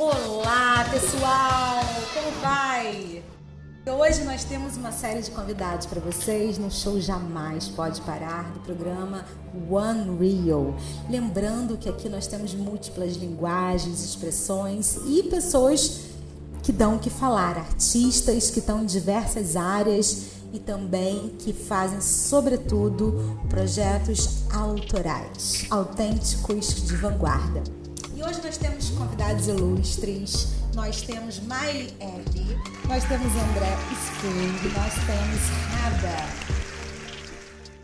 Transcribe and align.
Olá, 0.00 0.86
pessoal! 0.92 1.82
Como 2.14 2.30
vai? 2.40 3.20
Hoje 3.84 4.22
nós 4.22 4.44
temos 4.44 4.76
uma 4.76 4.92
série 4.92 5.20
de 5.22 5.32
convidados 5.32 5.86
para 5.86 6.00
vocês 6.00 6.56
no 6.56 6.70
show 6.70 7.00
Jamais 7.00 7.66
Pode 7.66 8.00
Parar 8.02 8.48
do 8.52 8.60
programa 8.60 9.24
One 9.68 10.16
Real. 10.20 10.72
Lembrando 11.10 11.76
que 11.76 11.88
aqui 11.88 12.08
nós 12.08 12.28
temos 12.28 12.54
múltiplas 12.54 13.16
linguagens, 13.16 14.04
expressões 14.04 15.00
e 15.04 15.24
pessoas 15.24 16.02
que 16.62 16.70
dão 16.70 16.94
o 16.94 17.00
que 17.00 17.10
falar, 17.10 17.56
artistas 17.56 18.52
que 18.52 18.60
estão 18.60 18.84
em 18.84 18.86
diversas 18.86 19.56
áreas 19.56 20.28
e 20.52 20.60
também 20.60 21.30
que 21.40 21.52
fazem, 21.52 22.00
sobretudo, 22.00 23.36
projetos 23.48 24.44
autorais, 24.52 25.66
autênticos 25.68 26.86
de 26.86 26.94
vanguarda. 26.94 27.87
Hoje 28.28 28.42
nós 28.44 28.58
temos 28.58 28.90
convidados 28.90 29.48
ilustres, 29.48 30.48
nós 30.74 31.00
temos 31.00 31.40
Miley 31.40 31.94
Ellie, 31.98 32.58
nós 32.86 33.02
temos 33.04 33.32
André 33.32 33.74
Spring, 34.04 34.74
nós 34.76 34.92
temos 35.06 35.40
Rada. 35.72 36.28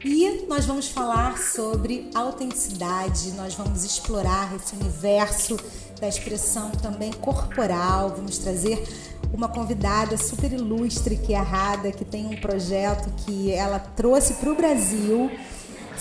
E 0.04 0.46
nós 0.46 0.66
vamos 0.66 0.88
falar 0.88 1.38
sobre 1.38 2.10
autenticidade, 2.15 3.30
nós 3.32 3.54
vamos 3.54 3.84
explorar 3.84 4.54
esse 4.54 4.77
universo 4.77 5.56
da 5.98 6.09
expressão 6.09 6.70
também 6.73 7.10
corporal, 7.10 8.10
vamos 8.10 8.37
trazer 8.37 8.87
uma 9.32 9.48
convidada 9.48 10.18
super 10.18 10.52
ilustre 10.52 11.16
que 11.16 11.32
é 11.32 11.38
a 11.38 11.42
Rada, 11.42 11.90
que 11.90 12.04
tem 12.04 12.26
um 12.26 12.38
projeto 12.38 13.10
que 13.24 13.51
ela 13.51 13.79
trouxe 13.79 14.34
para 14.34 14.52
o 14.52 14.54
Brasil, 14.54 15.30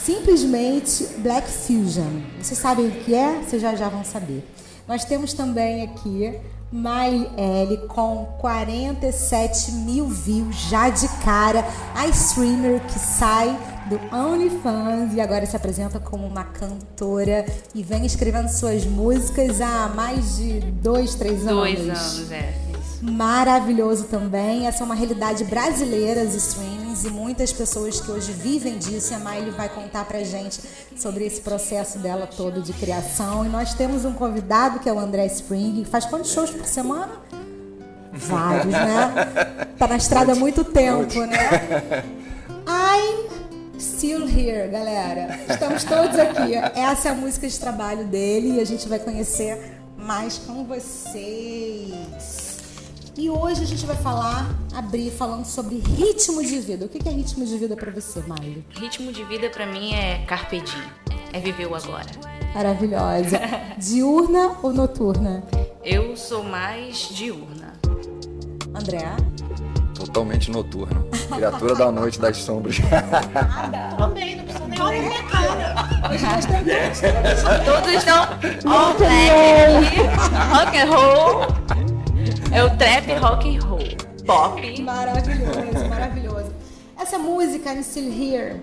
simplesmente 0.06 1.06
Black 1.18 1.48
Fusion. 1.50 2.22
Vocês 2.42 2.60
sabem 2.60 2.88
o 2.88 2.92
que 2.92 3.14
é? 3.14 3.42
Vocês 3.42 3.62
já 3.62 3.76
já 3.76 3.90
vão 3.90 4.04
saber. 4.04 4.46
Nós 4.88 5.06
temos 5.06 5.34
também 5.34 5.84
aqui 5.84 6.38
Miley 6.72 7.30
L 7.38 7.78
com 7.88 8.26
47 8.40 9.72
mil 9.72 10.08
views 10.08 10.56
já 10.70 10.90
de 10.90 11.08
cara, 11.24 11.64
a 11.96 12.08
streamer 12.08 12.82
que 12.82 13.00
sai 13.00 13.56
do 13.88 14.00
OnlyFans 14.16 15.14
e 15.14 15.22
agora 15.22 15.46
se 15.46 15.56
apresenta 15.56 16.00
como 16.00 16.26
uma 16.26 16.44
cantora 16.44 17.46
e 17.76 17.84
vem 17.84 18.06
escrevendo 18.06 18.48
suas 18.48 18.86
músicas 18.86 19.62
há 19.62 19.90
mais 19.90 20.38
de 20.38 20.62
dois, 20.62 21.16
três 21.16 21.48
anos. 21.48 21.76
Dois 21.76 21.90
anos, 21.90 22.32
é 22.32 22.73
maravilhoso 23.04 24.06
também. 24.06 24.66
Essa 24.66 24.84
é 24.84 24.86
uma 24.86 24.96
realidade 24.96 25.44
brasileira, 25.44 26.22
os 26.24 26.34
streamings, 26.34 27.04
e 27.04 27.10
muitas 27.10 27.52
pessoas 27.52 28.00
que 28.00 28.10
hoje 28.10 28.32
vivem 28.32 28.78
disso. 28.78 29.12
E 29.12 29.16
a 29.16 29.20
Miley 29.20 29.52
vai 29.52 29.68
contar 29.68 30.06
pra 30.06 30.24
gente 30.24 30.62
sobre 30.96 31.26
esse 31.26 31.42
processo 31.42 32.00
dela 32.00 32.26
todo 32.26 32.62
de 32.62 32.72
criação. 32.72 33.46
E 33.46 33.50
nós 33.50 33.74
temos 33.74 34.06
um 34.06 34.14
convidado 34.14 34.80
que 34.80 34.88
é 34.88 34.94
o 34.94 35.00
André 35.00 35.26
Spring, 35.26 35.84
que 35.84 35.90
faz 35.90 36.06
quantos 36.06 36.32
shows 36.32 36.50
por 36.50 36.66
semana? 36.66 37.12
Vários, 38.14 38.74
né? 38.74 39.66
Tá 39.78 39.88
na 39.88 39.98
estrada 39.98 40.32
há 40.32 40.36
muito 40.36 40.64
tempo, 40.64 41.20
né? 41.26 42.06
I'm 42.66 43.80
still 43.80 44.30
here, 44.30 44.70
galera. 44.70 45.40
Estamos 45.50 45.84
todos 45.84 46.18
aqui. 46.18 46.56
Essa 46.56 47.10
é 47.10 47.12
a 47.12 47.16
música 47.16 47.48
de 47.48 47.60
trabalho 47.60 48.06
dele 48.06 48.58
e 48.58 48.62
a 48.62 48.66
gente 48.66 48.88
vai 48.88 49.00
conhecer 49.00 49.78
mais 49.98 50.38
com 50.38 50.64
vocês. 50.64 52.43
E 53.16 53.30
hoje 53.30 53.62
a 53.62 53.66
gente 53.66 53.86
vai 53.86 53.96
falar, 53.96 54.50
abrir 54.74 55.12
falando 55.12 55.46
sobre 55.46 55.76
ritmo 55.78 56.42
de 56.42 56.60
vida. 56.60 56.86
O 56.86 56.90
que 56.90 57.08
é 57.08 57.12
ritmo 57.12 57.46
de 57.46 57.58
vida 57.58 57.76
para 57.76 57.92
você, 57.92 58.22
Miley? 58.22 58.66
Ritmo 58.72 59.12
de 59.12 59.24
vida 59.26 59.52
para 59.52 59.68
mim 59.68 59.94
é 59.94 60.26
carpe 60.26 60.60
diem, 60.62 60.84
é 61.32 61.40
viver 61.40 61.68
o 61.68 61.76
agora. 61.76 62.10
Maravilhosa. 62.56 63.40
Diurna 63.78 64.56
ou 64.64 64.74
noturna? 64.74 65.44
Eu 65.84 66.18
sou 66.18 66.44
mais 66.44 67.10
diurna. 67.10 67.74
André? 68.74 69.06
Totalmente 69.94 70.50
noturna. 70.50 71.06
Criatura 71.36 71.76
da 71.76 71.92
noite 71.92 72.20
das 72.20 72.38
sombras. 72.38 72.80
Nada. 72.80 73.96
Também, 73.96 74.38
não 74.38 74.44
precisa 74.44 74.68
nem 74.68 74.82
olhar 74.82 75.02
minha 75.02 75.24
cara. 75.24 75.76
Hoje 76.12 76.26
nós 76.26 76.46
temos... 76.48 77.42
Todos 77.64 77.94
estão 77.94 78.24
all 78.72 78.94
black 78.96 79.98
rock 80.52 80.78
and 80.78 80.86
roll. 80.86 81.93
É 82.54 82.64
o 82.64 82.70
trap 82.78 83.12
rock 83.20 83.58
and 83.58 83.60
roll. 83.62 83.80
Pop. 84.26 84.82
Maravilhoso, 84.82 85.90
maravilhoso. 85.90 86.52
Essa 87.00 87.18
música, 87.18 87.74
I'm 87.74 87.84
Still 87.84 88.12
Here. 88.12 88.62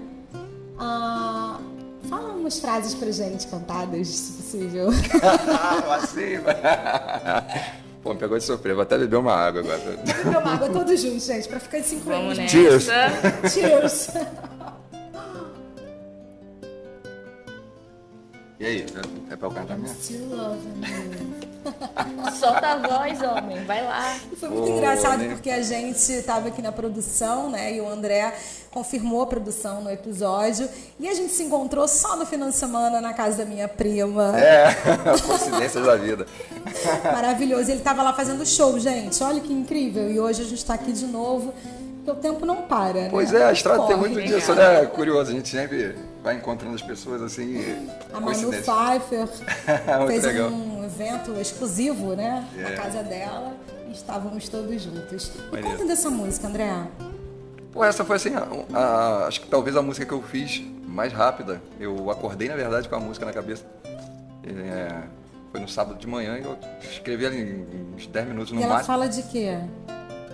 Uh, 0.76 1.60
fala 2.08 2.28
umas 2.36 2.60
frases 2.60 2.94
pra 2.94 3.10
gente 3.10 3.48
cantadas, 3.48 4.06
se 4.06 4.32
possível. 4.32 4.90
assim, 5.92 6.38
Pô, 8.02 8.14
me 8.14 8.20
pegou 8.20 8.38
de 8.38 8.44
surpresa. 8.44 8.76
Vou 8.76 8.82
até 8.82 8.96
beber 8.96 9.16
uma 9.16 9.34
água 9.34 9.60
agora. 9.60 9.78
Beber 9.78 10.38
uma 10.38 10.54
água 10.54 10.68
todos 10.70 11.00
juntos, 11.00 11.26
gente, 11.26 11.48
pra 11.48 11.58
ficar 11.60 11.80
em 11.80 11.82
sincronismo. 11.82 12.48
Cheers! 12.48 12.86
Cheers! 13.52 14.10
E 18.60 18.66
aí, 18.66 18.84
é 19.30 19.36
pra 19.36 19.48
eu 19.48 19.52
cantar 19.52 19.78
mesmo? 19.78 19.96
Solta 22.38 22.66
a 22.66 22.76
voz, 22.76 23.22
homem, 23.22 23.64
vai 23.64 23.82
lá. 23.82 24.18
Foi 24.38 24.50
muito 24.50 24.70
oh, 24.70 24.76
engraçado 24.76 25.20
né? 25.20 25.30
porque 25.30 25.48
a 25.48 25.62
gente 25.62 26.12
estava 26.12 26.48
aqui 26.48 26.60
na 26.60 26.70
produção, 26.70 27.48
né? 27.48 27.74
E 27.74 27.80
o 27.80 27.88
André 27.88 28.34
confirmou 28.70 29.22
a 29.22 29.26
produção 29.26 29.80
no 29.80 29.90
episódio. 29.90 30.68
E 30.98 31.08
a 31.08 31.14
gente 31.14 31.32
se 31.32 31.42
encontrou 31.42 31.88
só 31.88 32.16
no 32.16 32.26
final 32.26 32.50
de 32.50 32.54
semana 32.54 33.00
na 33.00 33.14
casa 33.14 33.38
da 33.38 33.44
minha 33.46 33.66
prima. 33.66 34.38
É, 34.38 34.74
coincidências 35.26 35.86
da 35.86 35.96
vida. 35.96 36.26
Maravilhoso. 37.02 37.70
Ele 37.70 37.78
estava 37.78 38.02
lá 38.02 38.12
fazendo 38.12 38.44
show, 38.44 38.78
gente. 38.78 39.22
Olha 39.24 39.40
que 39.40 39.54
incrível. 39.54 40.10
E 40.10 40.20
hoje 40.20 40.42
a 40.42 40.44
gente 40.44 40.58
está 40.58 40.74
aqui 40.74 40.92
de 40.92 41.06
novo. 41.06 41.54
Porque 42.04 42.10
o 42.10 42.14
tempo 42.14 42.44
não 42.44 42.56
para, 42.56 43.04
né? 43.04 43.08
Pois 43.10 43.32
é, 43.32 43.42
a 43.42 43.52
estrada 43.52 43.78
Corre. 43.78 43.88
tem 43.88 43.96
muito 43.96 44.22
disso, 44.22 44.54
né? 44.54 44.84
Curioso, 44.84 45.30
a 45.30 45.34
gente 45.34 45.48
sempre 45.48 45.96
vai 46.22 46.36
encontrando 46.36 46.74
as 46.74 46.82
pessoas 46.82 47.22
assim. 47.22 47.86
A 48.12 48.20
Manu 48.20 48.50
Pfeiffer 48.50 49.26
fez 50.06 50.24
legal. 50.24 50.50
um 50.50 50.84
evento 50.84 51.32
exclusivo, 51.40 52.14
né? 52.14 52.46
Yeah. 52.54 52.62
Na 52.62 52.68
é. 52.68 52.76
casa 52.76 53.02
dela 53.02 53.56
e 53.88 53.92
estávamos 53.92 54.48
todos 54.48 54.82
juntos. 54.82 55.32
E 55.52 55.62
conta 55.62 55.84
dessa 55.84 56.10
música, 56.10 56.48
André. 56.48 56.72
Pô, 57.72 57.84
essa 57.84 58.04
foi 58.04 58.16
assim, 58.16 58.32
a, 58.34 58.46
a, 58.76 59.26
acho 59.26 59.40
que 59.42 59.48
talvez 59.48 59.76
a 59.76 59.82
música 59.82 60.04
que 60.04 60.12
eu 60.12 60.22
fiz 60.22 60.62
mais 60.86 61.12
rápida. 61.12 61.62
Eu 61.78 62.10
acordei, 62.10 62.48
na 62.48 62.56
verdade, 62.56 62.88
com 62.88 62.96
a 62.96 63.00
música 63.00 63.24
na 63.24 63.32
cabeça. 63.32 63.64
É, 64.44 65.02
foi 65.52 65.60
no 65.60 65.68
sábado 65.68 65.98
de 65.98 66.06
manhã 66.06 66.38
e 66.38 66.42
eu 66.42 66.58
escrevi 66.82 67.24
ela 67.24 67.34
em 67.34 67.94
uns 67.94 68.06
10 68.06 68.28
minutos 68.28 68.52
no 68.52 68.60
e 68.60 68.62
ela 68.62 68.74
máximo. 68.74 68.86
fala 68.86 69.08
de 69.08 69.22
quê? 69.24 69.58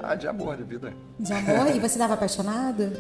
Ah, 0.03 0.15
de 0.15 0.29
amor, 0.29 0.57
de 0.57 0.63
vida. 0.63 0.93
De 1.19 1.33
amor? 1.33 1.75
e 1.75 1.81
você 1.81 1.87
estava 1.87 2.15
apaixonado? 2.15 2.93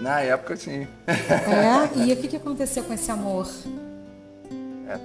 Na 0.00 0.20
época, 0.20 0.56
sim. 0.56 0.86
É? 1.06 1.98
E 1.98 2.12
o 2.12 2.16
que, 2.16 2.28
que 2.28 2.36
aconteceu 2.36 2.82
com 2.84 2.92
esse 2.92 3.10
amor? 3.10 3.48
É, 4.88 4.98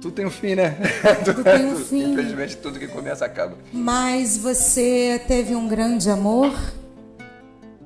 tudo 0.00 0.12
tem 0.12 0.26
um 0.26 0.30
fim, 0.30 0.54
né? 0.54 0.76
Tudo 1.24 1.44
tem 1.44 1.66
um 1.66 1.76
fim. 1.84 2.12
Infelizmente, 2.12 2.56
tudo 2.56 2.78
que 2.78 2.88
começa 2.88 3.24
acaba. 3.24 3.56
Mas 3.72 4.36
você 4.36 5.22
teve 5.26 5.54
um 5.54 5.68
grande 5.68 6.10
amor? 6.10 6.52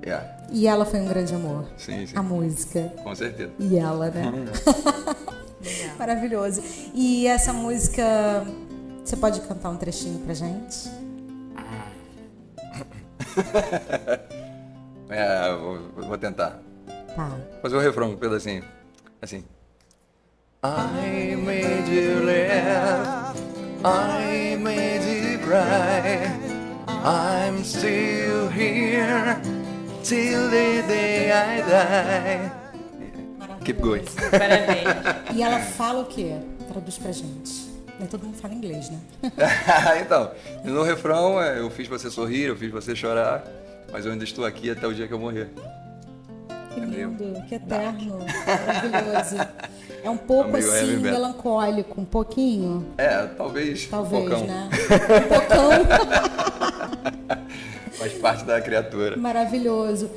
É. 0.02 0.20
E 0.50 0.66
ela 0.66 0.86
foi 0.86 1.00
um 1.00 1.06
grande 1.06 1.34
amor? 1.34 1.66
Sim, 1.76 2.06
sim. 2.06 2.16
A 2.16 2.22
música? 2.22 2.92
Com 3.02 3.14
certeza. 3.14 3.50
E 3.58 3.76
ela, 3.76 4.08
né? 4.10 4.32
Maravilhoso. 5.98 6.62
E 6.94 7.26
essa 7.26 7.52
música, 7.52 8.44
você 9.04 9.16
pode 9.16 9.40
cantar 9.40 9.70
um 9.70 9.76
trechinho 9.76 10.20
pra 10.20 10.32
gente? 10.32 10.88
É, 15.08 15.54
vou, 15.56 15.78
vou 16.08 16.18
tentar. 16.18 16.58
Tá. 17.14 17.30
Fazer 17.62 17.76
o 17.76 17.80
refrão, 17.80 18.10
um 18.10 18.16
pedacinho. 18.16 18.64
Assim. 19.22 19.44
I 20.64 21.36
made 21.36 21.90
you 21.90 22.24
laugh, 22.24 23.36
I 23.84 24.56
made 24.56 25.04
you 25.06 25.38
cry. 25.38 26.26
I'm 27.04 27.62
still 27.62 28.48
here 28.48 29.40
till 30.02 30.50
the 30.50 30.82
day 30.88 31.30
I 31.30 31.62
die. 31.62 32.52
Keep 33.64 33.80
going. 33.80 34.04
Parabéns. 34.30 35.16
E 35.36 35.42
ela 35.42 35.60
fala 35.60 36.00
o 36.00 36.06
quê? 36.06 36.36
Traduz 36.68 36.98
pra 36.98 37.12
gente. 37.12 37.68
Nem 37.98 38.08
todo 38.08 38.24
mundo 38.24 38.36
fala 38.36 38.54
inglês, 38.54 38.90
né? 38.90 38.98
então, 40.00 40.32
no 40.64 40.82
refrão 40.82 41.40
é, 41.40 41.60
eu 41.60 41.70
fiz 41.70 41.86
você 41.86 42.10
sorrir, 42.10 42.44
eu 42.44 42.56
fiz 42.56 42.70
você 42.70 42.94
chorar 42.96 43.44
mas 43.96 44.04
eu 44.04 44.12
ainda 44.12 44.24
estou 44.24 44.44
aqui 44.44 44.68
até 44.68 44.86
o 44.86 44.92
dia 44.92 45.08
que 45.08 45.14
eu 45.14 45.18
morrer. 45.18 45.48
Que 46.74 46.80
é 46.80 46.84
lindo, 46.84 47.42
que 47.48 47.54
eterno, 47.54 48.18
maravilhoso. 48.46 49.36
É 50.04 50.10
um 50.10 50.18
pouco 50.18 50.50
Amigo 50.50 50.70
assim 50.70 50.98
melancólico, 50.98 51.98
um 52.02 52.04
pouquinho. 52.04 52.84
É, 52.98 53.24
talvez. 53.24 53.86
Talvez, 53.86 54.22
um 54.22 54.26
pocão. 54.28 54.46
né? 54.46 54.68
Um 54.70 55.28
pocão. 55.34 55.70
Faz 57.92 58.12
parte 58.18 58.44
da 58.44 58.60
criatura. 58.60 59.16
Maravilhoso. 59.16 60.10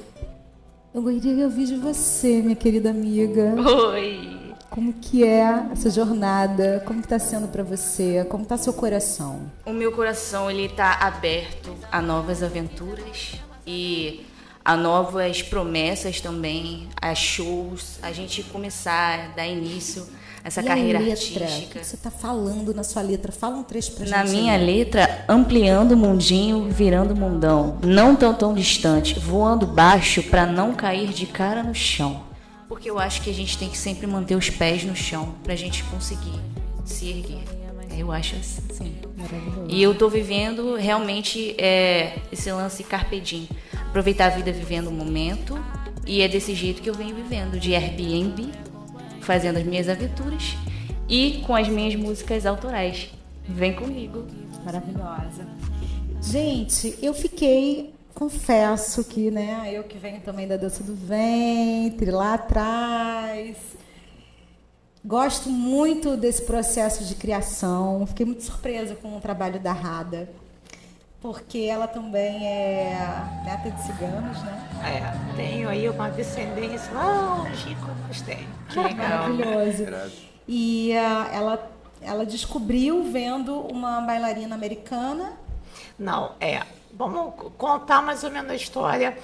Eu 0.93 1.01
queria 1.01 1.45
ouvir 1.45 1.67
de 1.67 1.77
você, 1.77 2.41
minha 2.41 2.57
querida 2.57 2.89
amiga. 2.89 3.55
Oi. 3.93 4.53
Como 4.69 4.91
que 4.91 5.23
é 5.23 5.69
essa 5.71 5.89
jornada? 5.89 6.83
Como 6.85 6.99
que 6.99 7.05
está 7.05 7.17
sendo 7.17 7.47
para 7.47 7.63
você? 7.63 8.25
Como 8.25 8.43
está 8.43 8.57
seu 8.57 8.73
coração? 8.73 9.49
O 9.65 9.71
meu 9.71 9.93
coração 9.93 10.51
ele 10.51 10.65
está 10.65 10.95
aberto 10.95 11.73
a 11.89 12.01
novas 12.01 12.43
aventuras 12.43 13.39
e 13.71 14.25
a 14.65 14.75
novas 14.75 15.43
promessas 15.43 16.19
também, 16.19 16.87
a 16.99 17.13
shows, 17.13 17.99
a 18.01 18.11
gente 18.11 18.41
começar, 18.43 19.33
dar 19.35 19.45
início 19.47 20.07
a 20.43 20.47
essa 20.47 20.61
e 20.61 20.65
carreira 20.65 20.97
a 20.97 21.01
letra? 21.01 21.43
artística. 21.45 21.77
O 21.77 21.81
que 21.81 21.85
você 21.87 21.95
está 21.95 22.09
falando 22.09 22.73
na 22.73 22.83
sua 22.83 23.01
letra? 23.03 23.31
Fala 23.31 23.57
um 23.57 23.63
trecho 23.63 23.91
pra 23.91 24.07
Na 24.07 24.25
gente. 24.25 24.35
minha 24.37 24.53
aí. 24.55 24.65
letra, 24.65 25.23
ampliando 25.29 25.91
o 25.91 25.97
mundinho, 25.97 26.67
virando 26.69 27.15
mundão, 27.15 27.77
não 27.83 28.15
tão 28.15 28.33
tão 28.33 28.53
distante, 28.55 29.19
voando 29.19 29.67
baixo 29.67 30.23
pra 30.23 30.45
não 30.47 30.73
cair 30.73 31.09
de 31.09 31.25
cara 31.27 31.61
no 31.61 31.75
chão. 31.75 32.23
Porque 32.67 32.89
eu 32.89 32.97
acho 32.99 33.21
que 33.21 33.29
a 33.29 33.33
gente 33.33 33.57
tem 33.57 33.69
que 33.69 33.77
sempre 33.77 34.07
manter 34.07 34.35
os 34.35 34.49
pés 34.49 34.83
no 34.83 34.95
chão 34.95 35.35
pra 35.43 35.55
gente 35.55 35.83
conseguir 35.85 36.39
se 36.85 37.07
erguer. 37.09 37.43
Eu 37.99 38.11
acho 38.13 38.37
assim. 38.37 38.95
Maravilhoso. 39.17 39.67
E 39.67 39.83
eu 39.83 39.93
tô 39.93 40.07
vivendo 40.07 40.75
realmente 40.75 41.53
é, 41.61 42.17
esse 42.31 42.49
lance 42.49 42.81
carpe 42.83 43.19
diem. 43.19 43.47
Aproveitar 43.89 44.27
a 44.27 44.29
vida 44.29 44.51
vivendo 44.53 44.87
o 44.87 44.91
momento. 44.91 45.59
E 46.07 46.21
é 46.21 46.27
desse 46.27 46.55
jeito 46.55 46.81
que 46.81 46.89
eu 46.89 46.93
venho 46.93 47.13
vivendo, 47.13 47.59
de 47.59 47.75
Airbnb, 47.75 48.49
fazendo 49.21 49.57
as 49.57 49.65
minhas 49.65 49.89
aventuras 49.89 50.55
e 51.09 51.43
com 51.45 51.55
as 51.55 51.67
minhas 51.67 51.93
músicas 51.95 52.45
autorais. 52.45 53.09
Vem 53.47 53.73
comigo. 53.73 54.25
Maravilhosa. 54.63 55.45
Gente, 56.21 56.97
eu 57.01 57.13
fiquei, 57.13 57.93
confesso 58.15 59.03
que, 59.03 59.29
né, 59.29 59.69
eu 59.73 59.83
que 59.83 59.97
venho 59.97 60.21
também 60.21 60.47
da 60.47 60.57
dança 60.57 60.83
do 60.83 60.95
ventre, 60.95 62.11
lá 62.11 62.35
atrás. 62.35 63.55
Gosto 65.03 65.49
muito 65.49 66.17
desse 66.17 66.41
processo 66.41 67.05
de 67.05 67.15
criação. 67.15 68.05
Fiquei 68.05 68.25
muito 68.25 68.43
surpresa 68.43 68.95
com 68.95 69.15
o 69.15 69.21
trabalho 69.21 69.59
da 69.59 69.71
Rada. 69.71 70.29
Porque 71.21 71.59
ela 71.59 71.87
também 71.87 72.47
é 72.47 72.95
neta 73.43 73.71
de 73.71 73.81
ciganos, 73.83 74.41
né? 74.41 74.69
É, 74.85 75.35
tenho 75.35 75.67
aí 75.67 75.89
uma 75.89 76.09
descendência 76.09 76.91
longe 76.93 77.75
como 77.75 78.09
os 78.09 78.21
tem. 78.21 78.47
Que 78.69 78.79
legal. 78.79 79.29
Maravilhoso. 79.29 80.13
E 80.47 80.95
ah, 80.97 81.29
ela, 81.33 81.71
ela 82.01 82.25
descobriu 82.25 83.03
vendo 83.03 83.59
uma 83.59 84.01
bailarina 84.01 84.55
americana. 84.55 85.33
Não, 85.97 86.31
é. 86.39 86.61
Vamos 86.93 87.33
contar 87.57 88.01
mais 88.01 88.23
ou 88.23 88.31
menos 88.31 88.51
a 88.51 88.55
história. 88.55 89.17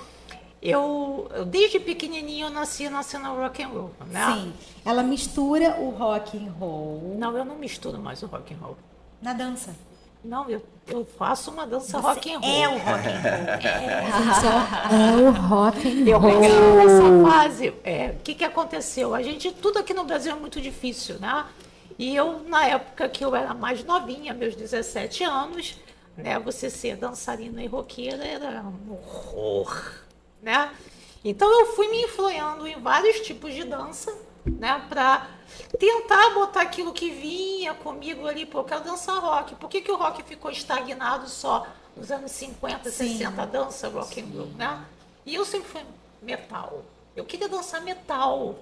Eu, 0.69 1.29
eu 1.33 1.45
desde 1.45 1.79
pequenininho 1.79 2.47
eu 2.47 2.49
nasci 2.51 2.89
na 2.89 3.03
cena 3.03 3.29
rock 3.29 3.61
and 3.63 3.67
roll, 3.67 3.91
né? 4.07 4.25
Sim. 4.33 4.53
Ela 4.85 5.03
mistura 5.03 5.77
o 5.79 5.89
rock 5.91 6.37
and 6.37 6.51
roll 6.59 7.15
Não, 7.17 7.37
eu 7.37 7.45
não 7.45 7.55
misturo 7.55 7.99
mais 7.99 8.21
o 8.23 8.27
rock 8.27 8.53
and 8.53 8.57
roll. 8.57 8.77
na 9.21 9.33
dança. 9.33 9.75
Não, 10.23 10.49
eu, 10.49 10.59
eu 10.87 11.05
faço 11.05 11.51
uma 11.51 11.67
dança 11.67 11.99
rock 11.99 12.33
and 12.33 12.39
roll. 12.39 12.49
É 12.49 12.67
o 12.67 12.71
rock 12.79 13.07
and 13.07 13.21
roll. 13.21 14.89
É 14.91 15.29
o 15.29 15.31
rock 15.31 15.87
and 15.87 16.07
Eu 16.09 16.17
roll. 16.19 16.31
peguei 16.41 16.49
nessa 16.59 17.31
fase. 17.31 17.73
é, 17.83 18.07
O 18.07 18.23
que, 18.23 18.33
que 18.33 18.43
aconteceu? 18.43 19.13
A 19.13 19.21
gente, 19.21 19.51
tudo 19.51 19.77
aqui 19.77 19.93
no 19.93 20.03
Brasil 20.03 20.31
é 20.31 20.35
muito 20.35 20.59
difícil, 20.59 21.19
né? 21.19 21.45
E 21.99 22.15
eu, 22.15 22.39
na 22.47 22.65
época 22.65 23.07
que 23.07 23.23
eu 23.23 23.35
era 23.35 23.53
mais 23.53 23.83
novinha, 23.83 24.33
meus 24.33 24.55
17 24.55 25.23
anos, 25.23 25.77
né? 26.17 26.39
Você 26.39 26.69
ser 26.71 26.97
dançarina 26.97 27.63
e 27.63 27.67
roqueira 27.67 28.25
era 28.25 28.63
um 28.63 28.93
horror, 28.93 29.93
né? 30.45 30.71
Então 31.23 31.51
eu 31.59 31.75
fui 31.75 31.87
me 31.87 32.03
influenciando 32.03 32.67
em 32.67 32.79
vários 32.79 33.19
tipos 33.21 33.51
de 33.51 33.63
dança, 33.63 34.15
né? 34.45 34.85
Pra 34.87 35.27
tentar 35.79 36.35
botar 36.35 36.61
aquilo 36.61 36.93
que 36.93 37.09
vinha 37.09 37.73
comigo 37.73 38.27
ali, 38.27 38.45
pô, 38.45 38.59
eu 38.59 38.63
quero 38.63 38.83
dançar 38.83 39.17
rock. 39.17 39.55
Por 39.55 39.67
que, 39.67 39.81
que 39.81 39.91
o 39.91 39.97
rock 39.97 40.21
ficou 40.21 40.51
estagnado 40.51 41.27
só 41.27 41.65
nos 41.97 42.11
anos 42.11 42.31
50, 42.31 42.91
Sim. 42.91 43.17
60, 43.17 43.47
dança 43.47 43.89
rock 43.89 44.21
and 44.21 44.27
roll, 44.37 44.47
né? 44.49 44.85
E 45.25 45.33
eu 45.33 45.43
sempre 45.43 45.67
fui 45.67 45.81
metal. 46.21 46.83
Eu 47.15 47.25
queria 47.25 47.49
dançar 47.49 47.81
metal. 47.81 48.55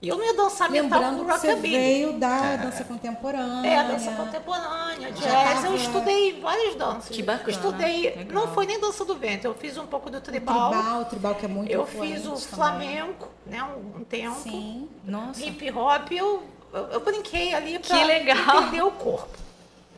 E 0.00 0.08
eu 0.08 0.16
não 0.16 0.24
ia 0.24 0.34
dançar 0.34 0.70
metal 0.70 1.00
Lembrando 1.00 1.24
com 1.24 1.32
que 1.32 1.38
você 1.40 1.48
rockabilly. 1.48 1.76
veio 1.76 2.12
da 2.20 2.54
dança 2.56 2.84
contemporânea. 2.84 3.68
É, 3.68 3.84
dança 3.88 4.12
contemporânea, 4.12 5.08
Já 5.16 5.28
jazz. 5.28 5.54
tava- 5.54 5.66
Eu 5.66 5.74
estudei 5.76 6.40
várias 6.40 6.74
danças. 6.76 7.08
Que 7.08 7.20
bacana, 7.22 7.50
estudei. 7.50 8.02
legal. 8.14 8.26
Não 8.46 8.54
foi 8.54 8.66
nem 8.66 8.78
dança 8.78 9.04
do 9.04 9.16
ventre, 9.16 9.48
eu 9.48 9.54
fiz 9.54 9.76
um 9.76 9.86
pouco 9.86 10.08
do 10.08 10.20
tribal. 10.20 10.70
Tribal, 10.70 11.04
tribal 11.06 11.34
que 11.34 11.44
é 11.46 11.48
muito 11.48 11.72
eu 11.72 11.84
fiz 11.84 12.20
o 12.26 12.30
também. 12.30 12.38
flamenco, 12.48 13.28
né? 13.44 13.60
Um, 13.64 13.98
um 14.00 14.04
tempo. 14.04 14.36
Sim. 14.36 14.88
Nossa. 15.04 15.44
Hip 15.44 15.68
hop, 15.72 16.12
eu, 16.12 16.44
eu, 16.72 16.80
eu 16.90 17.00
brinquei 17.00 17.52
ali 17.52 17.78
pra 17.80 17.98
Que 17.98 18.04
legal. 18.04 18.62
entender 18.62 18.82
o 18.82 18.92
corpo. 18.92 19.36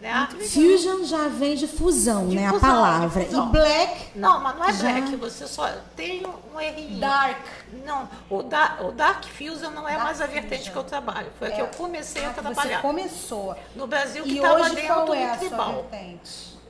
Né? 0.00 0.28
Fusion 0.50 1.04
já 1.04 1.28
vem 1.28 1.54
de 1.54 1.66
fusão, 1.68 2.26
De 2.26 2.34
né? 2.34 2.48
fusão, 2.50 2.56
a 2.56 2.60
palavra. 2.72 3.22
E 3.22 3.40
black, 3.52 4.18
Não, 4.18 4.40
mas 4.40 4.56
não 4.56 4.64
é 4.64 4.72
Já. 4.72 4.92
black, 4.92 5.16
você 5.16 5.46
só 5.46 5.70
tem 5.94 6.22
um 6.54 6.58
errinho. 6.58 6.98
dark. 6.98 7.36
Não, 7.84 8.08
o, 8.30 8.42
da, 8.42 8.78
o 8.80 8.92
Dark 8.92 9.24
Fusion 9.24 9.70
não 9.70 9.86
é 9.86 9.92
Dark 9.92 10.04
mais 10.04 10.20
a 10.22 10.26
vertente 10.26 10.58
Fusion. 10.60 10.72
que 10.72 10.78
eu 10.78 10.84
trabalho. 10.84 11.26
Foi 11.38 11.48
a 11.48 11.50
que 11.50 11.60
É. 11.60 11.62
eu 11.62 11.68
comecei 11.68 12.24
a 12.24 12.30
Ah, 12.30 12.32
que 12.32 12.40
trabalhar. 12.40 12.76
Você 12.76 12.82
começou. 12.82 13.54
No 13.76 13.86
Brasil, 13.86 14.24
que 14.24 14.36
estava 14.36 14.60
hoje 14.62 14.74
dentro 14.74 14.94
qual 14.94 15.14
é 15.14 15.32
do 15.32 15.38
tribal. 15.38 15.90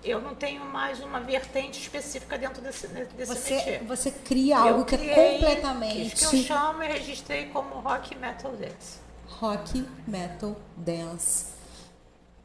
Eu 0.03 0.21
não 0.21 0.35
tenho 0.35 0.65
mais 0.65 0.99
uma 1.00 1.21
vertente 1.21 1.79
específica 1.81 2.37
dentro 2.37 2.61
desse, 2.62 2.87
desse 2.88 3.27
Você, 3.27 3.81
você 3.87 4.11
cria 4.11 4.59
algo 4.59 4.81
eu 4.81 4.85
que 4.87 4.97
criei, 4.97 5.12
é 5.15 5.32
completamente 5.35 6.17
Que 6.17 6.25
eu 6.25 6.43
chamo 6.43 6.82
e 6.82 6.87
registrei 6.88 7.47
como 7.47 7.75
rock 7.81 8.17
metal 8.17 8.50
dance. 8.53 8.99
rock, 9.29 9.87
metal, 10.09 10.56
dance. 10.77 11.60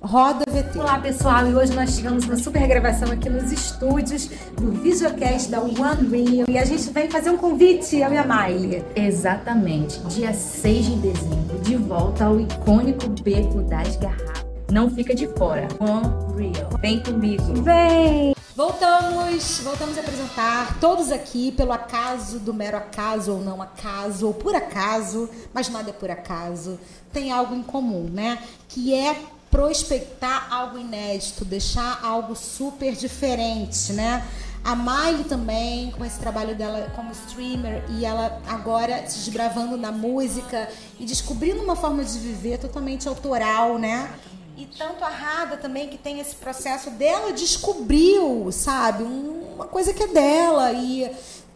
Roda 0.05 0.45
VT. 0.47 0.77
Olá 0.77 0.99
pessoal, 0.99 1.47
e 1.47 1.55
hoje 1.55 1.73
nós 1.73 1.95
tivemos 1.95 2.25
uma 2.25 2.37
super 2.37 2.67
gravação 2.67 3.11
aqui 3.11 3.27
nos 3.27 3.51
estúdios 3.51 4.27
do 4.55 4.71
videocast 4.71 5.49
da 5.49 5.59
One 5.59 6.07
Rio 6.07 6.45
e 6.47 6.59
a 6.59 6.63
gente 6.63 6.91
vem 6.91 7.09
fazer 7.09 7.31
um 7.31 7.37
convite, 7.37 7.97
eu 7.97 8.13
e 8.13 8.17
a 8.17 8.23
Miley. 8.23 8.85
Exatamente, 8.95 9.99
dia 10.01 10.31
6 10.31 10.85
de 10.85 10.95
dezembro, 10.97 11.59
de 11.59 11.75
volta 11.77 12.25
ao 12.25 12.39
icônico 12.39 13.09
Beco 13.23 13.63
das 13.63 13.95
Garrafas. 13.95 14.45
Não 14.71 14.91
fica 14.91 15.15
de 15.15 15.27
fora. 15.29 15.67
One 15.79 16.51
Real. 16.51 16.69
Vem 16.79 17.01
comigo. 17.01 17.63
Vem! 17.63 18.35
Voltamos, 18.55 19.59
voltamos 19.63 19.97
a 19.97 20.01
apresentar 20.01 20.79
todos 20.79 21.11
aqui 21.11 21.51
pelo 21.51 21.73
acaso 21.73 22.39
do 22.39 22.53
mero 22.53 22.77
acaso 22.77 23.33
ou 23.33 23.41
não 23.41 23.61
acaso, 23.61 24.27
ou 24.27 24.33
por 24.33 24.55
acaso, 24.55 25.29
mas 25.51 25.67
nada 25.67 25.89
é 25.89 25.93
por 25.93 26.11
acaso. 26.11 26.79
Tem 27.11 27.31
algo 27.31 27.55
em 27.55 27.63
comum, 27.63 28.09
né? 28.09 28.37
Que 28.69 28.93
é 28.93 29.15
prospectar 29.55 30.47
algo 30.53 30.77
inédito, 30.77 31.45
deixar 31.45 31.99
algo 32.03 32.35
super 32.35 32.93
diferente, 32.93 33.93
né? 33.93 34.21
A 34.61 34.75
Miley 34.75 35.23
também, 35.25 35.91
com 35.91 36.03
esse 36.03 36.19
trabalho 36.19 36.55
dela 36.55 36.91
como 36.95 37.11
streamer, 37.13 37.83
e 37.91 38.03
ela 38.03 38.41
agora 38.47 39.07
se 39.07 39.19
desbravando 39.19 39.77
na 39.77 39.91
música 39.93 40.67
e 40.99 41.05
descobrindo 41.05 41.61
uma 41.63 41.75
forma 41.75 42.03
de 42.03 42.17
viver 42.19 42.57
totalmente 42.57 43.07
autoral, 43.07 43.77
né? 43.77 44.09
E 44.57 44.65
tanto 44.65 45.03
a 45.05 45.09
Rada 45.09 45.55
também, 45.55 45.87
que 45.87 45.97
tem 45.97 46.19
esse 46.19 46.35
processo 46.35 46.89
dela, 46.89 47.31
descobriu, 47.31 48.49
sabe, 48.51 49.03
um- 49.03 49.53
uma 49.55 49.65
coisa 49.67 49.93
que 49.93 50.03
é 50.03 50.07
dela 50.07 50.73
e, 50.73 51.09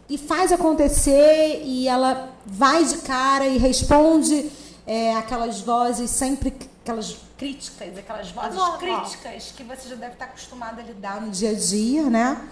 e 0.08 0.16
faz 0.16 0.52
acontecer 0.52 1.62
e 1.64 1.86
ela 1.86 2.30
vai 2.46 2.82
de 2.84 2.96
cara 2.98 3.46
e 3.46 3.58
responde 3.58 4.50
é, 4.86 5.14
aquelas 5.14 5.60
vozes 5.60 6.10
sempre, 6.10 6.52
aquelas 6.90 7.16
críticas, 7.38 7.96
aquelas 7.96 8.30
vozes 8.30 8.60
críticas 8.78 9.52
que 9.56 9.62
você 9.62 9.88
já 9.88 9.94
deve 9.94 10.12
estar 10.12 10.24
acostumada 10.26 10.82
a 10.82 10.84
lidar 10.84 11.20
no 11.20 11.30
dia 11.30 11.50
a 11.50 11.54
dia, 11.54 12.02
né? 12.04 12.48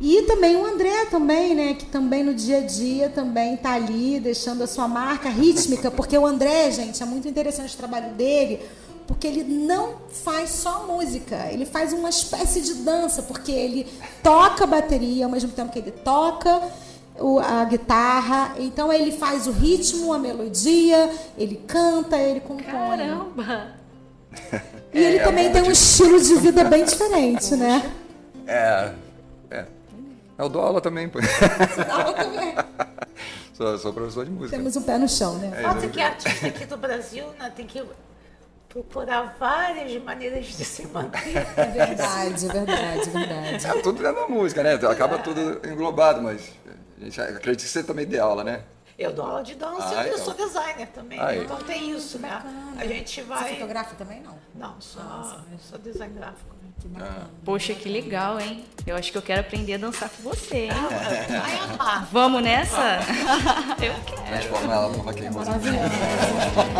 E 0.00 0.22
também 0.22 0.56
o 0.56 0.64
André 0.66 1.06
também, 1.06 1.54
né, 1.54 1.74
que 1.74 1.86
também 1.86 2.24
no 2.24 2.34
dia 2.34 2.58
a 2.58 2.66
dia 2.66 3.08
também 3.08 3.56
tá 3.56 3.74
ali 3.74 4.18
deixando 4.18 4.64
a 4.64 4.66
sua 4.66 4.88
marca 4.88 5.28
rítmica, 5.28 5.90
porque 5.90 6.18
o 6.18 6.26
André, 6.26 6.72
gente, 6.72 7.00
é 7.00 7.06
muito 7.06 7.28
interessante 7.28 7.74
o 7.74 7.78
trabalho 7.78 8.12
dele, 8.14 8.60
porque 9.06 9.28
ele 9.28 9.44
não 9.44 9.96
faz 10.24 10.50
só 10.50 10.86
música, 10.86 11.46
ele 11.52 11.64
faz 11.64 11.92
uma 11.92 12.08
espécie 12.08 12.62
de 12.62 12.74
dança, 12.74 13.22
porque 13.22 13.52
ele 13.52 13.86
toca 14.22 14.66
bateria 14.66 15.26
ao 15.26 15.30
mesmo 15.30 15.52
tempo 15.52 15.70
que 15.70 15.78
ele 15.78 15.92
toca 15.92 16.60
o- 17.18 17.38
a 17.38 17.64
guitarra, 17.64 18.54
então 18.58 18.92
ele 18.92 19.12
faz 19.12 19.46
o 19.46 19.52
ritmo, 19.52 20.12
a 20.12 20.18
melodia, 20.18 21.10
ele 21.36 21.56
canta, 21.66 22.16
ele 22.18 22.40
compõe. 22.40 22.64
Caramba! 22.64 23.68
E 24.94 24.98
ele 24.98 25.18
É, 25.18 25.22
também 25.24 25.46
é 25.46 25.50
tem 25.50 25.62
um 25.62 25.70
estilo 25.70 26.20
de 26.20 26.34
vida 26.36 26.64
bem 26.64 26.84
diferente, 26.84 27.54
né? 27.54 27.92
É. 28.46 28.92
É. 29.50 29.66
Eu 30.38 30.48
dou 30.48 30.62
aula 30.62 30.80
também, 30.80 31.08
pô. 31.08 31.18
Ela 31.20 32.12
também. 32.14 32.54
sou, 33.54 33.78
sou 33.78 33.92
professor 33.92 34.24
de 34.24 34.30
música. 34.30 34.56
Temos 34.56 34.74
um 34.76 34.82
pé 34.82 34.96
no 34.98 35.08
chão, 35.08 35.34
né? 35.38 35.52
É, 35.56 35.62
Falta 35.62 35.84
eu- 35.86 35.90
que 35.90 36.00
artista 36.00 36.46
aqui 36.46 36.64
do 36.64 36.76
Brasil 36.76 37.24
né, 37.38 37.52
tem 37.54 37.66
que 37.66 37.82
procurar 38.68 39.36
várias 39.38 40.02
maneiras 40.02 40.46
de 40.46 40.64
se 40.64 40.86
manter. 40.86 41.36
É 41.56 41.64
verdade, 41.66 42.46
é 42.46 42.48
verdade, 42.48 43.00
é 43.00 43.04
verdade. 43.12 43.66
É 43.66 43.82
tudo 43.82 44.02
dentro 44.02 44.20
da 44.22 44.28
música, 44.28 44.62
né? 44.62 44.74
Acaba 44.74 45.18
tudo 45.18 45.60
englobado, 45.68 46.22
mas 46.22 46.40
a 47.02 47.04
gente 47.04 47.20
acredita 47.20 47.64
que 47.64 47.68
você 47.70 47.82
também 47.82 48.06
dê 48.06 48.18
aula, 48.18 48.44
né? 48.44 48.62
Eu 48.98 49.12
dou 49.12 49.24
aula 49.24 49.42
de 49.42 49.54
dança 49.54 49.88
Ah, 49.98 50.04
e 50.06 50.10
eu 50.10 50.14
então. 50.14 50.24
sou 50.26 50.34
designer 50.34 50.86
também. 50.88 51.18
Aí. 51.18 51.42
Então 51.42 51.56
tem 51.58 51.90
isso, 51.90 52.18
né? 52.18 52.28
bacana. 52.28 52.72
A 52.78 52.86
gente 52.86 53.14
Você 53.20 53.22
vai. 53.22 53.54
fotografa 53.54 53.94
também, 53.96 54.20
não? 54.20 54.36
Não, 54.54 54.80
só, 54.80 55.40
sou 55.68 55.78
design 55.78 56.14
gráfico. 56.14 56.54
né? 56.62 56.70
Que 56.80 56.88
bacana. 56.88 57.30
Poxa, 57.44 57.74
que 57.74 57.88
legal, 57.88 58.38
hein? 58.38 58.64
Eu 58.86 58.94
acho 58.96 59.10
que 59.10 59.18
eu 59.18 59.22
quero 59.22 59.40
aprender 59.40 59.74
a 59.74 59.78
dançar 59.78 60.08
com 60.10 60.22
você, 60.22 60.64
hein? 60.66 60.70
Vai 61.28 61.56
amar. 61.74 62.06
Vamos 62.12 62.42
nessa? 62.42 62.98
Eu 63.82 63.94
quero. 64.04 64.26
Transformar 64.26 64.74
ela 64.74 64.88
no 64.90 64.98
rock 64.98 65.26
and 65.26 65.30
roll. 65.30 65.44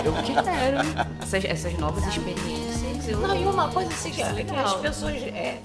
Eu 0.04 0.12
quero. 0.44 1.22
Essas, 1.22 1.44
essas 1.44 1.78
novas 1.78 2.04
experiências. 2.06 3.08
Eu... 3.08 3.18
Não, 3.18 3.34
e 3.36 3.44
uma 3.46 3.70
coisa 3.70 3.90
assim 3.90 4.10
que 4.10 4.22
as 4.22 4.32
legal. 4.34 4.78
pessoas 4.80 5.14
é, 5.16 5.58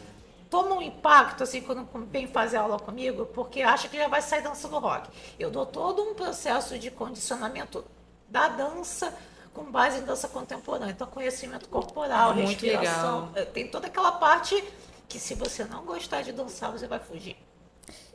tomam 0.49 0.77
um 0.77 0.81
impacto 0.81 1.43
assim 1.43 1.61
quando 1.61 1.87
vem 2.09 2.27
fazer 2.27 2.57
aula 2.57 2.79
comigo, 2.79 3.25
porque 3.27 3.61
acha 3.61 3.87
que 3.87 3.97
já 3.97 4.07
vai 4.07 4.21
sair 4.21 4.41
dançando 4.41 4.77
rock. 4.79 5.09
Eu 5.39 5.49
dou 5.51 5.65
todo 5.65 6.01
um 6.01 6.13
processo 6.13 6.77
de 6.79 6.89
condicionamento 6.91 7.83
da 8.29 8.47
dança 8.49 9.13
com 9.53 9.63
base 9.71 9.97
em 9.99 10.03
dança 10.03 10.27
contemporânea. 10.27 10.91
Então, 10.91 11.07
conhecimento 11.07 11.67
corporal, 11.69 12.33
Muito 12.35 12.47
respiração. 12.49 13.19
legal. 13.27 13.31
eh, 13.35 13.45
Tem 13.45 13.67
toda 13.67 13.87
aquela 13.87 14.11
parte 14.13 14.63
que 15.09 15.19
se 15.19 15.33
você 15.33 15.63
não 15.63 15.83
gostar 15.83 16.21
de 16.21 16.31
dançar, 16.31 16.71
você 16.71 16.85
vai 16.87 16.99
fugir. 16.99 17.35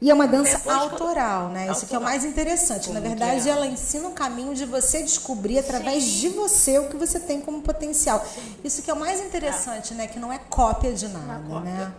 E 0.00 0.10
é 0.10 0.14
uma 0.14 0.26
dança 0.26 0.58
Depois, 0.58 0.76
quando- 0.76 0.92
autoral, 0.92 1.48
né? 1.48 1.70
Isso 1.70 1.86
que 1.86 1.94
é 1.94 1.98
o 1.98 2.00
Autoral. 2.00 2.02
mais 2.02 2.24
interessante. 2.24 2.90
Na 2.90 3.00
verdade, 3.00 3.48
ela 3.48 3.66
ensina 3.66 4.06
um 4.08 4.12
caminho 4.12 4.54
de 4.54 4.66
você 4.66 5.02
descobrir 5.02 5.58
através 5.58 6.04
de 6.04 6.28
você 6.28 6.78
o 6.78 6.88
que 6.88 6.96
você 6.96 7.18
tem 7.18 7.40
como 7.40 7.62
potencial. 7.62 8.22
Isso 8.62 8.82
que 8.82 8.90
é 8.90 8.94
o 8.94 8.98
mais 8.98 9.20
interessante, 9.20 9.94
né? 9.94 10.06
Que 10.08 10.18
não 10.18 10.32
é 10.32 10.38
cópia 10.38 10.92
de 10.92 11.08
nada, 11.08 11.42
cópia. 11.48 11.60
né? 11.60 11.94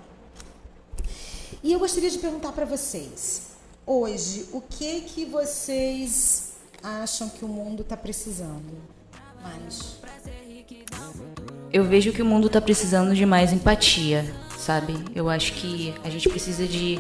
E 1.64 1.72
eu 1.72 1.80
gostaria 1.80 2.10
de 2.10 2.18
perguntar 2.18 2.52
para 2.52 2.66
vocês, 2.66 3.52
hoje, 3.88 4.48
o 4.52 4.60
que 4.60 5.00
que 5.00 5.24
vocês 5.24 6.56
acham 6.84 7.30
que 7.30 7.46
o 7.46 7.48
mundo 7.48 7.84
está 7.84 7.96
precisando 7.96 8.74
mais? 9.42 9.98
Eu 11.72 11.86
vejo 11.86 12.12
que 12.12 12.22
o 12.22 12.26
mundo 12.26 12.50
tá 12.50 12.60
precisando 12.60 13.16
de 13.16 13.26
mais 13.26 13.54
empatia, 13.54 14.26
sabe? 14.60 14.94
Eu 15.16 15.30
acho 15.30 15.54
que 15.54 15.96
a 16.04 16.10
gente 16.10 16.28
precisa 16.28 16.68
de 16.68 17.00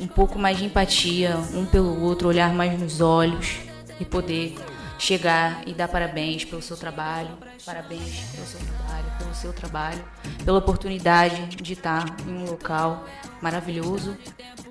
um 0.00 0.06
pouco 0.06 0.38
mais 0.38 0.56
de 0.56 0.64
empatia 0.64 1.36
um 1.52 1.66
pelo 1.66 2.02
outro, 2.02 2.28
olhar 2.28 2.54
mais 2.54 2.80
nos 2.80 3.02
olhos 3.02 3.58
e 4.00 4.06
poder 4.06 4.54
chegar 4.98 5.62
e 5.66 5.72
dar 5.72 5.88
parabéns 5.88 6.44
pelo 6.44 6.60
seu 6.60 6.76
trabalho, 6.76 7.30
parabéns 7.64 8.20
pelo 8.32 8.46
seu 8.46 8.60
trabalho, 8.60 9.18
pelo 9.18 9.34
seu 9.34 9.52
trabalho, 9.52 10.04
pela 10.44 10.58
oportunidade 10.58 11.46
de 11.56 11.72
estar 11.72 12.04
em 12.26 12.32
um 12.32 12.44
local 12.44 13.06
maravilhoso 13.40 14.16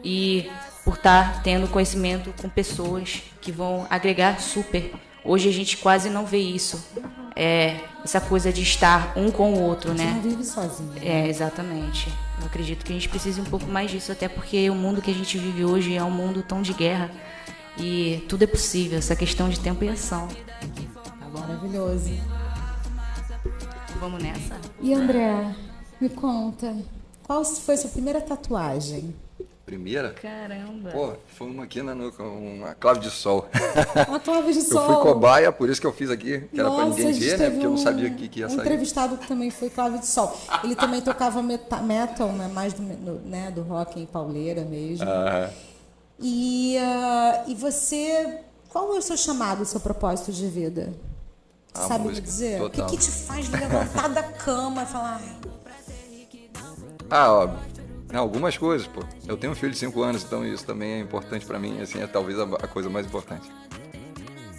e 0.04 0.50
por 0.84 0.96
estar 0.96 1.42
tendo 1.42 1.68
conhecimento 1.68 2.34
com 2.42 2.50
pessoas 2.50 3.24
que 3.42 3.52
vão 3.52 3.88
agregar 3.90 4.40
super. 4.40 4.94
Hoje 5.24 5.50
a 5.50 5.52
gente 5.52 5.78
quase 5.78 6.10
não 6.10 6.26
vê 6.26 6.38
isso. 6.38 6.86
É 7.36 7.80
essa 8.04 8.20
coisa 8.20 8.52
de 8.52 8.64
estar 8.64 9.14
um 9.16 9.30
com 9.30 9.54
o 9.54 9.62
outro, 9.62 9.92
Você 9.92 10.04
né? 10.04 10.12
não 10.12 10.22
vive 10.22 10.44
sozinho. 10.44 10.94
É, 11.02 11.28
exatamente. 11.28 12.10
Eu 12.40 12.48
acredito 12.48 12.84
que 12.84 12.92
a 12.92 12.96
gente 12.96 13.10
precisa 13.10 13.42
um 13.42 13.46
pouco 13.46 13.68
mais 13.68 13.92
disso, 13.92 14.12
até 14.12 14.28
porque 14.28 14.70
o 14.70 14.76
mundo 14.76 15.02
que 15.02 15.12
a 15.12 15.14
gente 15.14 15.38
vive 15.38 15.64
hoje 15.66 15.96
é 15.96 16.04
um 16.04 16.10
mundo 16.10 16.42
tão 16.42 16.62
de 16.62 16.74
guerra 16.74 17.12
e 17.80 18.24
tudo 18.28 18.44
é 18.44 18.48
possível, 18.48 18.98
essa 18.98 19.16
questão 19.16 19.50
de 19.50 19.60
tempo 19.60 19.84
e 19.84 19.90
ação. 19.90 20.28
Tá? 20.28 21.28
Maravilhoso. 21.40 22.12
Vamos 24.00 24.22
nessa? 24.22 24.56
E 24.82 24.94
André, 24.94 25.56
me 26.00 26.10
conta, 26.10 26.76
qual 27.26 27.44
foi 27.44 27.78
sua 27.78 27.90
primeira 27.90 28.22
tatuagem? 28.22 29.16
Primeira? 29.66 30.12
Caramba. 30.12 30.92
Pô, 30.92 31.14
foi 31.36 31.48
uma 31.48 31.66
aqui 31.66 31.82
na 31.82 31.94
nuca, 31.94 32.24
uma 32.24 32.74
clave 32.74 33.02
de 33.02 33.10
sol. 33.10 33.50
Uma 34.08 34.18
clave 34.20 34.54
de 34.54 34.60
Eu 34.60 34.64
sol. 34.66 34.86
fui 34.86 35.12
cobaia, 35.12 35.52
por 35.52 35.70
isso 35.70 35.82
que 35.82 35.86
eu 35.88 35.92
fiz 35.92 36.10
aqui, 36.10 36.40
que 36.54 36.58
era 36.60 36.70
pra 36.72 36.86
Nossa, 36.86 36.98
ninguém 37.00 37.12
ver, 37.20 37.38
né? 37.38 37.50
Porque 37.50 37.66
eu 37.66 37.70
não 37.72 37.78
sabia 37.78 38.08
o 38.08 38.16
que, 38.16 38.30
que 38.30 38.40
ia 38.40 38.46
Um 38.46 38.50
sair. 38.50 38.60
entrevistado 38.62 39.18
que 39.18 39.28
também 39.28 39.50
foi 39.52 39.70
clave 39.70 40.00
de 40.00 40.06
sol. 40.06 40.40
Ele 40.64 40.74
também 40.74 41.02
tocava 41.02 41.44
meta- 41.44 41.82
metal, 41.82 42.32
né? 42.32 42.48
mais 42.48 42.72
do, 42.72 42.82
no- 42.82 43.20
né? 43.26 43.52
do 43.52 43.62
rock 43.62 44.00
em 44.00 44.06
pauleira 44.06 44.62
mesmo. 44.64 45.06
Ah, 45.06 45.50
E, 46.20 46.78
ah, 46.78 47.44
e 47.48 47.56
você, 47.56 48.42
qual 48.70 48.96
é 48.96 48.98
o 48.98 49.02
seu 49.02 49.18
chamado, 49.18 49.62
o 49.62 49.66
seu 49.66 49.80
propósito 49.80 50.32
de 50.32 50.48
vida? 50.48 50.94
A 51.74 51.88
sabe 51.88 52.06
me 52.06 52.10
música, 52.10 52.26
dizer? 52.26 52.62
O 52.62 52.70
que, 52.70 52.78
total. 52.78 52.90
que 52.90 52.98
te 52.98 53.12
faz 53.12 53.50
levantar 53.50 54.10
da 54.10 54.24
cama 54.24 54.84
e 54.84 54.86
falar, 54.86 55.22
"Ai, 55.22 55.38
ah, 57.10 57.32
ó, 57.32 57.50
não, 58.12 58.22
algumas 58.22 58.58
coisas, 58.58 58.88
pô. 58.88 59.02
Eu 59.26 59.38
tenho 59.38 59.54
um 59.54 59.56
filho 59.56 59.72
de 59.72 59.78
5 59.78 60.02
anos, 60.02 60.24
então 60.24 60.46
isso 60.46 60.66
também 60.66 60.94
é 60.94 61.00
importante 61.00 61.46
pra 61.46 61.60
mim, 61.60 61.80
assim, 61.82 62.02
é 62.02 62.08
talvez 62.08 62.40
a, 62.40 62.68
coisa 62.68 62.90
mais 62.90 63.06
importante. 63.06 63.50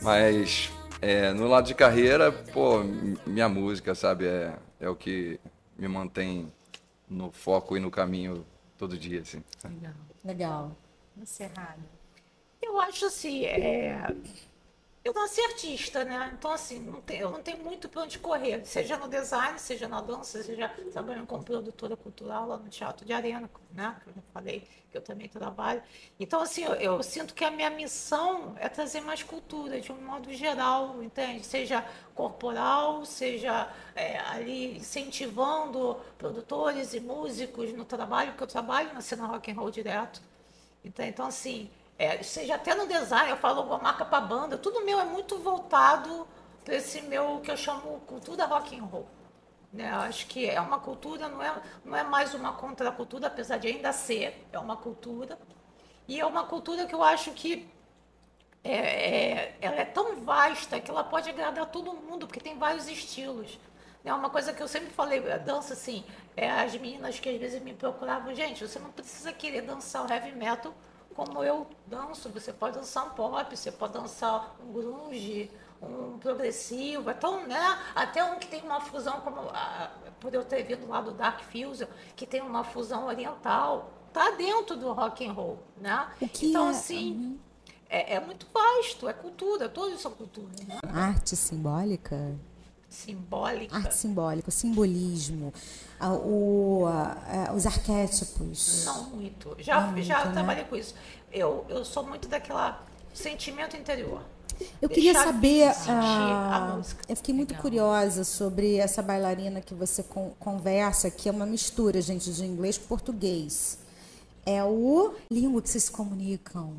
Mas 0.02 0.70
é, 1.00 1.32
no 1.32 1.46
lado 1.46 1.66
de 1.66 1.74
carreira, 1.74 2.32
pô, 2.32 2.82
minha 3.26 3.48
música, 3.48 3.94
sabe, 3.94 4.26
é, 4.26 4.54
é 4.80 4.88
o 4.88 4.96
que 4.96 5.38
me 5.78 5.88
mantém 5.88 6.52
no 7.08 7.30
foco 7.30 7.76
e 7.76 7.80
no 7.80 7.90
caminho 7.90 8.44
todo 8.76 8.96
dia, 8.96 9.20
assim. 9.20 9.42
legal. 10.24 10.70
Você 10.70 10.87
errado. 11.42 11.82
Eu 12.62 12.80
acho 12.80 13.06
assim, 13.06 13.44
é... 13.46 14.14
eu 15.04 15.14
nasci 15.14 15.40
artista, 15.40 16.04
né? 16.04 16.30
Então, 16.34 16.50
assim, 16.52 16.80
não 16.80 17.00
tem- 17.00 17.18
eu 17.20 17.30
não 17.30 17.42
tenho 17.42 17.58
muito 17.64 17.88
para 17.88 18.02
onde 18.02 18.18
correr, 18.18 18.64
seja 18.66 18.96
no 18.98 19.08
design, 19.08 19.58
seja 19.58 19.88
na 19.88 20.00
dança, 20.02 20.42
seja 20.42 20.68
trabalhando 20.92 21.26
como 21.26 21.42
produtora 21.42 21.96
cultural 21.96 22.46
lá 22.46 22.56
no 22.58 22.68
Teatro 22.68 23.06
de 23.06 23.12
Arena, 23.12 23.48
né? 23.72 23.96
Que 24.02 24.10
eu 24.10 24.14
já 24.14 24.22
falei 24.34 24.68
que 24.90 24.96
eu 24.98 25.00
também 25.02 25.28
trabalho. 25.28 25.82
Então, 26.20 26.40
assim, 26.42 26.62
eu, 26.64 26.74
eu 26.74 27.02
sinto 27.02 27.34
que 27.34 27.44
a 27.44 27.50
minha 27.50 27.70
missão 27.70 28.54
é 28.58 28.68
trazer 28.68 29.00
mais 29.00 29.22
cultura, 29.22 29.80
de 29.80 29.90
um 29.92 30.00
modo 30.02 30.32
geral, 30.34 31.02
entende? 31.02 31.44
Seja 31.46 31.84
corporal, 32.14 33.04
seja 33.06 33.72
é, 33.94 34.18
ali 34.20 34.76
incentivando 34.76 35.94
produtores 36.18 36.92
e 36.94 37.00
músicos 37.00 37.72
no 37.72 37.84
trabalho, 37.84 38.30
porque 38.32 38.44
eu 38.44 38.48
trabalho 38.48 38.92
na 38.92 39.00
cena 39.00 39.26
rock 39.26 39.50
and 39.50 39.54
roll 39.54 39.70
direto. 39.70 40.20
Então, 40.84 41.04
então 41.04 41.26
assim, 41.26 41.70
é, 41.98 42.22
seja 42.22 42.54
até 42.54 42.74
no 42.74 42.86
design, 42.86 43.30
eu 43.30 43.36
falo 43.36 43.64
marca 43.82 44.04
para 44.04 44.20
banda, 44.20 44.56
tudo 44.58 44.84
meu 44.84 45.00
é 45.00 45.04
muito 45.04 45.38
voltado 45.38 46.26
para 46.64 46.74
esse 46.76 47.02
meu 47.02 47.40
que 47.40 47.50
eu 47.50 47.56
chamo 47.56 48.00
cultura 48.06 48.46
rock 48.46 48.78
and 48.78 48.84
roll. 48.84 49.06
Né? 49.72 49.90
Eu 49.90 50.00
acho 50.00 50.26
que 50.26 50.48
é 50.48 50.60
uma 50.60 50.78
cultura, 50.80 51.28
não 51.28 51.42
é, 51.42 51.62
não 51.84 51.96
é 51.96 52.02
mais 52.04 52.34
uma 52.34 52.52
contracultura, 52.54 53.26
apesar 53.26 53.58
de 53.58 53.68
ainda 53.68 53.92
ser, 53.92 54.46
é 54.52 54.58
uma 54.58 54.76
cultura. 54.76 55.38
E 56.08 56.20
é 56.20 56.26
uma 56.26 56.44
cultura 56.44 56.86
que 56.86 56.94
eu 56.94 57.02
acho 57.02 57.32
que 57.32 57.68
é, 58.64 58.72
é- 58.74 59.56
ela 59.60 59.76
é 59.76 59.84
tão 59.84 60.16
vasta 60.24 60.80
que 60.80 60.90
ela 60.90 61.04
pode 61.04 61.28
agradar 61.30 61.66
todo 61.66 61.92
mundo, 61.94 62.26
porque 62.26 62.40
tem 62.40 62.58
vários 62.58 62.88
estilos. 62.88 63.58
É 64.04 64.12
uma 64.14 64.30
coisa 64.30 64.52
que 64.52 64.62
eu 64.62 64.68
sempre 64.68 64.90
falei, 64.90 65.30
a 65.30 65.38
dança, 65.38 65.72
assim, 65.74 66.04
é, 66.36 66.50
as 66.50 66.72
meninas 66.74 67.18
que 67.18 67.28
às 67.28 67.38
vezes 67.38 67.62
me 67.62 67.74
procuravam, 67.74 68.34
gente, 68.34 68.66
você 68.66 68.78
não 68.78 68.90
precisa 68.90 69.32
querer 69.32 69.62
dançar 69.62 70.06
o 70.06 70.12
heavy 70.12 70.32
metal 70.32 70.72
como 71.14 71.42
eu 71.42 71.66
danço, 71.86 72.28
você 72.28 72.52
pode 72.52 72.76
dançar 72.78 73.06
um 73.06 73.10
pop, 73.10 73.56
você 73.56 73.72
pode 73.72 73.92
dançar 73.94 74.54
um 74.64 74.72
grunge, 74.72 75.50
um 75.82 76.16
progressivo, 76.18 77.10
então, 77.10 77.44
né, 77.46 77.78
até 77.94 78.22
um 78.24 78.38
que 78.38 78.46
tem 78.46 78.62
uma 78.62 78.80
fusão, 78.80 79.20
como 79.20 79.40
a- 79.40 79.90
por 80.20 80.32
eu 80.32 80.44
ter 80.44 80.62
vindo 80.62 80.88
lá 80.88 81.00
do 81.00 81.10
Dark 81.12 81.40
Fusion, 81.50 81.88
que 82.14 82.24
tem 82.26 82.40
uma 82.40 82.62
fusão 82.62 83.06
oriental, 83.06 83.90
tá 84.12 84.30
dentro 84.32 84.76
do 84.76 84.92
rock 84.92 85.26
and 85.26 85.32
roll, 85.32 85.58
né? 85.76 86.08
Então, 86.46 86.68
é- 86.68 86.70
assim, 86.70 87.38
é, 87.88 88.14
é 88.14 88.20
muito 88.20 88.46
vasto, 88.54 89.08
é 89.08 89.12
cultura, 89.12 89.68
todos 89.68 90.00
são 90.00 90.12
cultura, 90.12 90.52
né? 90.68 90.78
Arte 90.92 91.34
simbólica? 91.36 92.36
Simbólica. 92.88 93.76
Arte 93.76 93.94
simbólica, 93.94 94.50
simbolismo, 94.50 95.52
a- 96.00 96.12
o- 96.14 96.86
a- 96.86 97.52
os 97.54 97.66
arquétipos. 97.66 98.84
Não 98.86 99.04
muito. 99.10 99.54
Já, 99.58 99.80
Não 99.90 100.02
já 100.02 100.14
muito, 100.16 100.26
né? 100.28 100.32
trabalhei 100.32 100.64
com 100.64 100.74
isso. 100.76 100.94
Eu, 101.30 101.64
eu 101.68 101.84
sou 101.84 102.04
muito 102.06 102.28
daquela 102.28 102.82
sentimento 103.12 103.76
interior. 103.76 104.22
Eu 104.82 104.88
queria 104.88 105.12
Deixar 105.12 105.26
saber, 105.32 105.72
ah, 105.86 106.56
a 106.72 106.76
música. 106.76 107.04
eu 107.08 107.14
fiquei 107.14 107.32
muito 107.34 107.54
curiosa 107.56 108.24
sobre 108.24 108.76
essa 108.76 109.00
bailarina 109.02 109.60
que 109.60 109.72
você 109.74 110.02
con- 110.02 110.32
conversa, 110.38 111.10
que 111.10 111.28
é 111.28 111.32
uma 111.32 111.46
mistura, 111.46 112.00
gente, 112.00 112.32
de 112.32 112.44
inglês 112.44 112.76
com 112.78 112.86
português. 112.86 113.78
É 114.44 114.64
o 114.64 115.14
língua 115.30 115.60
que 115.62 115.68
vocês 115.70 115.84
se 115.84 115.90
comunicam. 115.92 116.74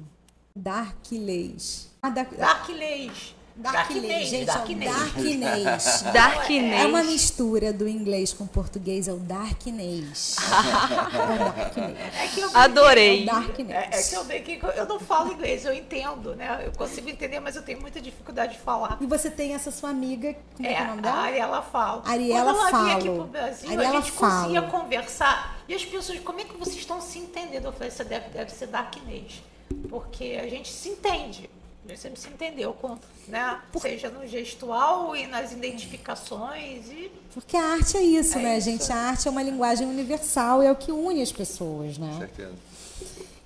Darkleis. 0.56 1.88
Ah, 2.02 2.10
da, 2.10 2.24
Darkleis. 2.24 3.36
Darkleis, 3.60 4.30
gente, 4.30 4.44
é 4.44 4.46
Darkness. 4.46 4.92
Darkness. 4.96 6.02
Darkness. 6.14 6.82
É 6.82 6.86
uma 6.88 7.04
mistura 7.04 7.74
do 7.74 7.88
inglês 7.88 8.32
com 8.32 8.48
português, 8.48 9.08
é 9.08 9.14
o 9.14 9.18
Darkness. 9.18 10.38
É 10.50 11.34
o 11.34 11.38
Darkness. 11.40 12.16
É 12.18 12.28
que 12.28 12.40
eu 12.40 12.50
Adorei. 12.54 13.24
É 13.24 13.26
Darkness. 13.26 13.70
É, 13.76 13.90
é 13.92 14.04
que 14.04 14.16
eu 14.16 14.24
bem 14.24 14.44
que 14.44 14.60
eu 14.76 14.86
não 14.86 15.00
falo 15.00 15.34
inglês, 15.34 15.66
eu 15.66 15.74
entendo, 15.74 16.36
né? 16.36 16.64
Eu 16.66 16.72
consigo 16.72 17.10
entender, 17.10 17.40
mas 17.40 17.56
eu 17.56 17.62
tenho 17.62 17.82
muita 17.82 18.00
dificuldade 18.00 18.54
de 18.54 18.60
falar. 18.60 18.98
E 19.02 19.06
você 19.06 19.30
tem 19.30 19.54
essa 19.54 19.72
sua 19.72 19.90
amiga, 19.90 20.36
como 20.56 20.68
é, 20.68 20.74
que 20.74 20.80
é 20.80 20.82
o 20.82 20.84
É, 20.84 20.88
nome 20.88 21.00
a 21.00 21.02
dela? 21.02 21.18
Ariela 21.18 21.62
fala. 21.62 22.02
Ariela 22.06 22.54
Quando 22.54 22.68
ela 22.68 22.84
vinha 22.84 22.96
aqui 22.98 23.08
Falo. 23.08 23.18
pro 23.20 23.28
Brasil, 23.28 23.70
Ariela 23.70 23.90
a 23.90 24.02
gente 24.02 24.12
conseguia 24.14 24.62
Falo. 24.62 24.72
conversar. 24.72 25.60
E 25.68 25.74
as 25.74 25.86
pessoas, 25.86 26.20
como 26.20 26.40
é 26.40 26.44
que 26.46 26.58
vocês 26.58 26.78
estão 26.78 27.02
se 27.02 27.20
entendendo? 27.20 27.66
Eu 27.66 27.74
falei, 27.74 27.92
você 27.92 28.04
deve, 28.04 28.30
deve 28.30 28.52
ser 28.52 28.68
darkness. 28.68 29.42
Porque 29.90 30.40
a 30.42 30.48
gente 30.50 30.72
se 30.72 30.90
entende. 30.90 31.50
Sempre 31.98 32.20
se 32.20 32.28
entendeu 32.28 32.74
com, 32.74 32.98
né? 33.28 33.60
Seja 33.82 34.10
no 34.10 34.28
gestual 34.28 35.16
e 35.16 35.26
nas 35.26 35.52
identificações 35.52 36.86
e 36.88 37.12
Porque 37.34 37.58
a 37.58 37.64
arte 37.74 37.98
é 37.98 38.02
isso, 38.04 38.38
É 38.38 38.42
né, 38.44 38.58
isso. 38.58 38.66
gente? 38.70 38.92
A 38.92 38.96
arte 38.96 39.28
é 39.28 39.32
uma 39.32 39.42
linguagem 39.42 39.88
universal 39.88 40.62
e 40.62 40.68
é 40.68 40.72
o 40.72 40.76
que 40.76 40.92
une 40.92 41.22
as 41.22 41.32
pessoas, 41.32 41.98
né? 41.98 42.12
Com 42.12 42.20
certeza. 42.20 42.54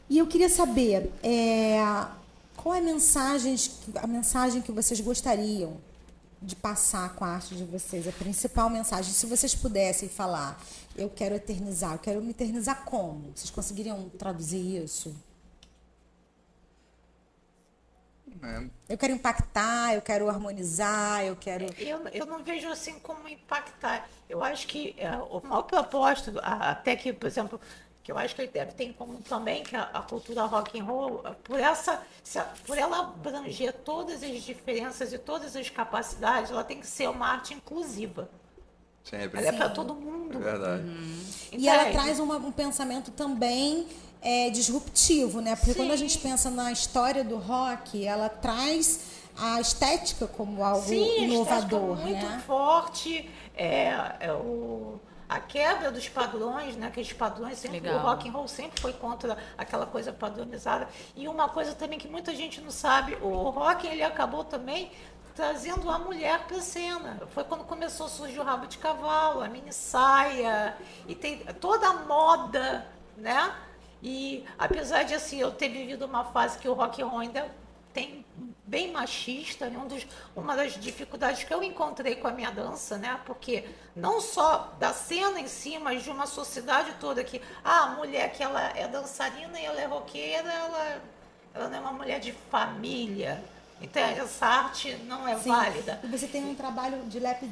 E 0.09 0.17
eu 0.17 0.27
queria 0.27 0.49
saber 0.49 1.09
é, 1.23 1.77
qual 2.57 2.75
é 2.75 2.79
a 2.79 2.81
mensagem, 2.81 3.55
a 3.95 4.07
mensagem 4.07 4.61
que 4.61 4.71
vocês 4.71 4.99
gostariam 4.99 5.77
de 6.41 6.55
passar 6.55 7.15
com 7.15 7.23
a 7.23 7.29
arte 7.29 7.55
de 7.55 7.63
vocês, 7.63 8.05
a 8.07 8.11
principal 8.11 8.69
mensagem. 8.69 9.13
Se 9.13 9.25
vocês 9.25 9.55
pudessem 9.55 10.09
falar, 10.09 10.61
eu 10.97 11.09
quero 11.09 11.33
eternizar, 11.35 11.93
eu 11.93 11.99
quero 11.99 12.21
me 12.21 12.31
eternizar 12.31 12.83
como? 12.83 13.31
Vocês 13.33 13.49
conseguiriam 13.49 14.09
traduzir 14.19 14.83
isso? 14.83 15.15
É, 18.43 18.93
Eu 18.93 18.97
quero 18.97 19.13
impactar, 19.13 19.93
eu 19.95 20.01
quero 20.01 20.29
harmonizar, 20.29 21.23
eu 21.25 21.35
quero. 21.35 21.65
Eu, 21.77 22.07
eu 22.09 22.25
não 22.25 22.43
vejo 22.43 22.67
assim 22.69 22.99
como 22.99 23.27
impactar. 23.27 24.07
Eu 24.29 24.43
acho 24.43 24.67
que 24.67 24.93
é, 24.97 25.09
o 25.17 25.41
maior 25.43 25.63
propósito, 25.63 26.33
até 26.41 26.95
que, 26.95 27.13
por 27.13 27.27
exemplo, 27.27 27.59
que 28.03 28.11
eu 28.11 28.17
acho 28.17 28.35
que 28.35 28.41
ele 28.41 28.51
deve 28.51 28.73
ter 28.73 28.83
em 28.83 28.91
comum 28.93 29.21
também, 29.21 29.63
que 29.63 29.75
a, 29.75 29.83
a 29.83 30.01
cultura 30.01 30.43
rock 30.43 30.77
and 30.79 30.83
roll, 30.83 31.23
por 31.43 31.57
essa, 31.59 32.01
por 32.67 32.77
ela 32.77 32.99
abranger 32.99 33.71
todas 33.73 34.21
as 34.21 34.41
diferenças 34.43 35.13
e 35.13 35.17
todas 35.17 35.55
as 35.55 35.69
capacidades, 35.69 36.51
ela 36.51 36.65
tem 36.65 36.79
que 36.81 36.87
ser 36.87 37.09
uma 37.09 37.27
arte 37.27 37.53
inclusiva. 37.53 38.29
sempre. 39.05 39.39
Ela 39.39 39.47
é 39.47 39.51
para 39.53 39.69
todo 39.69 39.95
mundo. 39.95 40.37
É 40.37 40.41
verdade. 40.41 40.83
E 41.53 41.67
ela 41.69 41.91
traz 41.91 42.19
uma- 42.19 42.37
um 42.37 42.51
pensamento 42.51 43.11
também 43.11 43.87
é, 44.23 44.49
disruptivo, 44.49 45.41
né? 45.41 45.55
Porque 45.55 45.73
quando 45.73 45.91
a 45.91 45.97
Sim. 45.97 46.07
gente 46.07 46.17
pensa 46.19 46.49
na 46.49 46.71
história 46.71 47.23
do 47.23 47.37
rock, 47.37 48.05
ela 48.05 48.29
traz 48.29 49.21
a 49.37 49.59
estética 49.59 50.27
como 50.27 50.63
algo 50.63 50.87
Sim, 50.87 50.95
a 50.95 51.05
estética 51.05 51.25
inovador, 51.25 51.97
muito 51.97 52.25
né? 52.25 52.43
forte, 52.45 53.29
é, 53.55 54.15
é 54.21 54.31
o, 54.31 54.99
a 55.27 55.39
quebra 55.39 55.91
dos 55.91 56.07
padrões, 56.07 56.77
né? 56.77 56.87
Aqueles 56.87 57.11
padrões 57.11 57.57
sempre 57.57 57.81
Legal. 57.81 57.99
o 57.99 58.01
rock 58.01 58.29
and 58.29 58.31
roll 58.31 58.47
sempre 58.47 58.79
foi 58.79 58.93
contra 58.93 59.37
aquela 59.57 59.85
coisa 59.85 60.13
padronizada. 60.13 60.87
E 61.15 61.27
uma 61.27 61.49
coisa 61.49 61.73
também 61.73 61.99
que 61.99 62.07
muita 62.07 62.33
gente 62.33 62.61
não 62.61 62.71
sabe, 62.71 63.17
o 63.21 63.49
rock 63.49 63.85
ele 63.85 64.03
acabou 64.03 64.45
também 64.45 64.89
trazendo 65.35 65.89
a 65.89 65.99
mulher 65.99 66.45
para 66.45 66.57
a 66.57 66.61
cena. 66.61 67.19
Foi 67.31 67.43
quando 67.43 67.65
começou 67.65 68.05
a 68.05 68.09
surgir 68.09 68.39
o 68.39 68.43
rabo 68.43 68.67
de 68.67 68.77
cavalo, 68.77 69.41
a 69.41 69.49
mini 69.49 69.73
saia 69.73 70.77
e 71.07 71.15
tem 71.15 71.39
toda 71.59 71.87
a 71.87 71.93
moda, 72.05 72.87
né? 73.17 73.53
E 74.03 74.43
apesar 74.59 75.03
de 75.03 75.15
assim 75.15 75.39
eu 75.39 75.49
ter 75.49 75.69
vivido 75.69 76.05
uma 76.05 76.25
fase 76.25 76.59
que 76.59 76.67
o 76.67 76.73
rock 76.73 77.01
and 77.01 77.07
roll 77.07 77.21
ainda 77.21 77.49
tem 77.93 78.25
bem 78.65 78.91
machista, 78.91 79.69
né? 79.69 79.77
um 79.77 79.87
dos, 79.87 80.05
uma 80.35 80.55
das 80.55 80.73
dificuldades 80.73 81.43
que 81.43 81.53
eu 81.53 81.63
encontrei 81.63 82.15
com 82.15 82.27
a 82.27 82.31
minha 82.31 82.51
dança, 82.51 82.97
né? 82.97 83.19
Porque 83.25 83.63
não 83.95 84.19
só 84.19 84.73
da 84.79 84.91
cena 84.91 85.39
em 85.39 85.47
si, 85.47 85.77
mas 85.77 86.03
de 86.03 86.09
uma 86.09 86.25
sociedade 86.25 86.93
toda 86.99 87.23
que 87.23 87.41
ah, 87.63 87.83
a 87.83 87.87
mulher 87.91 88.33
que 88.33 88.43
ela 88.43 88.61
é 88.75 88.87
dançarina 88.87 89.59
e 89.59 89.65
ela 89.65 89.79
é 89.79 89.85
roqueira, 89.85 90.51
ela, 90.51 91.01
ela 91.53 91.69
não 91.69 91.77
é 91.77 91.79
uma 91.79 91.93
mulher 91.93 92.19
de 92.19 92.31
família. 92.31 93.41
Entende? 93.83 94.19
Essa 94.21 94.45
arte 94.45 94.95
não 95.05 95.27
é 95.27 95.37
Sim. 95.37 95.49
válida. 95.49 95.99
E 96.03 96.07
você 96.07 96.25
tem 96.27 96.43
um 96.45 96.55
trabalho 96.55 97.03
de 97.07 97.19
lep, 97.19 97.49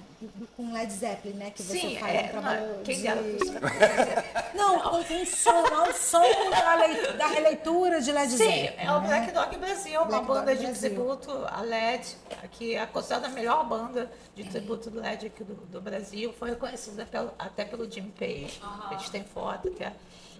com 0.56 0.72
Led 0.72 0.92
Zeppelin, 0.92 1.36
né? 1.36 1.52
Que 1.52 1.62
você 1.62 1.78
Sim, 1.78 1.98
faz 2.00 2.16
é, 2.16 2.22
um 2.24 2.28
trabalho 2.30 2.68
não, 2.78 2.84
quem 2.84 2.96
de... 2.96 3.02
dera 3.04 3.22
fosse- 3.22 3.52
Não, 4.58 4.80
com 4.80 5.04
com 5.04 5.26
som, 5.26 5.62
não 5.70 5.90
o 5.90 5.94
som 5.94 6.50
da, 6.50 7.14
da 7.18 7.28
releitura 7.28 8.00
de 8.02 8.12
Led 8.12 8.32
Sim, 8.32 8.38
Zeppelin. 8.38 8.74
é 8.88 8.92
o 8.94 9.02
Black 9.02 9.32
Dog 9.32 9.58
Brasil, 9.58 10.00
uma 10.02 10.06
Black 10.08 10.26
banda 10.26 10.46
Dog 10.46 10.58
de 10.58 10.64
Brasil. 10.66 10.90
tributo 10.90 11.46
a 11.50 11.62
LED, 11.62 12.18
que 12.52 12.76
é 12.76 12.86
considerada 12.86 13.28
a 13.28 13.30
melhor 13.30 13.66
banda 13.66 14.10
de 14.36 14.44
tributo 14.46 14.90
do 14.90 15.00
LED 15.02 15.28
aqui 15.28 15.44
do, 15.44 15.56
do 15.56 15.82
Brasil. 15.82 16.34
Foi 16.38 16.50
reconhecida 16.52 17.06
pelo- 17.06 17.34
até 17.38 17.66
pelo 17.66 17.90
Jimmy 17.92 18.12
Page. 18.18 18.62
Eles 18.92 19.10
têm 19.10 19.24
foto 19.24 19.68
até. 19.70 19.94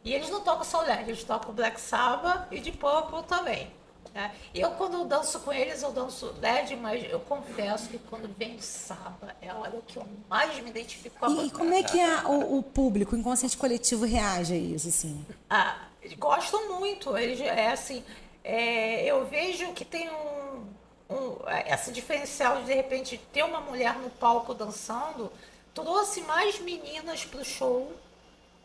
E 0.04 0.14
eles 0.14 0.30
não 0.30 0.42
tocam 0.42 0.64
só 0.64 0.82
LED, 0.82 1.10
eles 1.10 1.24
tocam 1.24 1.54
Black 1.54 1.80
Sabbath 1.80 2.48
e 2.52 2.60
de 2.60 2.72
Purple 2.72 3.24
também. 3.28 3.72
Né? 4.14 4.34
Eu, 4.54 4.72
quando 4.72 4.96
eu 4.98 5.06
danço 5.06 5.40
com 5.40 5.54
eles, 5.54 5.82
eu 5.82 5.92
danço 5.92 6.34
LED, 6.42 6.76
mas 6.76 7.10
eu 7.10 7.20
confesso 7.22 7.88
que 7.90 7.98
quando 7.98 8.28
vem 8.38 8.56
o 8.56 8.62
Sabbath 8.62 9.36
é 9.42 9.50
a 9.50 9.56
hora 9.56 9.82
que 9.88 9.98
eu 9.98 10.06
mais 10.30 10.60
me 10.62 10.70
identifico 10.70 11.18
com 11.20 11.26
a 11.26 11.30
E, 11.30 11.36
banda. 11.36 11.50
como 11.58 11.74
é 11.74 11.82
que 11.84 12.00
a- 12.00 12.28
o, 12.28 12.58
o 12.60 12.64
público, 12.64 13.16
o 13.16 13.18
inconsciente 13.20 13.56
coletivo 13.58 14.06
reage 14.06 14.54
a 14.54 14.58
isso, 14.58 14.88
assim? 14.90 15.26
Ah, 15.50 15.86
gostam 16.18 16.78
muito. 16.80 17.18
Eles, 17.18 17.40
é 17.40 17.70
assim, 17.72 18.04
é, 18.44 19.06
eu 19.06 19.26
vejo 19.28 19.72
que 19.74 19.86
tem 19.86 20.10
um, 20.10 20.66
um, 21.10 21.38
é, 21.48 21.74
esse 21.74 21.92
diferencial 21.92 22.58
de, 22.58 22.66
de 22.66 22.74
repente, 22.74 23.18
ter 23.32 23.44
uma 23.44 23.62
mulher 23.62 23.96
no 23.98 24.10
palco 24.10 24.54
dançando, 24.54 25.32
trouxe 25.74 26.20
mais 26.22 26.60
meninas 26.60 27.24
pro 27.24 27.46
show. 27.46 27.92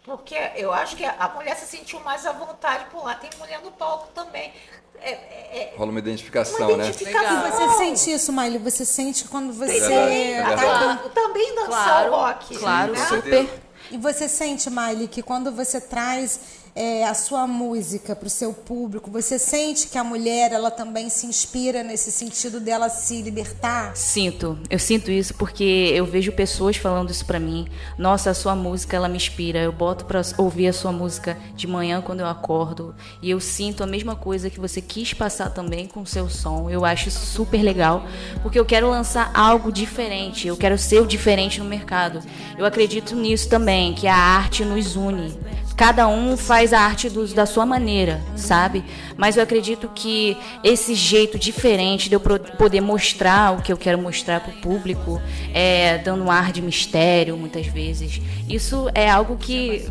Porque 0.06 0.36
eu 0.54 0.72
acho 0.72 0.96
que 0.96 1.04
a 1.04 1.28
mulher 1.34 1.56
se 1.56 1.66
sentiu 1.66 1.98
mais 2.00 2.24
à 2.24 2.32
vontade 2.32 2.86
por 2.92 3.04
lá. 3.04 3.16
Tem 3.16 3.28
mulher 3.38 3.60
no 3.60 3.72
palco 3.72 4.08
também. 4.14 4.52
É, 5.00 5.10
é, 5.10 5.72
é 5.74 5.74
Rola 5.76 5.90
uma 5.90 5.98
identificação, 5.98 6.68
uma 6.68 6.76
né? 6.78 6.84
identificação. 6.84 7.48
E 7.48 7.50
você 7.50 7.78
sente 7.78 8.12
isso, 8.14 8.32
Miley? 8.32 8.58
Você 8.58 8.84
sente 8.84 9.24
quando 9.26 9.52
você... 9.52 9.80
Também, 9.80 10.34
É 10.34 10.42
tá 10.42 10.96
também 11.12 11.54
dançar 11.56 11.68
Claro, 11.68 12.12
o 12.12 12.16
rock. 12.16 12.56
claro, 12.56 12.92
né? 12.92 13.06
super. 13.06 13.48
E 13.90 13.98
você 13.98 14.28
sente, 14.28 14.70
Miley, 14.70 15.08
que 15.08 15.22
quando 15.22 15.52
você 15.52 15.80
traz 15.80 16.40
é, 16.76 17.06
a 17.06 17.14
sua 17.14 17.46
música 17.46 18.14
para 18.14 18.26
o 18.26 18.30
seu 18.30 18.52
público, 18.52 19.10
você 19.10 19.38
sente 19.38 19.88
que 19.88 19.96
a 19.96 20.04
mulher 20.04 20.52
ela 20.52 20.70
também 20.70 21.08
se 21.08 21.26
inspira 21.26 21.82
nesse 21.82 22.12
sentido 22.12 22.60
dela 22.60 22.90
se 22.90 23.22
libertar? 23.22 23.96
Sinto, 23.96 24.58
eu 24.68 24.78
sinto 24.78 25.10
isso 25.10 25.32
porque 25.34 25.64
eu 25.94 26.04
vejo 26.04 26.32
pessoas 26.32 26.76
falando 26.76 27.10
isso 27.10 27.24
pra 27.24 27.40
mim. 27.40 27.66
Nossa, 27.96 28.30
a 28.30 28.34
sua 28.34 28.54
música 28.54 28.94
ela 28.94 29.08
me 29.08 29.16
inspira. 29.16 29.58
Eu 29.58 29.72
boto 29.72 30.04
pra 30.04 30.20
ouvir 30.36 30.68
a 30.68 30.72
sua 30.72 30.92
música 30.92 31.38
de 31.54 31.66
manhã 31.66 32.02
quando 32.02 32.20
eu 32.20 32.26
acordo 32.26 32.94
e 33.22 33.30
eu 33.30 33.40
sinto 33.40 33.82
a 33.82 33.86
mesma 33.86 34.14
coisa 34.14 34.50
que 34.50 34.60
você 34.60 34.82
quis 34.82 35.14
passar 35.14 35.48
também 35.50 35.86
com 35.86 36.02
o 36.02 36.06
seu 36.06 36.28
som. 36.28 36.68
Eu 36.68 36.84
acho 36.84 37.08
isso 37.08 37.24
super 37.24 37.62
legal 37.62 38.04
porque 38.42 38.58
eu 38.58 38.66
quero 38.66 38.90
lançar 38.90 39.30
algo 39.32 39.72
diferente. 39.72 40.46
Eu 40.46 40.56
quero 40.58 40.76
ser 40.76 41.06
diferente 41.06 41.58
no 41.58 41.64
mercado. 41.64 42.22
Eu 42.58 42.66
acredito 42.66 43.16
nisso 43.16 43.48
também, 43.48 43.94
que 43.94 44.06
a 44.06 44.14
arte 44.14 44.62
nos 44.62 44.94
une. 44.94 45.34
Cada 45.76 46.08
um 46.08 46.36
faz 46.38 46.72
a 46.72 46.80
arte 46.80 47.10
do- 47.10 47.26
da 47.34 47.44
sua 47.44 47.66
maneira, 47.66 48.22
sabe? 48.34 48.82
Mas 49.16 49.36
eu 49.36 49.42
acredito 49.42 49.90
que 49.94 50.34
esse 50.64 50.94
jeito 50.94 51.38
diferente 51.38 52.08
de 52.08 52.14
eu 52.14 52.20
poder 52.20 52.80
mostrar 52.80 53.52
o 53.52 53.60
que 53.60 53.70
eu 53.70 53.76
quero 53.76 53.98
mostrar 53.98 54.40
para 54.40 54.52
o 54.52 54.56
público, 54.56 55.20
é, 55.52 55.98
dando 55.98 56.24
um 56.24 56.30
ar 56.30 56.50
de 56.50 56.62
mistério 56.62 57.36
muitas 57.36 57.66
vezes, 57.66 58.22
isso 58.48 58.88
é 58.94 59.10
algo 59.10 59.36
que 59.36 59.86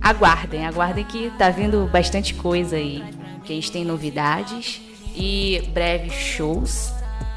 aguardem, 0.00 0.64
aguardem 0.66 1.04
que 1.04 1.30
tá 1.36 1.50
vindo 1.50 1.88
bastante 1.92 2.32
coisa 2.32 2.76
aí. 2.76 3.04
Que 3.44 3.52
a 3.52 3.56
gente 3.56 3.70
tem 3.72 3.84
novidades 3.84 4.80
e 5.14 5.62
breves 5.72 6.12
shows. 6.12 6.90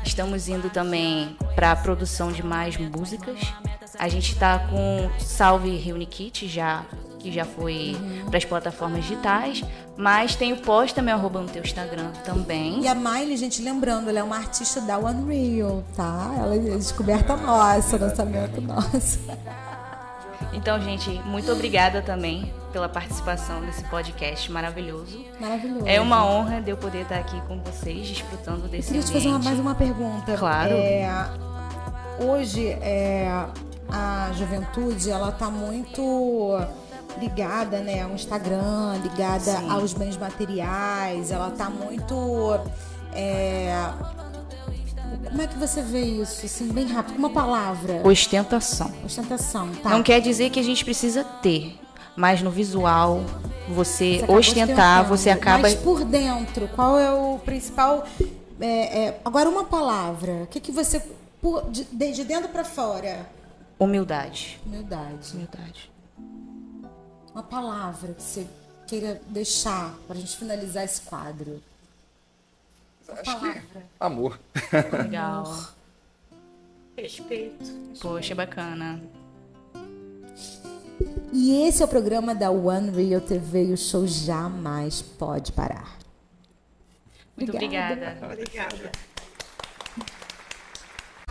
Estamos 0.04 0.48
indo 0.50 0.70
também 0.70 1.36
para 1.56 1.72
a 1.72 1.76
produção 1.76 2.32
de 2.32 2.44
mais 2.44 2.78
músicas. 2.78 3.40
A 4.00 4.08
gente 4.10 4.32
está 4.34 4.60
com 4.60 5.10
Salve 5.20 5.76
Reunikit 5.78 6.48
já 6.48 6.84
que 7.22 7.32
já 7.32 7.46
foi 7.46 7.96
para 8.28 8.38
as 8.38 8.46
plataformas 8.46 9.04
digitais, 9.04 9.64
mas 9.96 10.36
tem 10.36 10.52
o 10.54 10.58
post 10.58 10.96
também 10.96 11.14
arroba 11.14 11.40
no 11.42 11.48
teu 11.48 11.62
Instagram 11.62 12.12
também. 12.26 12.82
E 12.84 12.88
a 12.88 12.96
Miley, 12.96 13.38
gente, 13.38 13.62
lembrando, 13.62 14.10
ela 14.10 14.20
é 14.20 14.24
uma 14.24 14.38
artista 14.38 14.82
da 14.82 14.98
Unreal, 14.98 15.84
tá? 15.96 16.34
Ela 16.38 16.56
é 16.56 16.60
descoberta 16.60 17.36
nossa, 17.38 17.98
lançamento 17.98 18.60
nosso. 18.62 19.20
Então, 20.54 20.80
gente, 20.82 21.10
muito 21.26 21.52
obrigada 21.52 22.02
também 22.02 22.52
pela 22.74 22.90
participação 22.90 23.62
nesse 23.62 23.84
podcast 23.86 24.52
maravilhoso. 24.52 25.24
Maravilhoso. 25.40 25.88
É 25.88 26.00
uma 26.02 26.26
honra 26.26 26.62
de 26.62 26.72
eu 26.72 26.78
poder 26.78 27.04
estar 27.04 27.18
aqui 27.20 27.40
com 27.48 27.60
vocês, 27.60 28.08
desfrutando 28.08 28.68
desse 28.68 28.88
Queria 28.88 29.02
te 29.04 29.08
ambiente. 29.10 29.14
fazer 29.14 29.28
uma- 29.30 29.40
mais 29.40 29.60
uma 29.60 29.76
pergunta. 29.76 30.36
Claro. 30.38 30.72
É, 30.74 31.10
hoje, 32.20 32.68
é, 32.82 33.30
a 33.90 34.30
juventude, 34.34 35.10
ela 35.10 35.32
tá 35.32 35.50
muito 35.50 36.60
ligada, 37.20 37.80
né, 37.80 38.02
ao 38.02 38.12
Instagram, 38.12 38.98
ligada 39.04 39.40
Sim. 39.58 39.70
aos 39.70 39.94
bens 39.94 40.18
materiais, 40.18 41.32
ela 41.32 41.52
tá 41.52 41.70
muito... 41.70 42.60
é, 43.14 43.92
como 45.28 45.42
é 45.42 45.48
que 45.48 45.58
você 45.58 45.82
vê 45.82 46.02
isso, 46.02 46.46
assim, 46.46 46.68
bem 46.70 46.88
rápido? 46.88 47.18
Uma 47.18 47.30
palavra. 47.30 48.02
Ostentação. 48.08 48.92
Ostentação, 49.06 49.70
tá? 49.84 49.90
Não 49.90 50.02
quer 50.02 50.22
dizer 50.22 50.50
que 50.50 50.60
a 50.60 50.64
gente 50.64 50.84
precisa 50.86 51.24
ter, 51.24 51.78
mas 52.16 52.42
no 52.42 52.50
visual, 52.50 53.22
você, 53.70 54.24
Você 54.26 54.32
ostentar, 54.32 55.06
você 55.06 55.30
acaba. 55.30 55.64
Mas 55.64 55.76
por 55.76 56.04
dentro, 56.04 56.68
qual 56.70 56.98
é 56.98 57.12
o 57.12 57.40
principal... 57.40 58.06
é, 58.60 59.06
é, 59.06 59.22
agora, 59.24 59.50
uma 59.50 59.66
palavra. 59.66 60.44
O 60.44 60.48
que, 60.48 60.60
que 60.60 60.72
você... 60.72 61.02
por- 61.42 61.70
de, 61.70 61.84
de 61.84 62.24
dentro 62.24 62.50
para 62.50 62.64
fora... 62.64 63.30
Humildade. 63.80 64.60
Humildade. 64.66 65.34
Humildade. 65.34 65.91
Uma 67.34 67.44
palavra 67.44 68.14
que 68.14 68.22
você 68.22 68.48
queira 68.88 69.22
deixar 69.28 69.96
para 70.08 70.18
a 70.18 70.20
gente 70.20 70.36
finalizar 70.36 70.84
esse 70.84 71.02
quadro. 71.02 71.62
Acho 73.08 73.22
que 73.22 73.26
palavra. 73.26 73.84
amor. 74.00 74.40
Legal. 75.04 75.70
Respeito. 76.98 77.72
Poxa, 78.00 78.36
bacana. 78.36 79.02
E 81.34 81.68
esse 81.68 81.82
é 81.82 81.86
o 81.86 81.88
programa 81.88 82.36
da 82.36 82.52
One 82.52 82.92
Real 82.92 83.22
TV 83.22 83.70
e 83.70 83.74
o 83.74 83.78
show 83.78 84.06
jamais 84.06 85.02
pode 85.02 85.52
parar. 85.54 85.98
Muito 87.36 87.54
Obrigada. 87.54 87.94
obrigada. 87.94 88.26
Obrigada. 88.34 88.92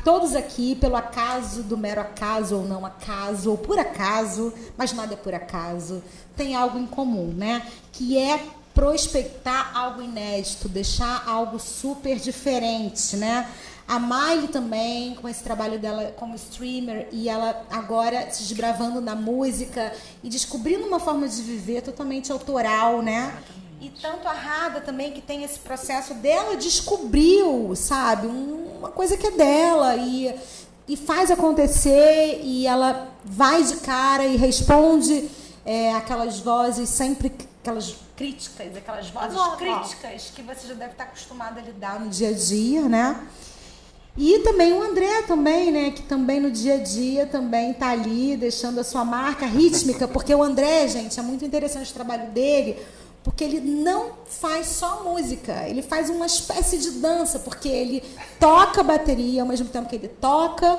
Todos 0.05 0.35
aqui, 0.35 0.75
pelo 0.75 0.97
acaso, 0.97 1.63
do 1.63 1.77
mero 1.77 2.01
acaso 2.01 2.57
ou 2.57 2.65
não 2.65 2.87
acaso, 2.87 3.51
ou 3.51 3.59
por 3.59 3.79
acaso, 3.79 4.53
mas 4.77 4.93
nada 4.93 5.15
é 5.15 5.17
por 5.17 5.35
acaso, 5.35 6.03
tem 6.37 6.55
algo 6.55 6.79
em 6.79 6.87
comum, 6.87 7.33
né? 7.37 7.67
Que 7.93 8.19
é 8.19 8.43
prospectar 8.75 9.77
algo 9.77 10.01
inédito, 10.01 10.69
deixar 10.69 11.25
algo 11.27 11.59
super 11.59 12.19
diferente, 12.19 13.17
né? 13.17 13.47
A 13.87 13.99
Miley 13.99 14.49
também, 14.49 15.17
com 15.17 15.29
esse 15.29 15.43
trabalho 15.43 15.79
dela 15.79 16.15
como 16.17 16.37
streamer, 16.37 17.09
e 17.11 17.29
ela 17.29 17.67
agora 17.71 18.31
se 18.31 18.45
desbravando 18.45 19.01
na 19.01 19.17
música 19.17 19.93
e 20.23 20.29
descobrindo 20.29 20.87
uma 20.87 21.01
forma 21.01 21.29
de 21.29 21.43
viver 21.43 21.83
totalmente 21.83 22.31
autoral, 22.31 23.03
né? 23.03 23.37
E 23.81 23.89
tanto 23.89 24.29
a 24.29 24.33
Rada 24.33 24.81
também, 24.81 25.13
que 25.13 25.23
tem 25.23 25.43
esse 25.43 25.59
processo 25.59 26.13
dela, 26.15 26.55
descobriu, 26.57 27.73
sabe, 27.75 28.27
um- 28.27 28.77
uma 28.79 28.91
coisa 28.91 29.17
que 29.17 29.27
é 29.27 29.31
dela 29.31 29.97
e, 29.97 30.35
e 30.87 30.97
faz 30.97 31.31
acontecer 31.31 32.41
e 32.43 32.67
ela 32.67 33.09
vai 33.25 33.63
de 33.65 33.77
cara 33.77 34.25
e 34.27 34.37
responde 34.37 35.29
é, 35.65 35.93
aquelas 35.95 36.41
vozes 36.41 36.89
sempre, 36.91 37.33
aquelas 37.63 37.95
críticas, 38.17 38.77
aquelas 38.77 39.09
vozes 39.11 39.39
críticas 39.57 40.33
que 40.35 40.43
você 40.43 40.67
já 40.69 40.75
deve 40.75 40.93
estar 40.93 41.05
acostumado 41.05 41.59
a 41.59 41.63
lidar 41.63 42.01
no 42.01 42.09
dia 42.11 42.29
a 42.31 42.33
dia, 42.33 42.83
né? 42.83 43.19
E 44.17 44.41
também 44.41 44.73
o 44.73 44.83
André 44.83 45.23
também, 45.23 45.71
né, 45.71 45.91
que 45.93 46.03
também 46.03 46.41
no 46.41 46.51
dia 46.51 46.75
a 46.75 46.79
dia 46.79 47.27
também 47.27 47.73
tá 47.73 47.91
ali 47.91 48.37
deixando 48.37 48.81
a 48.81 48.85
sua 48.85 49.05
marca 49.05 49.47
rítmica, 49.47 50.09
porque 50.09 50.35
o 50.35 50.43
André, 50.43 50.89
gente, 50.89 51.19
é 51.19 51.23
muito 51.23 51.45
interessante 51.45 51.91
o 51.91 51.95
trabalho 51.95 52.29
dele, 52.31 52.77
porque 53.23 53.45
ele 53.45 53.61
não 53.61 54.13
faz 54.27 54.67
só 54.67 55.03
música, 55.05 55.69
ele 55.69 55.83
faz 55.83 56.09
uma 56.11 56.27
espécie 56.27 56.79
de 56.79 56.91
dança, 56.93 57.39
porque 57.39 57.69
ele 57.69 58.03
toca 58.39 58.83
bateria 58.83 59.43
ao 59.43 59.49
mesmo 59.49 59.69
tempo 59.69 59.89
que 59.89 59.97
ele 59.97 60.09
toca 60.09 60.79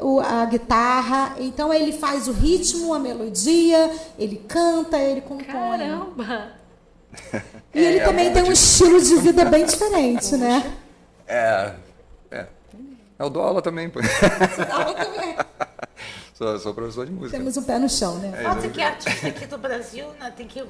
o- 0.00 0.18
a 0.20 0.44
guitarra, 0.46 1.36
então 1.38 1.72
ele 1.72 1.92
faz 1.92 2.26
o 2.26 2.32
ritmo, 2.32 2.92
a 2.94 2.98
melodia, 2.98 3.90
ele 4.18 4.36
canta, 4.48 4.98
ele 4.98 5.20
compõe. 5.20 5.44
Caramba! 5.46 6.52
E 7.72 7.78
ele 7.78 7.98
É, 7.98 8.04
também 8.04 8.26
é 8.26 8.30
tem 8.30 8.42
um 8.42 8.50
estilo 8.52 9.00
de 9.00 9.16
vida 9.16 9.44
bem 9.44 9.64
diferente, 9.66 10.36
né? 10.36 10.74
É. 11.28 11.74
É. 12.30 12.46
Eu 13.18 13.30
dou 13.30 13.42
aula 13.42 13.62
também, 13.62 13.88
pô. 13.88 14.00
Ela 14.00 14.94
também. 14.94 15.36
sou, 16.34 16.58
sou 16.58 16.74
professor 16.74 17.06
de 17.06 17.12
música. 17.12 17.36
Temos 17.38 17.56
um 17.56 17.62
pé 17.62 17.78
no 17.78 17.88
chão, 17.88 18.16
né? 18.18 18.32
Quase 18.42 18.68
que 18.68 18.82
artista 18.82 19.28
aqui 19.28 19.46
do 19.46 19.58
Brasil 19.58 20.06
né, 20.18 20.32
tem 20.36 20.46
que 20.48 20.64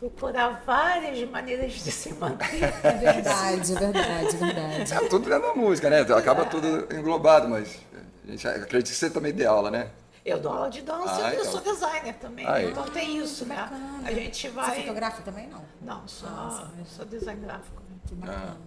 procurar 0.00 0.62
várias 0.64 1.28
maneiras 1.28 1.72
de 1.74 1.92
se 1.92 2.14
manter. 2.14 2.64
É 2.82 2.90
verdade, 2.92 3.72
é 3.72 3.76
verdade, 3.76 4.26
é 4.34 4.38
verdade. 4.38 4.94
É, 4.94 5.08
tudo 5.08 5.28
dentro 5.28 5.42
da 5.48 5.54
música, 5.54 5.90
né? 5.90 6.00
Acaba 6.00 6.46
tudo 6.46 6.88
englobado, 6.94 7.46
mas 7.48 7.78
a 8.26 8.30
gente 8.30 8.48
acredita 8.48 8.90
que 8.90 8.96
você 8.96 9.10
também 9.10 9.32
dê 9.32 9.44
aula, 9.44 9.70
né? 9.70 9.90
Eu 10.24 10.38
dou 10.38 10.52
aula 10.52 10.70
de 10.70 10.80
dança 10.82 11.26
Ah, 11.26 11.32
e 11.32 11.36
eu 11.36 11.40
então. 11.40 11.52
sou 11.52 11.60
designer 11.60 12.14
também. 12.14 12.46
Aí. 12.46 12.70
Então 12.70 12.84
tem 12.84 13.18
isso, 13.18 13.44
né? 13.44 13.68
A 14.04 14.12
gente 14.12 14.48
Você 14.48 14.54
vai. 14.54 14.80
fotografa 14.80 15.22
também, 15.22 15.48
não? 15.48 15.62
Não, 15.82 16.08
sou, 16.08 16.28
sou 16.86 17.04
design 17.04 17.40
gráfico. 17.42 17.82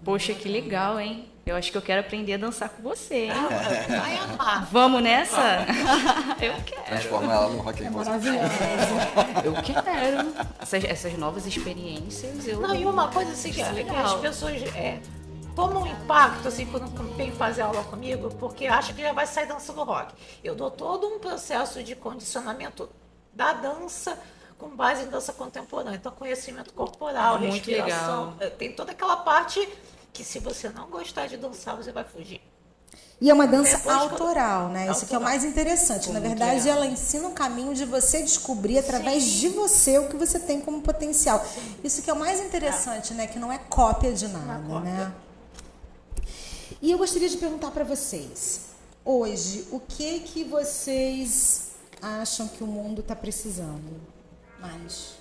Poxa, 0.03 0.33
que 0.33 0.47
legal, 0.47 0.99
hein? 0.99 1.29
Eu 1.45 1.57
acho 1.57 1.71
que 1.71 1.77
eu 1.77 1.81
quero 1.81 1.99
aprender 1.99 2.35
a 2.35 2.37
dançar 2.37 2.69
com 2.69 2.81
você, 2.81 3.25
hein? 3.25 3.31
Vai 3.89 4.17
amar. 4.17 4.65
Vamos 4.71 5.03
nessa? 5.03 5.65
Eu 6.41 6.53
quero. 6.65 6.85
Transformar 6.85 7.33
ela 7.33 7.49
no 7.49 7.61
rock 7.61 7.85
and 7.85 7.89
roll. 7.91 8.03
Eu 9.43 9.53
quero. 9.61 10.33
Essas, 10.61 10.83
essas 10.85 11.17
novas 11.17 11.45
experiências, 11.45 12.47
eu. 12.47 12.61
Não, 12.61 12.73
e 12.73 12.85
uma 12.85 13.09
coisa 13.09 13.31
assim 13.31 13.51
que, 13.51 13.59
Isso 13.59 13.69
é 13.69 13.73
que 13.73 13.89
legal. 13.89 14.15
as 14.15 14.21
pessoas 14.21 14.61
é, 14.73 15.01
tomam 15.53 15.83
um 15.83 15.87
impacto 15.87 16.47
assim 16.47 16.65
quando 16.65 16.89
vem 17.15 17.31
fazer 17.31 17.61
aula 17.63 17.83
comigo, 17.83 18.29
porque 18.35 18.65
acham 18.65 18.95
que 18.95 19.01
já 19.01 19.11
vai 19.11 19.27
sair 19.27 19.45
dançando 19.45 19.83
rock. 19.83 20.13
Eu 20.41 20.55
dou 20.55 20.71
todo 20.71 21.07
um 21.07 21.19
processo 21.19 21.83
de 21.83 21.93
condicionamento 21.93 22.89
da 23.33 23.51
dança 23.51 24.17
com 24.63 24.75
base 24.75 25.03
em 25.03 25.07
dança 25.07 25.33
contemporânea. 25.33 25.97
Então, 25.97 26.11
conhecimento 26.13 26.73
corporal, 26.73 27.37
Muito 27.39 27.53
respiração. 27.53 28.31
legal. 28.31 28.37
eh, 28.39 28.49
Tem 28.49 28.71
toda 28.73 28.91
aquela 28.93 29.17
parte 29.17 29.67
que 30.13 30.23
se 30.23 30.39
você 30.39 30.69
não 30.69 30.87
gostar 30.89 31.27
de 31.27 31.35
dançar, 31.37 31.75
você 31.75 31.91
vai 31.91 32.03
fugir. 32.05 32.41
E 33.19 33.29
é 33.29 33.33
uma 33.33 33.47
dança 33.47 33.77
Depois, 33.77 33.95
autoral, 33.95 34.69
né? 34.69 34.89
Isso 34.91 35.05
que 35.05 35.15
é 35.15 35.17
o 35.17 35.21
mais 35.21 35.43
interessante. 35.43 36.11
Na 36.11 36.19
verdade, 36.19 36.67
ela 36.67 36.85
ensina 36.85 37.27
um 37.27 37.33
caminho 37.33 37.73
de 37.73 37.85
você 37.85 38.21
descobrir 38.21 38.77
através 38.77 39.23
de 39.23 39.49
você 39.49 39.97
o 39.97 40.07
que 40.09 40.15
você 40.17 40.39
tem 40.39 40.59
como 40.59 40.81
potencial. 40.81 41.45
Isso 41.83 42.01
que 42.01 42.09
é 42.09 42.13
o 42.13 42.19
mais 42.19 42.39
interessante, 42.41 43.13
né? 43.13 43.27
Que 43.27 43.39
não 43.39 43.51
é 43.51 43.57
cópia 43.57 44.11
de 44.13 44.27
nada, 44.27 44.79
né? 44.81 45.13
E 46.81 46.91
eu 46.91 46.97
gostaria 46.97 47.29
de 47.29 47.37
perguntar 47.37 47.71
para 47.71 47.83
vocês, 47.85 48.61
hoje, 49.05 49.67
o 49.71 49.79
que 49.79 50.19
que 50.21 50.43
vocês 50.43 51.71
acham 52.01 52.47
que 52.49 52.61
o 52.63 52.67
mundo 52.67 52.99
está 52.99 53.15
precisando 53.15 54.12
mais? 54.63 55.17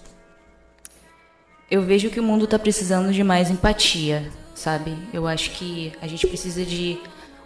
Eu 1.70 1.82
vejo 1.82 2.10
que 2.10 2.20
o 2.20 2.22
mundo 2.22 2.44
está 2.44 2.58
precisando 2.58 3.12
de 3.12 3.24
mais 3.24 3.50
empatia, 3.50 4.30
sabe? 4.54 4.96
Eu 5.12 5.26
acho 5.26 5.50
que 5.50 5.92
a 6.00 6.06
gente 6.06 6.26
precisa 6.26 6.64
de 6.64 6.98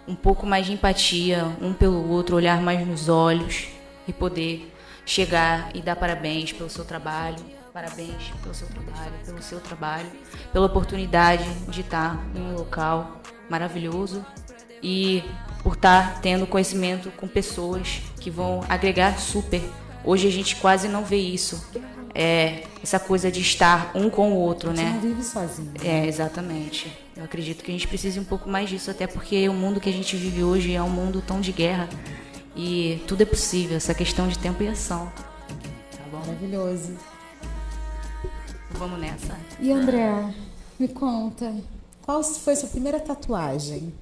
um 0.07 0.15
pouco 0.15 0.45
mais 0.45 0.65
de 0.65 0.73
empatia 0.73 1.45
um 1.61 1.73
pelo 1.73 2.09
outro, 2.09 2.35
olhar 2.35 2.61
mais 2.61 2.85
nos 2.85 3.09
olhos 3.09 3.67
e 4.07 4.13
poder 4.13 4.73
chegar 5.05 5.69
e 5.73 5.81
dar 5.81 5.95
parabéns 5.95 6.51
pelo 6.51 6.69
seu 6.69 6.85
trabalho, 6.85 7.37
parabéns 7.73 8.31
pelo 8.41 8.53
seu 8.53 8.67
trabalho, 8.67 9.13
pelo 9.25 9.41
seu 9.41 9.59
trabalho, 9.59 10.11
pela 10.51 10.65
oportunidade 10.65 11.49
de 11.69 11.81
estar 11.81 12.21
em 12.35 12.41
um 12.41 12.55
local 12.55 13.21
maravilhoso 13.49 14.25
e 14.83 15.23
por 15.63 15.73
estar 15.73 16.19
tendo 16.21 16.45
conhecimento 16.45 17.11
com 17.11 17.27
pessoas 17.27 18.01
que 18.19 18.29
vão 18.29 18.63
agregar 18.67 19.17
super. 19.19 19.61
Hoje 20.03 20.27
a 20.27 20.31
gente 20.31 20.55
quase 20.57 20.87
não 20.87 21.03
vê 21.03 21.17
isso. 21.17 21.61
É 22.13 22.63
essa 22.81 22.99
coisa 22.99 23.29
de 23.31 23.41
estar 23.41 23.91
um 23.93 24.09
com 24.09 24.31
o 24.31 24.35
outro, 24.35 24.71
Você 24.71 24.81
né? 24.81 24.91
não 24.93 25.01
vive 25.01 25.23
sozinho. 25.23 25.71
É, 25.83 26.07
exatamente. 26.07 26.91
Eu 27.15 27.23
acredito 27.23 27.63
que 27.63 27.69
a 27.69 27.73
gente 27.73 27.87
precisa 27.87 28.19
um 28.19 28.23
pouco 28.23 28.49
mais 28.49 28.69
disso, 28.69 28.89
até 28.89 29.05
porque 29.05 29.47
o 29.49 29.53
mundo 29.53 29.79
que 29.79 29.89
a 29.89 29.93
gente 29.93 30.15
vive 30.15 30.43
hoje 30.43 30.73
é 30.73 30.81
um 30.81 30.89
mundo 30.89 31.21
tão 31.25 31.41
de 31.41 31.51
guerra 31.51 31.89
e 32.55 33.03
tudo 33.07 33.21
é 33.21 33.25
possível, 33.25 33.77
essa 33.77 33.93
questão 33.93 34.27
de 34.27 34.39
tempo 34.39 34.63
e 34.63 34.67
ação. 34.67 35.11
Tá 35.91 36.03
bom? 36.11 36.19
Maravilhoso. 36.19 36.97
Vamos 38.71 38.99
nessa. 38.99 39.37
E 39.59 39.71
André, 39.71 40.33
me 40.79 40.87
conta, 40.87 41.53
qual 42.03 42.23
foi 42.23 42.55
sua 42.55 42.69
primeira 42.69 42.99
tatuagem? 42.99 43.93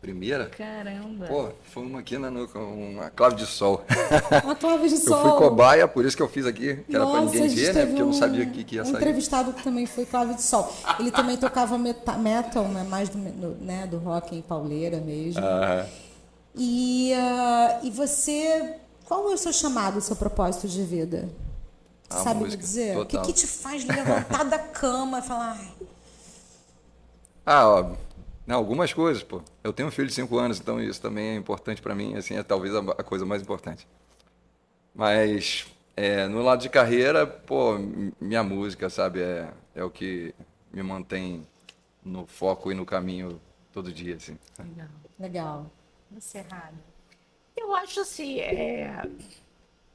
Primeira? 0.00 0.46
Caramba. 0.50 1.26
Pô, 1.26 1.48
foi 1.72 1.82
uma 1.82 2.00
aqui 2.00 2.18
na 2.18 2.30
nuca, 2.30 2.58
uma 2.58 3.08
clave 3.08 3.36
de 3.36 3.46
sol. 3.46 3.82
Uma 4.44 4.54
clave 4.54 4.86
de 4.88 4.94
Eu 4.96 5.00
sol. 5.00 5.22
fui 5.22 5.48
cobaia, 5.48 5.88
por 5.88 6.04
isso 6.04 6.14
que 6.14 6.22
eu 6.22 6.28
fiz 6.28 6.44
aqui, 6.44 6.76
que 6.88 6.94
era 6.94 7.06
pra 7.06 7.22
Nossa, 7.22 7.34
ninguém 7.34 7.48
ver, 7.48 7.74
né? 7.74 7.86
Porque 7.86 8.02
eu 8.02 8.06
não 8.06 8.12
um- 8.12 8.18
sabia 8.18 8.44
o 8.44 8.50
que, 8.50 8.64
que 8.64 8.74
ia 8.76 8.82
um 8.82 8.84
sair. 8.84 8.96
entrevistado 8.96 9.52
que 9.54 9.62
também 9.64 9.86
foi 9.86 10.04
clave 10.04 10.34
de 10.34 10.42
sol. 10.42 10.70
Ele 11.00 11.10
também 11.10 11.38
tocava 11.38 11.78
meta- 11.78 12.18
metal, 12.18 12.64
né? 12.68 12.82
mais 12.84 13.08
do, 13.08 13.16
né? 13.18 13.86
do 13.86 13.96
rock 13.98 14.36
em 14.36 14.42
pauleira 14.42 14.98
mesmo. 14.98 15.40
Aham. 15.42 15.86
E, 16.54 17.12
ah, 17.14 17.80
e 17.82 17.90
você, 17.90 18.74
qual 19.06 19.30
é 19.30 19.34
o 19.34 19.38
seu 19.38 19.52
chamado, 19.54 19.96
o 19.96 20.00
seu 20.02 20.14
propósito 20.16 20.68
de 20.68 20.82
vida? 20.82 21.28
A 22.10 22.16
Sabe 22.18 22.40
me 22.40 22.44
música, 22.44 22.62
dizer? 22.62 22.98
O 22.98 23.06
que, 23.06 23.18
que 23.22 23.32
te 23.32 23.46
faz 23.46 23.84
levantar 23.86 24.44
da 24.44 24.58
cama 24.58 25.20
e 25.20 25.22
falar, 25.22 25.58
Ah, 27.46 27.66
ó, 27.68 27.90
não, 28.46 28.56
algumas 28.56 28.92
coisas, 28.92 29.22
pô. 29.22 29.42
Eu 29.62 29.72
tenho 29.72 29.88
um 29.88 29.92
filho 29.92 30.08
de 30.08 30.14
5 30.14 30.38
anos, 30.38 30.60
então 30.60 30.80
isso 30.80 31.00
também 31.00 31.28
é 31.28 31.34
importante 31.36 31.80
pra 31.80 31.94
mim, 31.94 32.14
assim, 32.14 32.34
é 32.36 32.42
talvez 32.42 32.74
a, 32.74 32.80
a 32.80 33.02
coisa 33.02 33.24
mais 33.24 33.40
importante. 33.40 33.86
Mas 34.94 35.66
é, 35.96 36.26
no 36.26 36.42
lado 36.42 36.60
de 36.60 36.68
carreira, 36.68 37.26
pô, 37.26 37.78
minha 38.20 38.42
música, 38.42 38.90
sabe, 38.90 39.20
é, 39.22 39.52
é 39.74 39.82
o 39.84 39.90
que 39.90 40.34
me 40.72 40.82
mantém 40.82 41.46
no 42.04 42.26
foco 42.26 42.70
e 42.70 42.74
no 42.74 42.84
caminho 42.84 43.40
todo 43.72 43.92
dia, 43.92 44.16
assim. 44.16 44.38
legal. 45.18 45.70
Você 46.10 46.38
errado. 46.38 46.78
Eu 47.56 47.74
acho 47.74 48.00
assim, 48.00 48.40
é, 48.40 49.02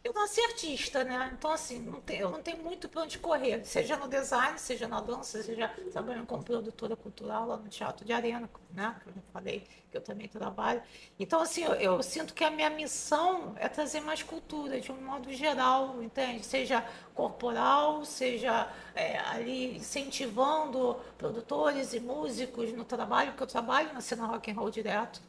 eu 0.10 0.13
nasci 0.13 0.41
artista, 0.41 1.04
né? 1.04 1.30
Então, 1.38 1.52
assim, 1.52 1.80
não 1.80 2.02
tem, 2.02 2.19
eu 2.19 2.32
não 2.32 2.41
tenho 2.41 2.58
muito 2.63 2.89
para 2.89 3.04
onde 3.04 3.19
correr, 3.19 3.63
seja 3.63 3.95
no 3.95 4.08
design, 4.08 4.58
seja 4.58 4.88
na 4.88 5.00
dança, 5.00 5.43
seja 5.43 5.67
trabalhando 5.91 6.26
como 6.26 6.43
produtora 6.43 6.95
cultural 6.95 7.45
lá 7.45 7.58
no 7.58 7.69
Teatro 7.69 8.04
de 8.04 8.12
Arena, 8.12 8.50
né? 8.72 8.95
Que 9.04 9.10
eu 9.10 9.13
já 9.13 9.22
falei 9.32 9.67
que 9.91 9.98
eu 9.98 10.02
também 10.02 10.28
trabalho. 10.28 10.82
Então, 11.19 11.39
assim, 11.41 11.63
eu, 11.63 11.74
eu 11.74 12.02
sinto 12.02 12.34
que 12.34 12.43
a 12.43 12.50
minha 12.50 12.72
missão 12.72 13.54
é 13.58 13.69
trazer 13.69 14.02
mais 14.02 14.24
cultura, 14.24 14.82
de 14.82 14.91
um 14.91 15.00
modo 15.00 15.32
geral, 15.32 16.02
entende? 16.02 16.43
Seja 16.43 16.84
corporal, 17.13 18.04
seja 18.04 18.67
é, 18.95 19.19
ali 19.19 19.78
incentivando 19.78 21.00
produtores 21.19 21.93
e 21.93 22.00
músicos 22.00 22.74
no 22.74 22.84
trabalho, 22.84 23.32
porque 23.32 23.43
eu 23.43 23.48
trabalho 23.48 23.93
na 23.93 24.02
cena 24.02 24.26
rock 24.26 24.50
and 24.50 24.56
roll 24.56 24.72
direto. 24.72 25.22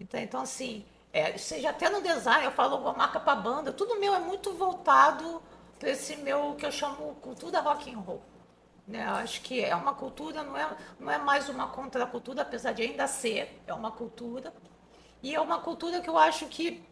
Então, 0.00 0.18
então 0.20 0.40
assim, 0.40 0.84
é, 1.14 1.38
seja 1.38 1.70
até 1.70 1.88
no 1.88 2.02
design, 2.02 2.44
eu 2.44 2.50
falo 2.50 2.72
alguma 2.74 2.92
marca 2.92 3.20
para 3.20 3.36
banda, 3.36 3.72
tudo 3.72 4.00
meu 4.00 4.12
é 4.16 4.18
muito 4.18 4.52
voltado 4.52 5.40
para 5.78 5.90
esse 5.90 6.16
meu 6.16 6.56
que 6.56 6.66
eu 6.66 6.72
chamo 6.72 7.14
cultura 7.22 7.60
rock 7.60 7.94
and 7.94 8.00
roll. 8.00 8.20
Né? 8.86 9.06
Eu 9.06 9.14
acho 9.14 9.40
que 9.42 9.64
é 9.64 9.76
uma 9.76 9.94
cultura, 9.94 10.42
não 10.42 10.56
é, 10.56 10.76
não 10.98 11.12
é 11.12 11.18
mais 11.18 11.48
uma 11.48 11.68
contracultura, 11.68 12.42
apesar 12.42 12.72
de 12.72 12.82
ainda 12.82 13.06
ser, 13.06 13.62
é 13.64 13.72
uma 13.72 13.92
cultura. 13.92 14.52
E 15.22 15.32
é 15.32 15.40
uma 15.40 15.60
cultura 15.60 16.00
que 16.00 16.10
eu 16.10 16.18
acho 16.18 16.46
que 16.46 16.84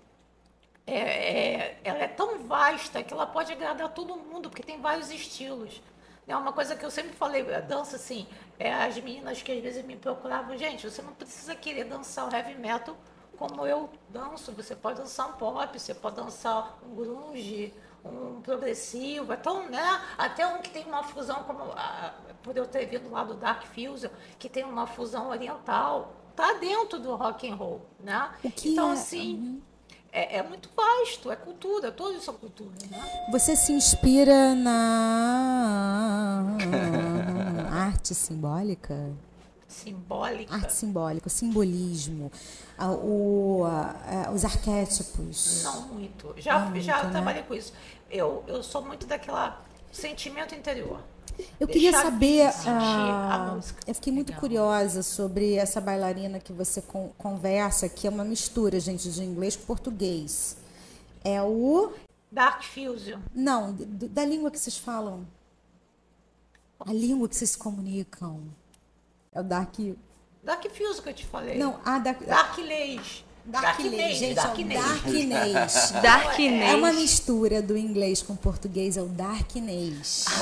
é, 0.87 0.98
é, 0.98 1.80
ela 1.82 1.98
é 1.98 2.08
tão 2.08 2.38
vasta 2.44 3.02
que 3.02 3.12
ela 3.12 3.26
pode 3.26 3.52
agradar 3.52 3.88
todo 3.88 4.16
mundo, 4.16 4.48
porque 4.48 4.62
tem 4.62 4.80
vários 4.80 5.11
estilos. 5.11 5.82
É 6.28 6.37
uma 6.37 6.52
coisa 6.52 6.76
que 6.76 6.87
eu 6.87 6.90
sempre 6.92 7.12
falei, 7.12 7.42
dança 7.62 7.96
assim, 7.96 8.28
é, 8.56 8.72
as 8.72 8.96
meninas 9.00 9.42
que 9.42 9.50
às 9.50 9.61
vezes 9.61 9.85
me 9.85 9.96
procuravam, 9.96 10.56
gente, 10.56 10.88
você 10.88 11.02
não 11.02 11.12
precisa 11.12 11.56
querer 11.56 11.85
dançar 11.85 12.28
o 12.28 12.35
heavy 12.35 12.54
metal 12.54 12.96
como 13.38 13.66
eu 13.66 13.88
danço. 14.11 14.53
Você 14.53 14.75
pode 14.75 15.01
dançar 15.01 15.31
um 15.31 15.33
pop, 15.33 15.79
você 15.79 15.95
pode 15.95 16.16
dançar 16.16 16.79
um 16.87 16.95
grunge, 16.95 17.73
um 18.05 18.40
progressivo, 18.40 19.33
então, 19.33 19.68
né? 19.68 20.01
Até 20.18 20.47
um 20.47 20.61
que 20.61 20.71
tem 20.71 20.85
uma 20.85 21.03
fusão, 21.03 21.42
como 21.45 21.64
a, 21.73 22.12
por 22.42 22.57
eu 22.57 22.66
ter 22.66 22.87
vindo 22.87 23.11
lá 23.11 23.25
do 23.25 23.35
Dark 23.35 23.64
Fusion, 23.66 24.11
que 24.38 24.49
tem 24.49 24.64
uma 24.64 24.87
fusão 24.87 25.29
oriental, 25.31 26.12
tá 26.35 26.55
dentro 26.55 26.99
do 26.99 27.14
rock 27.14 27.49
and 27.49 27.55
roll, 27.55 27.83
né? 28.01 28.31
então, 28.45 28.90
é? 28.90 28.92
assim, 28.95 29.35
Uhum. 29.37 29.61
é, 30.11 30.38
é 30.38 30.42
muito 30.42 30.68
vasto, 30.75 31.31
é 31.31 31.37
cultura, 31.37 31.92
todos 31.92 32.25
são 32.25 32.35
cultura, 32.35 32.73
né? 32.90 33.27
Você 33.31 33.55
se 33.55 33.73
inspira 33.73 34.55
na 34.55 36.42
arte 37.71 38.14
simbólica? 38.14 39.12
Simbólica. 39.72 40.54
Arte 40.54 40.72
simbólica, 40.72 41.26
o 41.26 41.30
simbolismo, 41.30 42.30
a- 42.78 42.90
o- 42.90 43.64
a- 43.64 44.26
a- 44.28 44.30
os 44.32 44.44
arquétipos. 44.44 45.62
Não 45.64 45.82
muito. 45.88 46.35
Já, 46.37 46.58
Não 46.61 46.70
muito, 46.70 46.85
já 46.85 47.02
né? 47.04 47.11
trabalhei 47.11 47.42
com 47.42 47.54
isso. 47.54 47.72
Eu, 48.11 48.44
eu 48.46 48.62
sou 48.62 48.85
muito 48.85 49.06
daquela 49.06 49.61
sentimento 49.90 50.54
interior. 50.54 51.00
Eu 51.58 51.66
queria 51.66 51.90
Deixar 51.92 52.04
saber. 52.11 52.52
sentir 52.52 52.68
ah, 52.68 53.56
a 53.58 53.61
eu 53.88 53.94
fiquei 53.94 54.12
muito 54.12 54.35
curiosa 54.35 55.02
sobre 55.02 55.54
essa 55.54 55.80
bailarina 55.80 56.38
que 56.38 56.52
você 56.52 56.82
con- 56.82 57.11
conversa, 57.16 57.88
que 57.88 58.06
é 58.06 58.11
uma 58.11 58.24
mistura, 58.24 58.78
gente, 58.78 59.11
de 59.11 59.22
inglês 59.24 59.56
com 59.56 59.64
português. 59.64 60.56
É 61.24 61.42
o. 61.42 61.92
Dark 62.30 62.62
Fusion. 62.62 63.18
Não, 63.35 63.74
da 63.78 64.24
língua 64.24 64.50
que 64.50 64.58
vocês 64.58 64.76
falam. 64.76 65.26
A 66.80 66.92
língua 66.92 67.28
que 67.28 67.37
vocês 67.37 67.50
se 67.50 67.58
comunicam. 67.58 68.40
É 69.33 69.40
o 69.40 69.42
Dark. 69.42 69.75
Dark 70.42 70.64
Fusion 70.71 71.03
que 71.03 71.09
eu 71.09 71.14
te 71.14 71.27
falei. 71.27 71.57
Não, 71.59 71.81
a 71.85 71.99
da. 71.99 72.12
Darkness. 72.12 73.25
Darkness, 73.44 74.16
gente, 74.18 74.38
é 74.38 74.42
o 74.42 74.44
Darkness. 74.44 74.81
Darkness. 75.02 75.90
Darkness. 76.02 76.70
É 76.70 76.76
uma 76.76 76.92
mistura 76.92 77.61
do 77.61 77.76
inglês 77.76 78.22
com 78.22 78.35
o 78.35 78.37
português, 78.37 78.96
é 78.96 79.02
o 79.02 79.07
Darkness. 79.07 80.26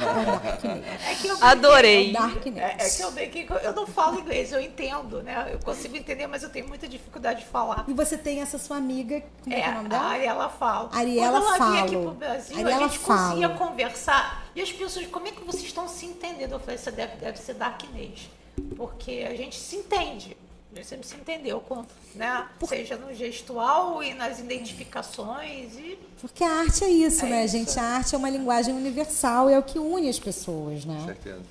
É 0.00 0.22
o 0.22 0.40
Darkness. 0.40 0.84
É 1.06 1.14
que 1.16 1.26
eu 1.28 1.36
Adorei. 1.40 2.06
É 2.08 2.10
o 2.10 2.12
Darkness. 2.14 2.56
É, 2.58 2.86
é 2.86 3.26
que 3.26 3.40
eu 3.40 3.46
que 3.46 3.66
eu- 3.66 3.72
não 3.74 3.86
falo 3.86 4.20
inglês, 4.20 4.52
eu 4.52 4.60
entendo, 4.60 5.22
né? 5.22 5.50
Eu 5.52 5.58
consigo 5.58 5.96
entender, 5.96 6.26
mas 6.26 6.42
eu 6.42 6.48
tenho 6.50 6.66
muita 6.66 6.88
dificuldade 6.88 7.40
de 7.40 7.46
falar. 7.46 7.84
E 7.86 7.92
você 7.92 8.16
tem 8.16 8.40
essa 8.40 8.58
sua 8.58 8.76
amiga, 8.78 9.22
como 9.42 9.54
é, 9.54 9.60
que 9.60 9.66
é 9.66 9.70
o 9.70 9.74
nome 9.74 9.88
dela? 9.90 10.02
a 10.02 10.08
Ariela 10.10 10.48
fala. 10.48 10.88
Ariela 10.92 11.40
Quando 11.40 11.54
ela 11.54 11.70
vinha 11.70 11.84
aqui 11.84 11.92
Falo. 11.94 12.04
pro 12.06 12.14
Brasil, 12.14 12.56
Ariela 12.56 12.76
a 12.76 12.88
gente 12.88 12.98
conseguia 13.00 13.48
Falo. 13.48 13.58
conversar. 13.70 14.44
E 14.54 14.62
as 14.62 14.72
pessoas, 14.72 15.06
como 15.06 15.26
é 15.28 15.30
que 15.30 15.44
vocês 15.44 15.64
estão 15.64 15.86
se 15.86 16.06
entendendo? 16.06 16.52
Eu 16.52 16.60
falei, 16.60 16.78
você 16.78 16.90
deve, 16.90 17.16
deve 17.16 17.38
ser 17.38 17.54
Darkness. 17.54 18.28
Porque 18.76 19.26
a 19.28 19.34
gente 19.36 19.56
se 19.56 19.76
entende. 19.76 20.36
Gente 20.74 20.86
sempre 20.86 21.06
se 21.08 21.16
entendeu, 21.16 21.60
com, 21.60 21.84
né? 22.14 22.48
seja 22.68 22.96
no 22.96 23.12
gestual 23.12 24.02
e 24.02 24.14
nas 24.14 24.38
identificações. 24.38 25.74
E 25.74 25.98
Porque 26.20 26.44
a 26.44 26.60
arte 26.60 26.84
é 26.84 26.88
isso, 26.88 27.24
É 27.26 27.28
né, 27.28 27.44
isso. 27.44 27.56
gente? 27.56 27.78
A 27.78 27.82
arte 27.82 28.14
é 28.14 28.18
uma 28.18 28.30
linguagem 28.30 28.72
universal, 28.74 29.48
é 29.48 29.58
o 29.58 29.62
que 29.64 29.78
une 29.80 30.08
as 30.08 30.20
pessoas, 30.20 30.84
Com 30.84 30.92
né? 30.92 31.06
certeza. 31.06 31.42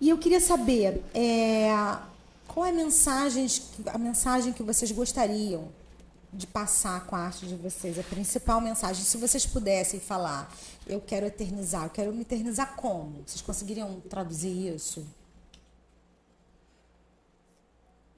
E 0.00 0.10
eu 0.10 0.18
queria 0.18 0.40
saber 0.40 1.02
é, 1.14 1.70
qual 2.46 2.66
é 2.66 2.70
a 2.70 2.72
mensagem, 2.72 3.46
a 3.86 3.96
mensagem 3.98 4.52
que 4.52 4.62
vocês 4.62 4.92
gostariam 4.92 5.68
de 6.30 6.46
passar 6.46 7.06
com 7.06 7.16
a 7.16 7.20
arte 7.20 7.46
de 7.46 7.54
vocês, 7.56 7.98
a 7.98 8.02
principal 8.02 8.60
mensagem. 8.60 9.02
Se 9.02 9.16
vocês 9.16 9.46
pudessem 9.46 9.98
falar, 9.98 10.54
eu 10.86 11.00
quero 11.00 11.24
eternizar, 11.24 11.84
eu 11.84 11.90
quero 11.90 12.12
me 12.12 12.20
eternizar 12.20 12.74
como? 12.76 13.22
Vocês 13.26 13.40
conseguiriam 13.40 13.98
traduzir 14.08 14.74
isso? 14.74 15.06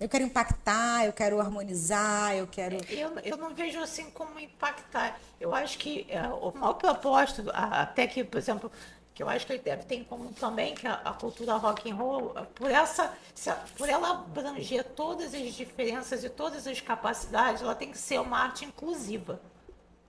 Eu 0.00 0.08
quero 0.08 0.24
impactar, 0.24 1.04
eu 1.06 1.12
quero 1.12 1.40
harmonizar, 1.40 2.34
eu 2.36 2.46
quero. 2.46 2.76
Eu, 2.88 3.18
eu 3.24 3.36
não 3.36 3.54
vejo 3.54 3.80
assim 3.80 4.10
como 4.10 4.38
impactar. 4.38 5.18
Eu 5.40 5.54
acho 5.54 5.78
que 5.78 6.06
é, 6.08 6.22
o 6.28 6.52
maior 6.54 6.74
propósito, 6.74 7.44
até 7.52 8.06
que, 8.06 8.22
por 8.24 8.38
exemplo, 8.38 8.70
que 9.14 9.22
eu 9.22 9.28
acho 9.28 9.46
que 9.46 9.52
ele 9.54 9.62
deve 9.62 9.82
ter 9.84 9.96
em 9.96 10.04
comum 10.04 10.32
também, 10.32 10.74
que 10.74 10.86
a, 10.86 10.94
a 11.04 11.12
cultura 11.12 11.54
rock 11.54 11.90
and 11.90 11.94
roll, 11.96 12.34
por, 12.54 12.70
essa, 12.70 13.12
por 13.76 13.88
ela 13.88 14.10
abranger 14.10 14.84
todas 14.84 15.34
as 15.34 15.54
diferenças 15.54 16.22
e 16.22 16.28
todas 16.30 16.66
as 16.66 16.80
capacidades, 16.80 17.62
ela 17.62 17.74
tem 17.74 17.90
que 17.90 17.98
ser 17.98 18.20
uma 18.20 18.38
arte 18.38 18.64
inclusiva. 18.64 19.40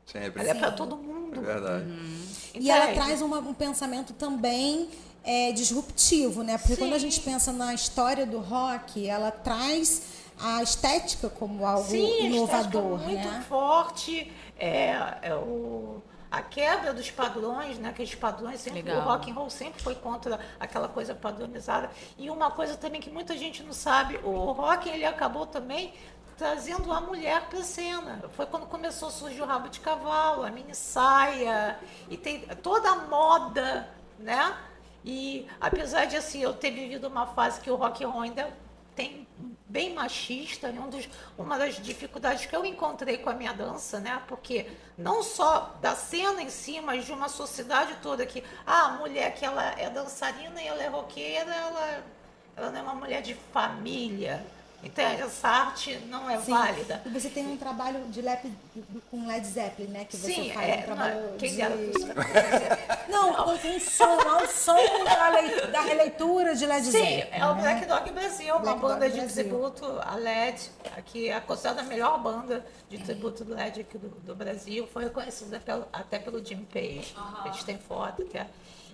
sempre. 0.05 0.41
Ela 0.41 0.51
é 0.51 0.53
para 0.59 0.71
todo 0.71 0.95
mundo. 0.95 1.39
É 1.39 1.43
verdade. 1.43 1.85
E 2.53 2.69
ela 2.69 2.85
entende? 2.91 2.99
traz 2.99 3.21
uma- 3.21 3.39
um 3.39 3.53
pensamento 3.53 4.13
também 4.13 4.89
é, 5.23 5.51
disruptivo, 5.51 6.43
né? 6.43 6.57
Porque 6.57 6.75
quando 6.75 6.93
a 6.93 6.99
Sim. 6.99 7.09
gente 7.09 7.21
pensa 7.21 7.51
na 7.51 7.73
história 7.73 8.25
do 8.25 8.39
rock, 8.39 9.07
ela 9.07 9.31
traz 9.31 10.19
a 10.39 10.63
estética 10.63 11.29
como 11.29 11.65
algo 11.65 11.89
Sim, 11.89 12.25
inovador, 12.25 12.99
muito 12.99 13.27
né? 13.27 13.45
forte. 13.47 14.31
É, 14.57 15.17
é 15.21 15.35
o, 15.35 16.01
a 16.31 16.41
quebra 16.41 16.93
dos 16.93 17.11
padrões, 17.11 17.77
né? 17.77 17.89
Aqueles 17.89 18.15
padrões 18.15 18.61
sempre. 18.61 18.81
Legal. 18.81 19.01
O 19.01 19.03
rock 19.03 19.29
and 19.29 19.33
roll 19.33 19.49
sempre 19.49 19.81
foi 19.81 19.95
contra 19.95 20.39
aquela 20.59 20.87
coisa 20.87 21.13
padronizada. 21.13 21.89
E 22.17 22.29
uma 22.29 22.51
coisa 22.51 22.75
também 22.77 23.01
que 23.01 23.09
muita 23.09 23.37
gente 23.37 23.63
não 23.63 23.73
sabe, 23.73 24.17
o 24.23 24.51
rock 24.51 24.87
ele 24.89 25.05
acabou 25.05 25.45
também 25.45 25.93
trazendo 26.37 26.91
a 26.93 27.01
mulher 27.01 27.47
para 27.49 27.59
a 27.59 27.63
cena. 27.63 28.23
Foi 28.31 28.45
quando 28.45 28.65
começou 28.65 29.09
a 29.09 29.11
surgir 29.11 29.41
o 29.41 29.45
rabo 29.45 29.67
de 29.67 29.81
cavalo, 29.81 30.45
a 30.45 30.49
mini 30.49 30.73
saia, 30.73 31.77
e 32.09 32.15
tem 32.15 32.41
toda 32.63 32.89
a 32.89 32.95
moda, 33.07 33.89
né? 34.17 34.55
E 35.03 35.47
apesar 35.59 36.05
de 36.05 36.15
assim, 36.15 36.41
eu 36.41 36.53
ter 36.53 36.71
vivido 36.71 37.07
uma 37.07 37.27
fase 37.27 37.61
que 37.61 37.71
o 37.71 37.75
rock 37.75 38.03
and 38.03 38.09
roll 38.09 38.21
ainda 38.21 38.51
tem 38.95 39.27
bem 39.65 39.93
machista, 39.93 40.71
né? 40.71 40.81
um 40.81 40.89
dos, 40.89 41.07
uma 41.37 41.57
das 41.57 41.75
dificuldades 41.75 42.47
que 42.47 42.55
eu 42.55 42.65
encontrei 42.65 43.17
com 43.19 43.29
a 43.29 43.33
minha 43.33 43.53
dança, 43.53 43.99
né? 43.99 44.21
Porque 44.27 44.65
não 44.97 45.21
só 45.21 45.77
da 45.79 45.95
cena 45.95 46.41
em 46.41 46.49
si, 46.49 46.81
mas 46.81 47.05
de 47.05 47.11
uma 47.13 47.29
sociedade 47.29 47.95
toda 48.01 48.25
que 48.25 48.43
ah, 48.65 48.87
a 48.87 48.89
mulher 48.93 49.35
que 49.35 49.45
ela 49.45 49.63
é 49.79 49.89
dançarina 49.89 50.61
e 50.61 50.67
ela 50.67 50.83
é 50.83 50.87
roqueira, 50.87 51.53
ela, 51.53 52.03
ela 52.57 52.71
não 52.71 52.79
é 52.79 52.81
uma 52.81 52.95
mulher 52.95 53.21
de 53.21 53.35
família. 53.35 54.45
Então 54.81 55.03
essa 55.05 55.47
arte 55.47 55.97
não 56.07 56.29
é 56.29 56.39
Sim. 56.39 56.51
válida. 56.51 57.01
E 57.05 57.09
você 57.09 57.29
tem 57.29 57.45
um 57.47 57.57
trabalho 57.57 57.99
de 58.07 58.21
lep, 58.21 58.49
com 59.11 59.27
Led 59.27 59.45
Zeppelin, 59.45 59.89
né? 59.91 60.05
Que 60.05 60.15
você 60.15 60.33
Sim, 60.33 60.51
faz 60.53 60.67
um 60.67 60.71
é, 60.71 60.81
trabalho 60.83 61.31
não, 61.31 61.37
quem 61.37 61.53
de... 61.55 61.61
acontecer. 61.61 62.15
Não, 63.09 63.33
com 63.33 63.51
um 63.51 63.79
som, 63.79 64.05
ao 64.29 64.47
som 64.47 65.03
da, 65.03 65.29
lei- 65.29 65.67
da 65.67 65.81
releitura 65.81 66.55
de 66.55 66.65
Led 66.65 66.85
Sim, 66.85 66.91
Zeppelin. 66.91 67.27
é 67.31 67.45
o? 67.45 67.55
Black 67.55 67.85
Dog 67.87 68.11
Brasil, 68.11 68.53
uma 68.55 68.59
Black 68.61 68.79
banda 68.79 68.99
Dog 68.99 69.11
de 69.11 69.17
Brasil. 69.19 69.43
tributo 69.43 69.99
a 70.01 70.15
LED, 70.15 70.71
que 71.05 71.27
é 71.29 71.39
considerada 71.39 71.81
a 71.81 71.85
melhor 71.85 72.19
banda 72.19 72.65
de 72.87 72.99
tributo 72.99 73.43
do 73.43 73.55
LED 73.55 73.81
aqui 73.81 73.97
do, 73.97 74.09
do 74.09 74.35
Brasil. 74.35 74.87
Foi 74.93 75.03
reconhecida 75.05 75.59
pelo- 75.59 75.87
até 75.91 76.19
pelo 76.19 76.43
Jim 76.45 76.63
Page. 76.71 77.15
Eles 77.45 77.63
têm 77.63 77.77
foto 77.79 78.21
até. 78.21 78.47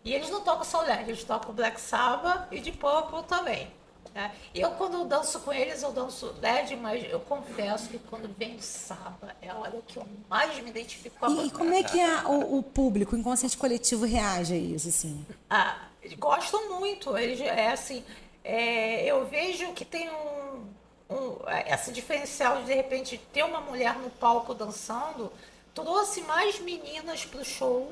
E 0.04 0.13
eles 0.13 0.30
não 0.30 0.41
tocam 0.41 0.63
só 0.63 0.82
LED, 0.82 1.10
eles 1.10 1.24
tocam 1.24 1.54
Black 1.54 1.80
Sabbath 1.80 2.48
e 2.52 2.60
de 2.62 2.71
Purple 2.71 3.24
também. 3.28 3.67
Né? 4.15 4.32
Eu, 4.54 4.71
quando 4.71 5.04
danço 5.06 5.39
com 5.41 5.51
eles, 5.51 5.84
eu 5.84 5.91
danço 5.91 6.34
LED, 6.41 6.75
mas 6.78 7.06
eu 7.12 7.19
confesso 7.19 7.89
que 7.89 7.99
quando 7.99 8.34
vem 8.38 8.56
o 8.56 8.62
Sabbath 8.62 9.36
é 9.41 9.49
a 9.49 9.56
hora 9.56 9.73
que 9.86 9.97
eu 9.97 10.08
mais 10.30 10.58
me 10.63 10.69
identifico 10.69 11.19
com 11.19 11.25
a 11.25 11.30
E, 11.30 11.34
e 11.34 11.38
banda. 11.38 11.49
como 11.58 11.73
é 11.73 11.84
que 11.84 11.99
a- 11.99 12.23
o, 12.30 12.60
o 12.60 12.63
público, 12.63 13.15
o 13.15 13.19
inconsciente 13.19 13.58
coletivo 13.58 14.06
reage 14.06 14.54
a 14.54 14.58
isso, 14.58 14.88
assim? 14.88 15.25
Ah, 15.49 15.80
eles 16.01 16.17
gostam 16.17 16.80
muito. 16.80 17.17
Eles, 17.17 17.41
é 17.41 17.71
assim, 17.71 18.06
é, 18.43 19.04
eu 19.06 19.25
vejo 19.28 19.73
que 19.73 19.84
tem 19.84 20.10
um, 20.10 20.63
um- 21.10 21.38
esse 21.67 21.91
diferencial 21.91 22.60
de 22.62 22.67
de 22.67 22.73
repente 22.73 23.17
ter 23.34 23.43
uma 23.43 23.60
mulher 23.60 23.97
no 23.99 24.10
palco 24.10 24.54
dançando 24.54 25.30
trouxe 25.73 26.21
mais 26.21 26.58
meninas 26.62 27.25
pro 27.25 27.43
show, 27.43 27.91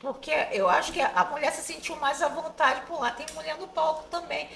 porque 0.00 0.30
eu 0.52 0.68
acho 0.68 0.92
que 0.92 1.00
a 1.00 1.24
mulher 1.30 1.52
se 1.52 1.62
sentiu 1.62 1.96
mais 1.96 2.22
à 2.22 2.28
vontade 2.28 2.82
por 2.86 3.00
lá. 3.00 3.10
Tem 3.10 3.26
mulher 3.34 3.56
no 3.58 3.66
palco 3.68 4.04
também. 4.10 4.48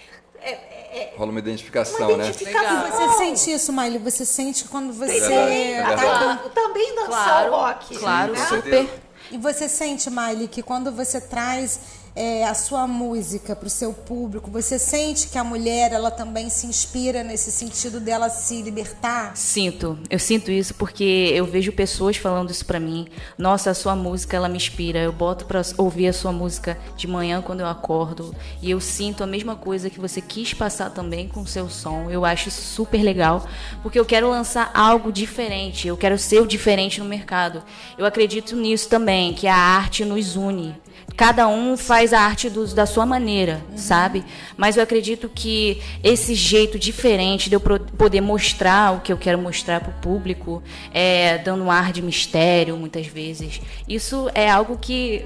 É, 0.42 0.52
é, 0.52 1.12
é 1.12 1.14
Rola 1.18 1.30
uma 1.30 1.38
identificação, 1.38 2.08
uma 2.08 2.16
né? 2.18 2.24
identificação. 2.24 2.86
E 2.86 2.90
você 2.90 3.18
sente 3.18 3.52
isso, 3.52 3.72
Miley? 3.72 3.98
Você 3.98 4.24
sente 4.24 4.64
quando 4.68 4.92
você 4.92 5.20
Também, 5.20 5.74
É 5.74 5.82
tá 5.82 5.94
verdade. 5.96 6.42
com- 6.42 6.48
também 6.50 6.94
dançar 6.94 7.08
Claro, 7.08 7.52
o 7.52 7.56
rock. 7.56 7.98
claro, 7.98 8.32
né? 8.32 8.46
super. 8.46 8.88
E 9.30 9.36
você 9.38 9.68
sente, 9.68 10.08
Miley, 10.10 10.48
que 10.48 10.62
quando 10.62 10.90
você 10.92 11.20
traz 11.20 11.80
é, 12.14 12.44
a 12.44 12.54
sua 12.54 12.86
música 12.86 13.54
para 13.54 13.66
o 13.66 13.70
seu 13.70 13.92
público, 13.92 14.50
você 14.50 14.78
sente 14.78 15.28
que 15.28 15.38
a 15.38 15.44
mulher 15.44 15.92
ela 15.92 16.10
também 16.10 16.48
se 16.50 16.66
inspira 16.66 17.22
nesse 17.22 17.50
sentido 17.52 18.00
dela 18.00 18.28
se 18.28 18.62
libertar? 18.62 19.36
Sinto, 19.36 19.98
eu 20.08 20.18
sinto 20.18 20.50
isso 20.50 20.74
porque 20.74 21.32
eu 21.34 21.44
vejo 21.46 21.72
pessoas 21.72 22.16
falando 22.16 22.50
isso 22.50 22.64
pra 22.64 22.80
mim. 22.80 23.06
Nossa, 23.38 23.70
a 23.70 23.74
sua 23.74 23.94
música 23.94 24.36
ela 24.36 24.48
me 24.48 24.56
inspira. 24.56 24.98
Eu 24.98 25.12
boto 25.12 25.44
pra 25.46 25.62
ouvir 25.78 26.08
a 26.08 26.12
sua 26.12 26.32
música 26.32 26.78
de 26.96 27.06
manhã 27.06 27.40
quando 27.40 27.60
eu 27.60 27.66
acordo 27.66 28.34
e 28.60 28.70
eu 28.70 28.80
sinto 28.80 29.22
a 29.22 29.26
mesma 29.26 29.54
coisa 29.54 29.90
que 29.90 30.00
você 30.00 30.20
quis 30.20 30.52
passar 30.52 30.90
também 30.90 31.28
com 31.28 31.40
o 31.40 31.46
seu 31.46 31.68
som. 31.68 32.10
Eu 32.10 32.24
acho 32.24 32.48
isso 32.48 32.62
super 32.62 33.02
legal 33.02 33.46
porque 33.82 33.98
eu 33.98 34.04
quero 34.04 34.30
lançar 34.30 34.70
algo 34.74 35.12
diferente. 35.12 35.88
Eu 35.88 35.96
quero 35.96 36.18
ser 36.18 36.40
o 36.40 36.46
diferente 36.46 37.00
no 37.00 37.06
mercado. 37.06 37.62
Eu 37.96 38.04
acredito 38.04 38.56
nisso 38.56 38.88
também, 38.88 39.32
que 39.32 39.46
a 39.46 39.56
arte 39.56 40.04
nos 40.04 40.36
une. 40.36 40.74
Cada 41.16 41.46
um 41.48 41.76
faz 41.76 42.12
a 42.14 42.20
arte 42.20 42.48
do- 42.48 42.66
da 42.74 42.86
sua 42.86 43.04
maneira, 43.04 43.60
sabe? 43.76 44.24
Mas 44.56 44.76
eu 44.76 44.82
acredito 44.82 45.28
que 45.28 45.80
esse 46.02 46.34
jeito 46.34 46.78
diferente 46.78 47.50
de 47.50 47.56
eu 47.56 47.60
poder 47.60 48.20
mostrar 48.22 48.94
o 48.96 49.00
que 49.00 49.12
eu 49.12 49.18
quero 49.18 49.38
mostrar 49.38 49.80
para 49.80 49.90
o 49.90 50.00
público, 50.00 50.62
é, 50.94 51.36
dando 51.38 51.64
um 51.64 51.70
ar 51.70 51.92
de 51.92 52.00
mistério 52.00 52.76
muitas 52.76 53.06
vezes, 53.06 53.60
isso 53.86 54.30
é 54.34 54.48
algo 54.50 54.78
que 54.78 55.24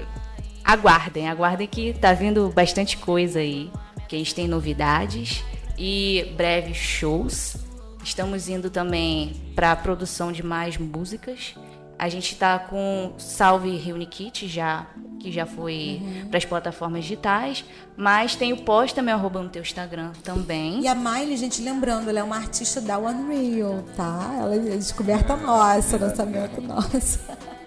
aguardem, 0.63 1.29
aguardem 1.29 1.67
que 1.67 1.93
tá 1.93 2.11
vindo 2.11 2.51
bastante 2.53 2.97
coisa 2.97 3.39
aí, 3.39 3.71
que 4.09 4.15
a 4.15 4.19
gente 4.19 4.35
tem 4.35 4.47
novidades 4.47 5.43
e 5.77 6.33
breves 6.35 6.77
shows. 6.77 7.55
Estamos 8.03 8.49
indo 8.49 8.69
também 8.69 9.33
para 9.55 9.71
a 9.71 9.75
produção 9.75 10.31
de 10.31 10.43
mais 10.43 10.77
músicas. 10.77 11.55
A 11.97 12.09
gente 12.09 12.33
está 12.33 12.59
com 12.59 13.13
Salve 13.17 13.75
Reunikit 13.77 14.47
já, 14.49 14.85
que 15.19 15.31
já 15.31 15.45
foi 15.45 16.01
para 16.29 16.37
as 16.37 16.43
plataformas 16.43 17.03
digitais, 17.03 17.63
mas 17.95 18.35
tem 18.35 18.51
o 18.51 18.57
pós 18.57 18.91
também 18.91 19.13
arroba 19.13 19.41
no 19.41 19.47
teu 19.49 19.61
Instagram 19.61 20.11
também. 20.23 20.81
E 20.81 20.87
a 20.89 20.93
Miley, 20.93 21.37
gente, 21.37 21.61
lembrando, 21.61 22.09
ela 22.09 22.19
é 22.19 22.23
uma 22.23 22.35
artista 22.35 22.81
da 22.81 22.99
Unreal, 22.99 23.81
tá? 23.95 24.35
Ela 24.41 24.55
é 24.55 24.59
descoberta 24.75 25.37
nossa, 25.37 25.97
lançamento 25.97 26.61
nosso. 26.61 27.19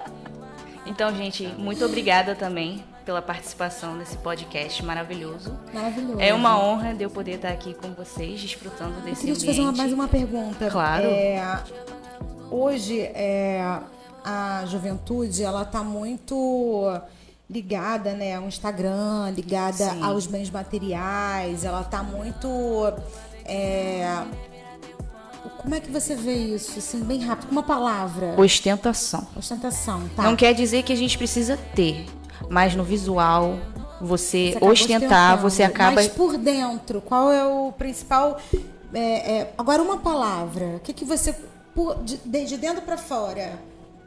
Então, 0.87 1.15
gente, 1.15 1.47
muito 1.59 1.85
obrigada 1.85 2.35
também 2.35 2.83
pela 3.05 3.21
participação 3.21 3.95
nesse 3.95 4.17
podcast 4.17 4.83
maravilhoso. 4.83 5.55
Maravilhoso. 5.73 6.19
É 6.19 6.33
uma 6.33 6.59
honra 6.59 6.95
de 6.95 7.03
eu 7.05 7.11
poder 7.11 7.33
estar 7.33 7.51
aqui 7.51 7.75
com 7.75 7.91
vocês, 7.93 8.41
desfrutando 8.41 8.95
Eu 9.01 9.03
desse 9.03 9.21
queria 9.21 9.35
te 9.35 9.39
ambiente. 9.43 9.47
fazer 9.47 9.61
uma- 9.61 9.73
mais 9.73 9.93
uma 9.93 10.09
pergunta. 10.09 10.71
Claro. 10.71 11.05
É, 11.05 11.61
hoje, 12.51 13.01
é, 13.03 13.63
a 14.29 14.67
juventude, 14.67 15.43
ela 15.43 15.65
tá 15.65 15.83
muito 15.83 17.01
ligada, 17.49 18.13
né, 18.13 18.37
ao 18.37 18.45
Instagram, 18.45 19.31
ligada 19.31 19.91
Sim. 19.91 20.03
aos 20.03 20.27
bens 20.27 20.51
materiais, 20.51 21.65
ela 21.65 21.83
tá 21.83 22.03
muito... 22.03 22.49
é, 23.47 24.23
como 25.63 25.75
é 25.75 25.81
que 25.81 25.91
você 25.91 26.15
vê 26.15 26.35
isso, 26.35 26.79
assim, 26.79 27.01
bem 27.01 27.21
rápido, 27.25 27.47
com 27.47 27.53
uma 27.53 27.63
palavra? 27.63 28.35
Ostentação. 28.37 29.27
Ostentação, 29.35 30.07
tá? 30.15 30.25
Não 30.25 30.37
quer 30.37 30.53
dizer 30.53 30.83
que 30.83 30.93
a 30.93 30.97
gente 30.97 31.17
precisa 31.17 31.57
ter, 31.75 32.05
mas 32.51 32.75
no 32.75 32.85
visual, 32.85 33.59
você, 33.99 34.53
Você 34.61 34.65
ostentar, 34.65 35.39
você 35.39 35.63
acaba. 35.63 35.97
Mas 35.97 36.09
por 36.09 36.37
dentro, 36.37 37.01
qual 37.01 37.33
é 37.33 37.45
o 37.47 37.73
principal. 37.73 38.39
é, 38.93 39.39
é, 39.39 39.55
agora, 39.57 39.83
uma 39.83 39.99
palavra. 39.99 40.77
O 40.77 40.81
que, 40.81 40.93
que 40.93 41.05
você. 41.05 41.35
de, 42.05 42.45
de 42.45 42.57
dentro 42.57 42.83
pra 42.83 42.97
fora? 42.97 43.59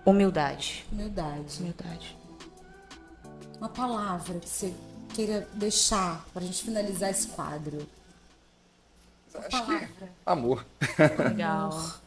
Humildade. 0.06 0.86
Humildade. 0.92 1.60
Humildade. 1.60 2.18
Uma 3.58 3.70
palavra 3.70 4.40
que 4.40 4.50
você 4.50 4.74
queira 5.14 5.48
deixar 5.54 6.26
pra 6.34 6.42
gente 6.42 6.64
finalizar 6.64 7.12
esse 7.12 7.28
quadro. 7.28 7.88
Acho 9.34 9.66
que 9.66 9.88
amor. 10.26 10.66
Legal. 11.30 12.00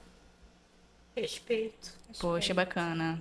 Respeito. 1.16 1.92
Poxa, 2.18 2.52
bacana. 2.52 3.20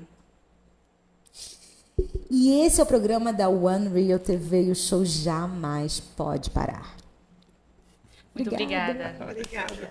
E 2.29 2.65
esse 2.65 2.81
é 2.81 2.83
o 2.83 2.87
programa 2.87 3.31
da 3.31 3.47
One 3.47 3.87
Real 3.87 4.17
TV 4.17 4.63
e 4.63 4.71
o 4.71 4.75
show 4.75 5.05
jamais 5.05 5.99
pode 5.99 6.49
parar. 6.49 6.95
Muito 8.33 8.49
Obrigada. 8.51 8.91
obrigada. 8.91 9.31
Obrigada. 9.31 9.89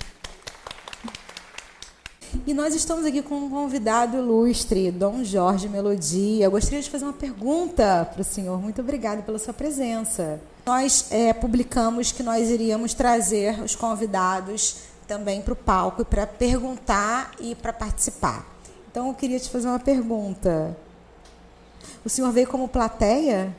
E 2.46 2.54
nós 2.54 2.74
estamos 2.74 3.04
aqui 3.04 3.20
com 3.20 3.36
um 3.36 3.50
convidado 3.50 4.16
ilustre, 4.16 4.90
Dom 4.90 5.22
Jorge 5.22 5.68
Melodia. 5.68 6.46
Eu 6.46 6.50
gostaria 6.50 6.80
de 6.80 6.88
fazer 6.88 7.04
uma 7.04 7.12
pergunta 7.12 8.08
para 8.10 8.22
o 8.22 8.24
senhor. 8.24 8.60
Muito 8.60 8.80
obrigada 8.80 9.20
pela 9.22 9.38
sua 9.38 9.52
presença. 9.52 10.40
Nós 10.64 11.06
é, 11.12 11.32
publicamos 11.34 12.10
que 12.10 12.22
nós 12.22 12.48
iríamos 12.48 12.94
trazer 12.94 13.62
os 13.62 13.76
convidados 13.76 14.76
também 15.06 15.42
para 15.42 15.52
o 15.52 15.56
palco 15.56 16.04
para 16.04 16.26
perguntar 16.26 17.32
e 17.38 17.54
para 17.54 17.72
participar. 17.72 18.46
Então 18.90 19.08
eu 19.08 19.14
queria 19.14 19.38
te 19.38 19.50
fazer 19.50 19.68
uma 19.68 19.78
pergunta. 19.78 20.76
O 22.04 22.08
senhor 22.08 22.32
veio 22.32 22.48
como 22.48 22.66
plateia? 22.66 23.54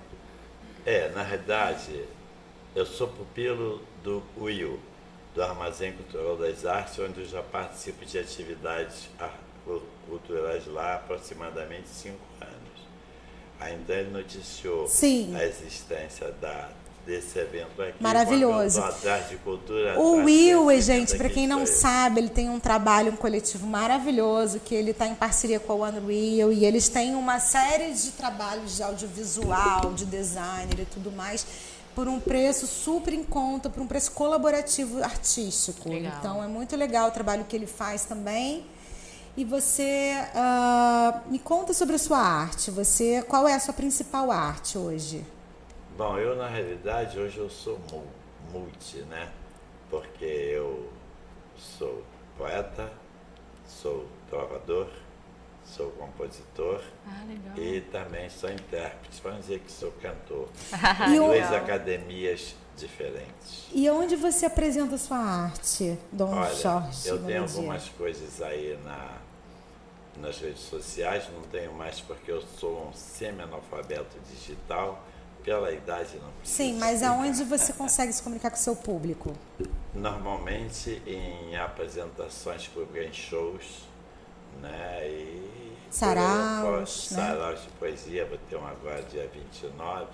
É, 0.86 1.10
na 1.10 1.22
realidade, 1.22 2.04
eu 2.76 2.86
sou 2.86 3.08
pupilo 3.08 3.82
do 4.04 4.24
UIU, 4.36 4.80
do 5.34 5.42
Armazém 5.42 5.94
Cultural 5.94 6.38
das 6.38 6.66
Artes, 6.66 7.00
onde 7.00 7.22
eu 7.22 7.26
já 7.26 7.42
participo 7.42 8.06
de 8.06 8.20
atividades 8.20 9.10
culturais 10.08 10.68
lá 10.68 10.92
há 10.92 10.96
aproximadamente 10.96 11.88
cinco 11.90 12.20
anos. 12.40 13.74
Então 13.74 13.96
ele 13.96 14.12
noticiou 14.12 14.88
Sim. 14.88 15.36
a 15.36 15.46
existência 15.46 16.32
da, 16.42 16.70
desse 17.06 17.40
evento 17.40 17.82
aqui. 17.82 18.02
Maravilhoso. 18.02 18.82
cultura. 19.38 20.00
O 20.00 20.24
Will, 20.24 20.82
gente, 20.82 21.18
para 21.18 21.30
quem 21.30 21.48
não 21.48 21.66
sabe, 21.66 22.20
ele 22.20 22.30
tem 22.30 22.50
um 22.50 22.60
trabalho, 22.60 23.14
um 23.14 23.16
coletivo 23.16 23.66
maravilhoso, 23.66 24.60
que 24.60 24.76
ele 24.76 24.92
está 24.92 25.08
em 25.08 25.16
parceria 25.16 25.60
com 25.60 25.84
a 25.84 25.90
Unreal, 25.90 26.52
e 26.52 26.66
eles 26.66 26.90
têm 26.90 27.16
uma 27.16 27.40
série 27.40 27.94
de 27.94 28.12
trabalhos 28.12 28.76
de 28.76 28.84
audiovisual, 28.84 29.94
de 29.94 30.06
designer 30.06 30.80
e 30.80 30.86
tudo 30.86 31.12
mais, 31.12 31.46
por 31.96 32.08
um 32.08 32.20
preço 32.20 32.66
super 32.68 33.14
em 33.14 33.24
conta, 33.24 33.70
por 33.70 33.82
um 33.82 33.88
preço 33.88 34.12
colaborativo 34.12 35.04
artístico. 35.04 35.90
Legal. 35.90 36.14
Então 36.20 36.44
é 36.44 36.48
muito 36.48 36.76
legal 36.76 37.10
o 37.10 37.12
trabalho 37.12 37.46
que 37.46 37.56
ele 37.56 37.68
faz 37.68 38.06
também. 38.06 38.66
E 39.36 39.44
você 39.44 40.14
ah, 40.36 41.22
me 41.28 41.40
conta 41.40 41.74
sobre 41.74 41.96
a 41.96 42.00
sua 42.00 42.20
arte. 42.20 42.70
Você, 42.72 43.24
qual 43.28 43.48
é 43.48 43.54
a 43.56 43.60
sua 43.60 43.74
principal 43.74 44.30
arte 44.32 44.78
hoje? 44.78 45.26
Bom, 45.98 46.18
eu 46.18 46.36
na 46.36 46.48
realidade 46.48 47.18
hoje 47.20 47.38
eu 47.38 47.50
sou 47.50 47.80
mu- 47.92 48.04
multi, 48.52 48.98
né? 49.10 49.32
Porque 49.90 50.26
eu 50.26 50.90
sou 51.78 52.04
poeta, 52.38 52.92
sou 53.68 54.08
trovador, 54.30 54.88
sou 55.66 55.92
compositor 55.92 56.82
Ah, 57.08 57.24
legal. 57.28 57.58
e 57.58 57.82
também 57.82 58.30
sou 58.30 58.50
intérprete. 58.52 59.22
Vamos 59.24 59.42
dizer 59.42 59.60
que 59.60 59.72
sou 59.72 59.92
cantor. 60.02 60.50
E 61.14 61.20
o- 61.20 61.28
Duas 61.28 61.52
academias 61.54 62.56
diferentes. 62.78 63.68
E 63.72 63.90
onde 63.90 64.16
você 64.16 64.46
apresenta 64.46 64.96
a 64.96 64.98
sua 64.98 65.18
arte, 65.18 65.98
Dom 66.12 66.34
Olha, 66.36 66.54
Jorge? 66.56 67.08
eu 67.08 67.24
tenho 67.24 67.42
algumas 67.44 67.88
coisas 67.90 68.42
aí 68.42 68.78
na, 68.84 69.18
nas 70.18 70.40
redes 70.40 70.62
sociais, 70.64 71.26
não 71.34 71.42
tenho 71.44 71.72
mais 71.74 72.00
porque 72.02 72.32
eu 72.32 72.42
sou 72.60 72.88
um 72.88 72.94
semi-analfabeto 72.94 74.18
digital. 74.32 75.04
Pela 75.44 75.74
idade 75.74 76.16
não 76.24 76.32
preciso 76.40 76.56
Sim, 76.56 76.80
mas 76.80 77.04
aonde 77.04 77.44
você 77.44 77.74
consegue 77.76 78.14
se 78.14 78.24
comunicar 78.24 78.50
com 78.50 78.56
o 78.56 78.60
seu 78.60 78.78
público? 78.78 79.36
Normalmente 79.94 81.02
em 81.06 81.54
apresentações 81.58 82.66
públicas, 82.68 83.10
em 83.10 83.14
shows, 83.14 83.84
né? 84.62 85.08
E 85.10 85.78
Saraus, 85.90 87.12
né? 87.12 87.18
Saraus 87.18 87.62
de 87.62 87.70
poesia, 87.80 88.26
vou 88.26 88.38
ter 88.50 88.56
um 88.56 88.66
agora 88.66 89.02
dia 89.04 89.30
29, 89.34 90.06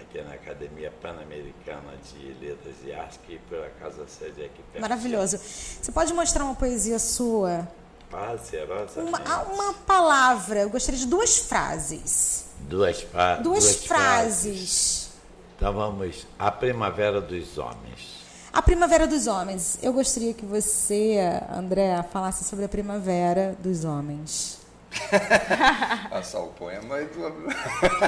aqui 0.00 0.20
na 0.22 0.34
Academia 0.34 0.92
Pan-Americana 1.02 1.94
de 2.12 2.32
Letras 2.44 2.74
e 2.84 2.92
Artes, 2.92 3.18
que 3.26 3.38
por 3.48 3.58
acaso 3.58 4.02
a 4.02 4.06
sede 4.06 4.42
é 4.42 4.46
aqui 4.46 4.62
perto. 4.72 4.80
Maravilhoso. 4.80 5.38
Você 5.38 5.90
pode 5.92 6.12
mostrar 6.12 6.44
uma 6.44 6.54
poesia 6.54 6.98
sua? 6.98 7.66
Prazerosamente. 8.10 9.00
Uma, 9.08 9.20
ah, 9.26 9.42
uma 9.52 9.74
palavra. 9.74 10.60
Eu 10.60 10.70
gostaria 10.70 11.00
de 11.00 11.06
duas 11.06 11.38
frases. 11.38 12.46
Duas, 12.60 13.02
pa- 13.02 13.36
Duas, 13.36 13.76
frases. 13.84 13.86
frases. 13.86 15.10
Então 15.56 15.72
vamos. 15.72 16.26
A 16.38 16.50
Primavera 16.52 17.20
dos 17.20 17.58
Homens. 17.58 18.13
A 18.54 18.62
Primavera 18.62 19.04
dos 19.04 19.26
Homens. 19.26 19.76
Eu 19.82 19.92
gostaria 19.92 20.32
que 20.32 20.46
você, 20.46 21.18
André, 21.52 22.00
falasse 22.12 22.44
sobre 22.44 22.64
a 22.64 22.68
Primavera 22.68 23.56
dos 23.58 23.84
Homens. 23.84 24.60
Passar 26.08 26.38
o 26.38 26.46
poema 26.50 27.00
e 27.00 27.06
tu... 27.06 27.18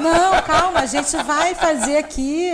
Não, 0.00 0.40
calma, 0.42 0.82
a 0.82 0.86
gente 0.86 1.16
vai 1.24 1.52
fazer 1.56 1.96
aqui. 1.96 2.52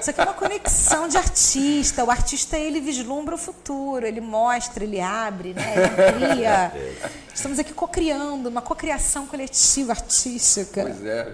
Isso 0.00 0.10
aqui 0.10 0.20
é 0.20 0.22
uma 0.22 0.34
conexão 0.34 1.08
de 1.08 1.16
artista. 1.16 2.04
O 2.04 2.12
artista 2.12 2.56
ele 2.56 2.80
vislumbra 2.80 3.34
o 3.34 3.38
futuro, 3.38 4.06
ele 4.06 4.20
mostra, 4.20 4.84
ele 4.84 5.00
abre, 5.00 5.52
né? 5.52 5.74
Ele 5.76 6.34
cria. 6.34 6.72
Estamos 7.34 7.58
aqui 7.58 7.74
cocriando, 7.74 8.50
uma 8.50 8.62
cocriação 8.62 9.26
coletiva 9.26 9.90
artística. 9.90 10.82
Pois 10.82 11.04
é. 11.04 11.32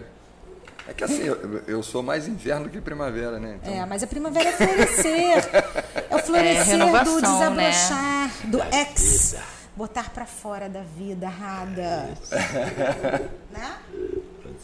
É 0.89 0.95
que 0.95 1.05
assim, 1.05 1.23
eu, 1.23 1.63
eu 1.67 1.83
sou 1.83 2.03
mais 2.03 2.27
inverno 2.27 2.65
do 2.65 2.71
que 2.71 2.81
primavera, 2.81 3.39
né? 3.39 3.59
Então, 3.63 3.73
É, 3.75 3.85
mas 3.85 4.03
a 4.03 4.07
primavera 4.07 4.49
é 4.49 4.53
florescer. 4.53 5.51
É 6.11 6.15
o 6.15 6.19
florescer 6.19 6.65
do 6.79 6.85
renovação, 6.87 7.21
desabrochar, 7.21 8.31
do 8.47 8.59
ex. 8.75 9.37
Botar 9.77 10.11
pra 10.11 10.25
fora 10.27 10.69
da 10.69 10.81
vida, 10.83 11.29
rada. 11.29 12.09
Né? 13.53 13.77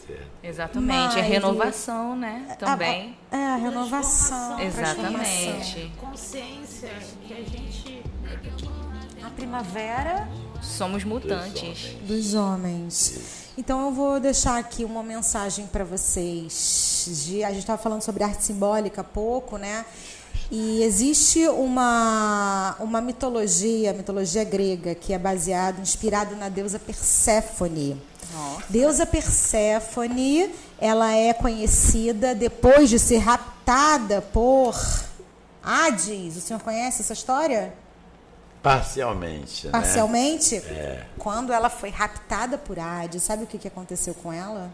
É. 0.09 0.47
Exatamente, 0.49 1.17
é 1.17 1.21
Mas- 1.21 1.31
renovação, 1.31 2.15
né? 2.15 2.55
Também. 2.59 3.17
É, 3.31 3.35
a 3.37 3.55
renovação. 3.55 4.59
Exatamente. 4.59 5.91
Consciência 5.99 6.89
que 7.27 7.33
a 7.33 7.37
gente 7.37 8.03
A 9.23 9.29
primavera 9.31 10.27
Somos 10.61 11.03
mutantes. 11.03 11.95
dos 12.01 12.33
homens. 12.35 13.44
Então 13.57 13.85
eu 13.85 13.91
vou 13.91 14.19
deixar 14.19 14.57
aqui 14.57 14.83
uma 14.83 15.01
mensagem 15.01 15.65
para 15.67 15.85
vocês. 15.85 17.23
De, 17.25 17.43
a 17.43 17.49
gente 17.49 17.59
estava 17.59 17.81
falando 17.81 18.01
sobre 18.01 18.23
arte 18.23 18.43
simbólica 18.43 18.99
há 18.99 19.03
pouco, 19.03 19.57
né? 19.57 19.85
E 20.51 20.83
existe 20.83 21.47
uma, 21.47 22.75
uma 22.79 22.99
mitologia, 22.99 23.93
mitologia 23.93 24.43
grega, 24.43 24.93
que 24.93 25.13
é 25.13 25.17
baseada, 25.17 25.81
inspirada 25.81 26.35
na 26.35 26.49
deusa 26.49 26.77
Perséfone. 26.77 27.99
Deusa 28.69 29.05
Perséfone, 29.05 30.51
ela 30.77 31.13
é 31.13 31.33
conhecida 31.33 32.35
depois 32.35 32.89
de 32.89 32.99
ser 32.99 33.19
raptada 33.19 34.21
por 34.21 34.75
Hades. 35.63 36.35
O 36.35 36.41
senhor 36.41 36.61
conhece 36.61 37.01
essa 37.01 37.13
história? 37.13 37.73
Parcialmente, 38.65 39.65
né? 39.67 39.71
Parcialmente? 39.71 40.61
Quando 41.19 41.53
ela 41.53 41.69
foi 41.69 41.89
raptada 41.91 42.57
por 42.57 42.79
Hades, 42.79 43.21
sabe 43.21 43.43
o 43.43 43.47
que, 43.47 43.57
que 43.59 43.67
aconteceu 43.67 44.13
com 44.15 44.33
ela? 44.33 44.71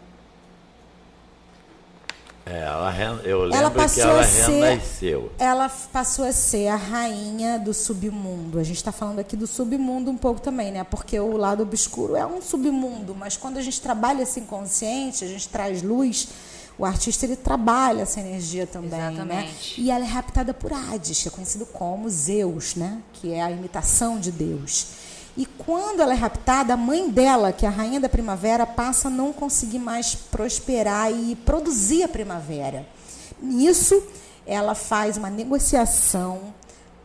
É, 2.44 2.62
ela, 2.62 2.92
eu 3.24 3.44
Ela 3.44 3.46
lembro 3.46 3.70
que 3.70 3.76
passou 3.76 4.02
ela 4.02 4.20
a 4.20 4.24
ser- 4.24 4.50
renasceu. 4.50 5.32
Ela 5.38 5.68
passou 5.92 6.24
a 6.24 6.32
ser 6.32 6.66
a 6.68 6.74
rainha 6.76 7.56
do 7.58 7.72
submundo. 7.72 8.58
A 8.58 8.64
gente 8.64 8.78
está 8.78 8.90
falando 8.90 9.20
aqui 9.20 9.36
do 9.36 9.46
submundo 9.46 10.10
um 10.10 10.16
pouco 10.16 10.40
também, 10.40 10.72
né? 10.72 10.82
Porque 10.82 11.20
o 11.20 11.36
lado 11.36 11.62
obscuro 11.62 12.16
é 12.16 12.26
um 12.26 12.42
submundo, 12.42 13.14
mas 13.14 13.36
quando 13.36 13.58
a 13.58 13.62
gente 13.62 13.80
trabalha 13.80 14.22
esse 14.22 14.40
inconsciente, 14.40 15.22
a 15.24 15.28
gente 15.28 15.48
traz 15.48 15.82
luz, 15.82 16.28
o 16.78 16.84
artista 16.84 17.26
ele 17.26 17.36
trabalha 17.36 18.02
essa 18.02 18.20
energia 18.20 18.66
também, 18.66 18.98
né? 18.98 19.12
Exatamente. 19.12 19.80
E 19.80 19.90
ela 19.90 20.04
é 20.04 20.08
raptada 20.08 20.54
por 20.54 20.72
Hades, 20.72 21.22
que 21.22 21.28
é 21.28 21.30
conhecido 21.30 21.66
como 21.66 22.08
Zeus, 22.08 22.74
né? 22.74 23.02
Que 23.12 23.32
é 23.32 23.42
a 23.42 23.50
imitação 23.50 24.18
de 24.18 24.32
Deus. 24.32 24.86
E 25.36 25.46
quando 25.46 26.00
ela 26.00 26.12
é 26.12 26.16
raptada, 26.16 26.74
a 26.74 26.76
mãe 26.76 27.08
dela, 27.08 27.52
que 27.52 27.64
é 27.64 27.68
a 27.68 27.72
rainha 27.72 28.00
da 28.00 28.08
primavera, 28.08 28.66
passa 28.66 29.08
a 29.08 29.10
não 29.10 29.32
conseguir 29.32 29.78
mais 29.78 30.14
prosperar 30.14 31.10
e 31.10 31.34
produzir 31.36 32.02
a 32.02 32.08
primavera. 32.08 32.86
Nisso, 33.40 34.02
ela 34.46 34.74
faz 34.74 35.16
uma 35.16 35.30
negociação 35.30 36.54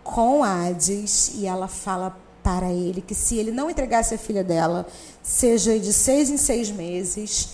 com 0.04 0.44
Hades 0.44 1.32
e 1.36 1.46
ela 1.46 1.68
fala 1.68 2.18
para 2.44 2.72
ele 2.72 3.02
que 3.02 3.14
se 3.14 3.36
ele 3.36 3.52
não 3.52 3.70
entregasse 3.70 4.16
a 4.16 4.18
filha 4.18 4.44
dela, 4.44 4.88
seja 5.22 5.78
de 5.78 5.92
seis 5.92 6.30
em 6.30 6.38
seis 6.38 6.70
meses, 6.72 7.50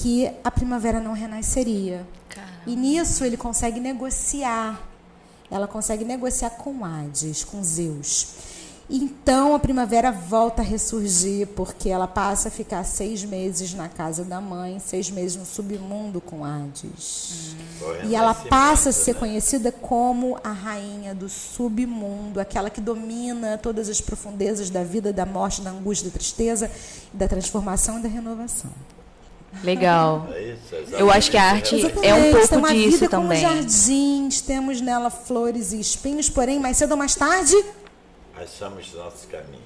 que 0.00 0.30
a 0.44 0.50
primavera 0.50 1.00
não 1.00 1.12
renasceria. 1.12 2.06
E 2.66 2.76
nisso 2.76 3.24
ele 3.24 3.36
consegue 3.36 3.80
negociar. 3.80 4.80
Ela 5.50 5.66
consegue 5.66 6.04
negociar 6.04 6.50
com 6.50 6.84
Hades, 6.84 7.42
com 7.42 7.62
Zeus. 7.64 8.28
Então 8.90 9.54
a 9.54 9.58
primavera 9.58 10.10
volta 10.10 10.62
a 10.62 10.64
ressurgir, 10.64 11.46
porque 11.48 11.90
ela 11.90 12.06
passa 12.06 12.48
a 12.48 12.50
ficar 12.50 12.84
seis 12.84 13.22
meses 13.22 13.74
na 13.74 13.88
casa 13.88 14.24
da 14.24 14.40
mãe, 14.40 14.78
seis 14.78 15.10
meses 15.10 15.36
no 15.36 15.44
submundo 15.44 16.20
com 16.20 16.44
Hades. 16.44 17.54
Foi 17.78 18.06
E 18.06 18.14
ela 18.14 18.34
passa 18.34 18.90
a 18.90 18.92
ser 18.92 19.14
né? 19.14 19.20
conhecida 19.20 19.72
como 19.72 20.38
a 20.42 20.52
rainha 20.52 21.14
do 21.14 21.28
submundo, 21.28 22.40
aquela 22.40 22.70
que 22.70 22.80
domina 22.80 23.58
todas 23.58 23.88
as 23.88 24.00
profundezas 24.00 24.70
da 24.70 24.84
vida, 24.84 25.12
da 25.12 25.26
morte, 25.26 25.60
da 25.60 25.70
angústia, 25.70 26.08
da 26.08 26.14
tristeza, 26.14 26.70
da 27.12 27.28
transformação 27.28 27.98
e 27.98 28.02
da 28.02 28.08
renovação. 28.08 28.70
Legal. 29.64 30.28
É 30.32 30.42
isso, 30.42 30.74
Eu 30.94 31.10
acho 31.10 31.30
que 31.30 31.36
a 31.36 31.42
arte 31.42 31.74
é 32.02 32.14
um 32.14 32.22
tem 32.22 32.32
pouco 32.32 32.56
uma 32.56 32.72
disso 32.72 32.90
vida 32.92 33.08
como 33.08 33.22
também. 33.28 33.40
jardins, 33.40 34.40
temos 34.40 34.80
nela 34.80 35.10
flores 35.10 35.72
e 35.72 35.80
espinhos, 35.80 36.28
porém, 36.30 36.58
mais 36.60 36.76
cedo 36.76 36.92
ou 36.92 36.96
mais 36.96 37.14
tarde, 37.14 37.54
Achamos 38.36 38.92
nosso 38.94 39.26
caminho. 39.26 39.62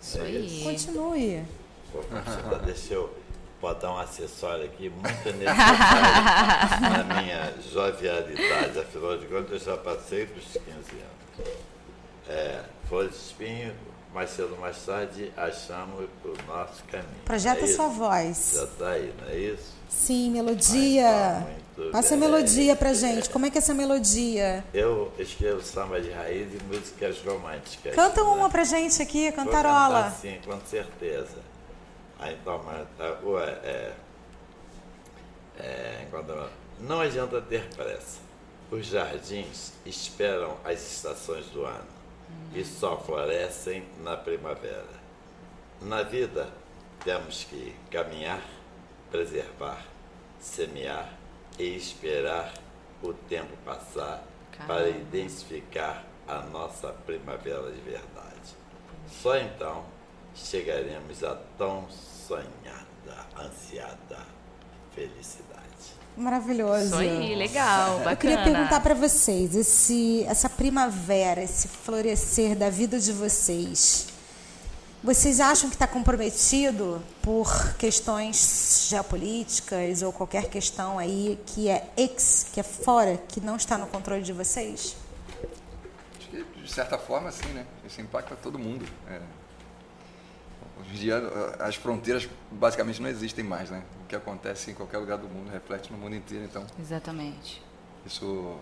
Isso 0.00 0.18
É 0.18 0.22
aí. 0.22 0.60
continue. 0.64 1.44
Pô, 1.92 1.98
Priscila, 1.98 2.58
Deixa 2.64 2.94
eu 2.94 3.12
botar 3.60 3.92
um 3.92 3.98
acessório 3.98 4.64
aqui 4.64 4.88
muito 4.88 5.36
necessário 5.36 6.80
na 6.80 7.20
minha 7.20 7.54
jovialidade. 7.70 8.78
Afinal 8.78 9.18
de 9.18 9.26
contas, 9.26 9.50
eu 9.50 9.58
já 9.58 9.76
passei 9.76 10.24
dos 10.26 10.44
15 10.44 10.62
anos. 10.64 11.50
É, 12.28 12.60
flores 12.88 13.10
de 13.10 13.16
espinho, 13.18 13.74
mais 14.12 14.30
cedo 14.30 14.52
ou 14.54 14.60
mais 14.60 14.76
tarde, 14.84 15.32
achamos 15.36 16.08
o 16.24 16.34
nosso 16.46 16.82
caminho. 16.84 17.08
Projeta 17.24 17.60
é 17.60 17.64
isso? 17.64 17.76
sua 17.76 17.88
voz. 17.88 18.52
Já 18.54 18.64
está 18.64 18.88
aí, 18.90 19.14
não 19.20 19.28
é 19.28 19.36
isso? 19.36 19.78
Sim, 19.88 20.30
melodia. 20.30 21.46
Muito 21.76 21.92
Passa 21.92 22.14
a 22.14 22.18
bem. 22.18 22.28
melodia 22.28 22.76
pra 22.76 22.92
gente. 22.92 23.30
Como 23.30 23.46
é 23.46 23.50
que 23.50 23.58
é 23.58 23.60
essa 23.60 23.74
melodia? 23.74 24.64
Eu 24.74 25.12
escrevo 25.18 25.62
samba 25.62 26.00
de 26.00 26.10
raiz 26.10 26.48
e 26.52 26.62
músicas 26.64 27.18
românticas. 27.24 27.94
Canta 27.94 28.22
né? 28.22 28.30
uma 28.30 28.48
pra 28.50 28.64
gente 28.64 29.00
aqui, 29.00 29.30
cantarola. 29.32 30.04
cantar, 30.04 30.16
sim, 30.20 30.38
com 30.44 30.60
certeza. 30.66 31.38
Mas, 32.18 32.36
ah, 32.98 33.18
ué, 33.24 33.44
é, 33.62 33.92
é, 35.58 36.06
quando- 36.10 36.50
não 36.80 37.00
adianta 37.00 37.40
ter 37.40 37.68
pressa. 37.74 38.18
Os 38.70 38.86
jardins 38.86 39.72
esperam 39.86 40.56
as 40.64 40.80
estações 40.92 41.46
do 41.46 41.64
ano 41.64 41.97
e 42.54 42.64
só 42.64 42.96
florescem 42.98 43.84
na 44.00 44.16
primavera. 44.16 44.98
Na 45.82 46.02
vida, 46.02 46.48
temos 47.04 47.44
que 47.44 47.74
caminhar, 47.90 48.42
preservar, 49.10 49.84
semear 50.40 51.12
e 51.58 51.76
esperar 51.76 52.52
o 53.02 53.12
tempo 53.12 53.56
passar 53.64 54.24
para 54.66 54.66
Caramba. 54.66 54.88
identificar 54.88 56.04
a 56.26 56.40
nossa 56.40 56.92
primavera 56.92 57.70
de 57.70 57.80
verdade. 57.80 58.56
Só 59.08 59.36
então 59.36 59.84
chegaremos 60.34 61.22
à 61.24 61.36
tão 61.56 61.88
sonhada, 61.90 63.26
ansiada 63.38 64.18
felicidade. 64.92 65.67
Maravilhoso. 66.18 66.86
Isso 66.86 66.96
aí, 66.96 67.34
legal, 67.36 67.98
bacana. 67.98 68.12
Eu 68.12 68.16
queria 68.16 68.42
perguntar 68.42 68.80
para 68.80 68.94
vocês, 68.94 69.54
esse, 69.54 70.24
essa 70.24 70.50
primavera, 70.50 71.40
esse 71.42 71.68
florescer 71.68 72.56
da 72.56 72.68
vida 72.68 72.98
de 72.98 73.12
vocês, 73.12 74.08
vocês 75.02 75.38
acham 75.38 75.70
que 75.70 75.76
está 75.76 75.86
comprometido 75.86 77.00
por 77.22 77.74
questões 77.74 78.88
geopolíticas 78.90 80.02
ou 80.02 80.12
qualquer 80.12 80.48
questão 80.48 80.98
aí 80.98 81.38
que 81.46 81.68
é 81.68 81.88
ex, 81.96 82.48
que 82.52 82.58
é 82.58 82.64
fora, 82.64 83.16
que 83.28 83.40
não 83.40 83.54
está 83.54 83.78
no 83.78 83.86
controle 83.86 84.22
de 84.22 84.32
vocês? 84.32 84.96
Acho 86.18 86.28
que, 86.30 86.44
de 86.62 86.72
certa 86.72 86.98
forma, 86.98 87.30
sim, 87.30 87.48
né? 87.50 87.64
Isso 87.86 88.00
impacta 88.00 88.34
todo 88.34 88.58
mundo. 88.58 88.84
É. 89.08 89.20
Hoje 90.80 90.90
em 90.92 90.94
dia, 90.94 91.22
as 91.58 91.74
fronteiras 91.74 92.28
basicamente 92.50 93.00
não 93.02 93.08
existem 93.08 93.44
mais, 93.44 93.70
né? 93.70 93.82
O 94.04 94.06
que 94.08 94.16
acontece 94.16 94.70
em 94.70 94.74
qualquer 94.74 94.98
lugar 94.98 95.18
do 95.18 95.28
mundo 95.28 95.50
reflete 95.50 95.92
no 95.92 95.98
mundo 95.98 96.14
inteiro, 96.14 96.44
então 96.44 96.64
Exatamente. 96.80 97.62
isso 98.06 98.54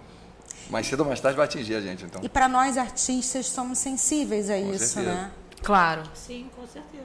mais 0.70 0.86
cedo 0.86 1.00
ou 1.00 1.06
mais 1.06 1.20
tarde 1.20 1.36
vai 1.36 1.44
atingir 1.46 1.74
a 1.74 1.80
gente, 1.80 2.04
então. 2.04 2.20
E 2.24 2.28
para 2.28 2.48
nós 2.48 2.76
artistas 2.76 3.46
somos 3.46 3.78
sensíveis 3.78 4.50
a 4.50 4.54
Com 4.54 4.72
isso, 4.72 4.86
certeza. 4.86 5.14
né? 5.14 5.30
Claro. 5.62 6.02
Sim, 6.14 6.50
com 6.56 6.66
certeza. 6.66 7.04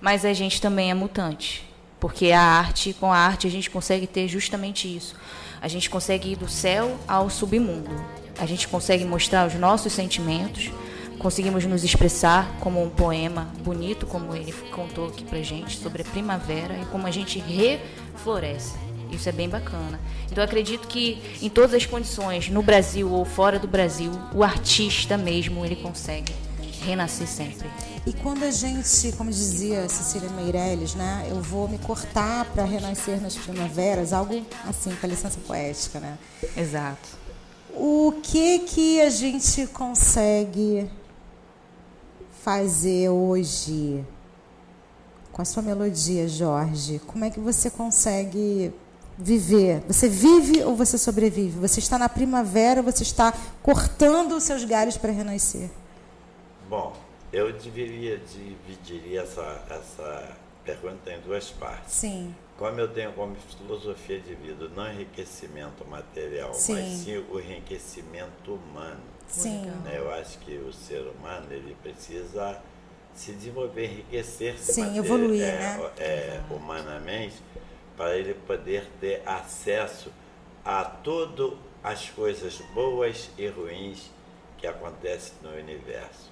Mas 0.00 0.24
a 0.24 0.32
gente 0.32 0.60
também 0.60 0.90
é 0.90 0.94
mutante. 0.94 1.68
Porque 1.98 2.30
a 2.30 2.40
arte, 2.42 2.92
com 2.92 3.12
a 3.12 3.16
arte, 3.16 3.46
a 3.46 3.50
gente 3.50 3.70
consegue 3.70 4.06
ter 4.06 4.28
justamente 4.28 4.94
isso. 4.94 5.14
A 5.60 5.68
gente 5.68 5.88
consegue 5.88 6.32
ir 6.32 6.36
do 6.36 6.48
céu 6.48 6.96
ao 7.08 7.30
submundo. 7.30 7.90
A 8.38 8.44
gente 8.46 8.68
consegue 8.68 9.04
mostrar 9.04 9.46
os 9.46 9.54
nossos 9.54 9.92
sentimentos. 9.92 10.70
Conseguimos 11.18 11.64
nos 11.64 11.82
expressar 11.82 12.58
como 12.60 12.82
um 12.82 12.90
poema 12.90 13.48
bonito, 13.64 14.06
como 14.06 14.34
ele 14.34 14.52
contou 14.70 15.08
aqui 15.08 15.24
pra 15.24 15.40
gente, 15.42 15.78
sobre 15.78 16.02
a 16.02 16.04
primavera 16.04 16.78
e 16.80 16.84
como 16.86 17.06
a 17.06 17.10
gente 17.10 17.38
refloresce. 17.38 18.74
Isso 19.10 19.28
é 19.28 19.32
bem 19.32 19.48
bacana. 19.48 20.00
Então 20.26 20.42
eu 20.42 20.44
acredito 20.44 20.88
que 20.88 21.22
em 21.40 21.48
todas 21.48 21.74
as 21.74 21.86
condições, 21.86 22.48
no 22.48 22.62
Brasil 22.62 23.10
ou 23.10 23.24
fora 23.24 23.58
do 23.58 23.68
Brasil, 23.68 24.12
o 24.34 24.42
artista 24.42 25.16
mesmo, 25.16 25.64
ele 25.64 25.76
consegue 25.76 26.32
renascer 26.84 27.26
sempre. 27.26 27.68
E 28.06 28.12
quando 28.12 28.44
a 28.44 28.50
gente, 28.50 29.12
como 29.16 29.30
dizia 29.30 29.88
Cecília 29.88 30.30
Meirelles, 30.30 30.94
né, 30.94 31.26
eu 31.28 31.40
vou 31.40 31.68
me 31.68 31.78
cortar 31.78 32.44
para 32.46 32.64
renascer 32.64 33.20
nas 33.20 33.34
primaveras, 33.34 34.12
algo 34.12 34.44
assim, 34.68 34.90
com 34.94 35.06
a 35.06 35.08
licença 35.08 35.38
poética, 35.46 35.98
né? 35.98 36.16
Exato. 36.56 37.08
O 37.74 38.14
que 38.22 38.60
que 38.60 39.00
a 39.00 39.10
gente 39.10 39.66
consegue 39.66 40.88
fazer 42.46 43.08
hoje 43.08 44.06
com 45.32 45.42
a 45.42 45.44
sua 45.44 45.64
melodia, 45.64 46.28
Jorge? 46.28 47.00
Como 47.04 47.24
é 47.24 47.28
que 47.28 47.40
você 47.40 47.68
consegue 47.68 48.72
viver? 49.18 49.82
Você 49.88 50.08
vive 50.08 50.62
ou 50.62 50.76
você 50.76 50.96
sobrevive? 50.96 51.58
Você 51.58 51.80
está 51.80 51.98
na 51.98 52.08
primavera 52.08 52.82
ou 52.82 52.84
você 52.84 53.02
está 53.02 53.34
cortando 53.64 54.36
os 54.36 54.44
seus 54.44 54.62
galhos 54.62 54.96
para 54.96 55.10
renascer? 55.10 55.68
Bom, 56.70 56.92
eu 57.32 57.52
deveria 57.52 58.18
dividir 58.18 59.16
essa, 59.16 59.64
essa 59.68 60.36
pergunta 60.70 61.12
em 61.12 61.20
duas 61.20 61.50
partes. 61.50 61.92
Sim. 61.94 62.34
Como 62.58 62.80
eu 62.80 62.88
tenho 62.88 63.12
como 63.12 63.36
filosofia 63.36 64.18
de 64.18 64.34
vida 64.34 64.68
não 64.74 64.90
enriquecimento 64.90 65.84
material, 65.86 66.52
Sim. 66.52 66.74
mas 66.74 66.84
sim 66.98 67.24
o 67.30 67.38
enriquecimento 67.38 68.54
humano. 68.54 69.00
Sim. 69.28 69.66
né? 69.84 69.94
Eu 69.96 70.10
acho 70.12 70.38
que 70.38 70.56
o 70.56 70.72
ser 70.72 71.00
humano 71.02 71.46
ele 71.50 71.76
precisa 71.82 72.60
se 73.14 73.32
desenvolver, 73.32 73.84
enriquecer-se 73.86 74.72
Sim, 74.74 74.82
mate- 74.86 74.98
evoluir, 74.98 75.42
é, 75.42 75.58
né? 75.58 75.90
é, 75.98 76.40
humanamente 76.50 77.36
para 77.96 78.16
ele 78.16 78.34
poder 78.34 78.86
ter 79.00 79.22
acesso 79.26 80.12
a 80.64 80.84
todas 80.84 81.54
as 81.82 82.10
coisas 82.10 82.58
boas 82.74 83.30
e 83.38 83.46
ruins 83.48 84.10
que 84.58 84.66
acontecem 84.66 85.32
no 85.42 85.50
universo. 85.50 86.30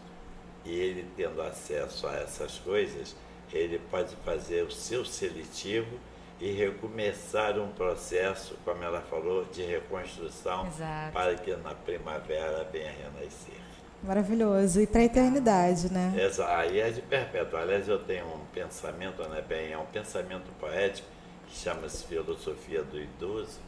E 0.65 0.71
ele 0.71 1.07
tendo 1.17 1.41
acesso 1.43 2.07
a 2.07 2.17
essas 2.17 2.59
coisas, 2.59 3.15
ele 3.53 3.81
pode 3.91 4.15
fazer 4.17 4.63
o 4.63 4.71
seu 4.71 5.05
seletivo 5.05 5.99
e 6.41 6.51
recomeçar 6.53 7.59
um 7.59 7.69
processo, 7.69 8.57
como 8.65 8.83
ela 8.83 9.01
falou, 9.01 9.45
de 9.45 9.63
reconstrução 9.63 10.67
Exato. 10.67 11.13
para 11.13 11.35
que 11.37 11.55
na 11.57 11.75
primavera 11.75 12.69
venha 12.73 12.91
renascer. 12.91 13.55
Maravilhoso. 14.03 14.81
E 14.81 14.87
para 14.87 15.01
a 15.01 15.05
eternidade, 15.05 15.91
né? 15.91 16.13
Essa, 16.19 16.47
aí 16.57 16.79
é 16.79 16.91
de 16.91 17.01
perpétuo. 17.01 17.59
Aliás, 17.59 17.89
eu 17.89 17.99
tenho 17.99 18.27
um 18.27 18.45
pensamento, 18.53 19.27
né, 19.29 19.43
bem, 19.47 19.73
é 19.73 19.79
um 19.79 19.87
pensamento 19.87 20.51
poético 20.61 21.09
que 21.49 21.57
chama-se 21.57 22.05
Filosofia 22.05 22.83
do 22.83 23.01
Idoso, 23.01 23.61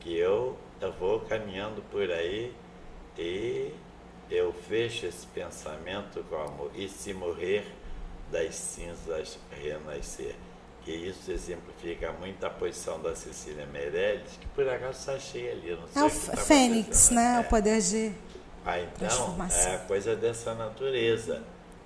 que 0.00 0.16
eu, 0.16 0.56
eu 0.80 0.92
vou 0.92 1.20
caminhando 1.20 1.82
por 1.90 2.10
aí 2.10 2.54
e 3.18 3.72
eu 4.30 4.52
fecho 4.52 5.06
esse 5.06 5.26
pensamento 5.26 6.24
como 6.30 6.70
e 6.74 6.88
se 6.88 7.12
morrer 7.12 7.66
das 8.30 8.54
cinzas 8.54 9.38
renascer. 9.50 10.34
Que 10.84 10.92
isso 10.92 11.32
exemplifica 11.32 12.12
muito 12.12 12.44
a 12.46 12.50
posição 12.50 13.00
da 13.00 13.14
Cecília 13.14 13.66
Meirelles, 13.66 14.30
que 14.40 14.46
por 14.48 14.68
acaso 14.68 15.10
achei 15.10 15.50
ali. 15.50 15.76
Não 15.76 15.88
sei 15.88 16.02
É 16.02 16.04
o 16.04 16.36
tá 16.36 16.36
Fênix, 16.42 17.10
né? 17.10 17.36
É. 17.38 17.40
O 17.40 17.44
poder 17.44 17.80
de. 17.80 18.12
Ah, 18.64 18.78
então 18.80 19.08
Transformação. 19.08 19.72
é 19.72 19.78
coisa 19.78 20.14
dessa 20.14 20.54
natureza. 20.54 21.42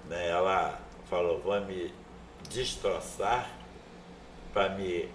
Né? 0.07 0.29
Ela 0.29 0.79
falou, 1.09 1.41
vou 1.41 1.59
me 1.63 1.93
destroçar 2.51 3.51
para 4.53 4.69
me 4.71 5.09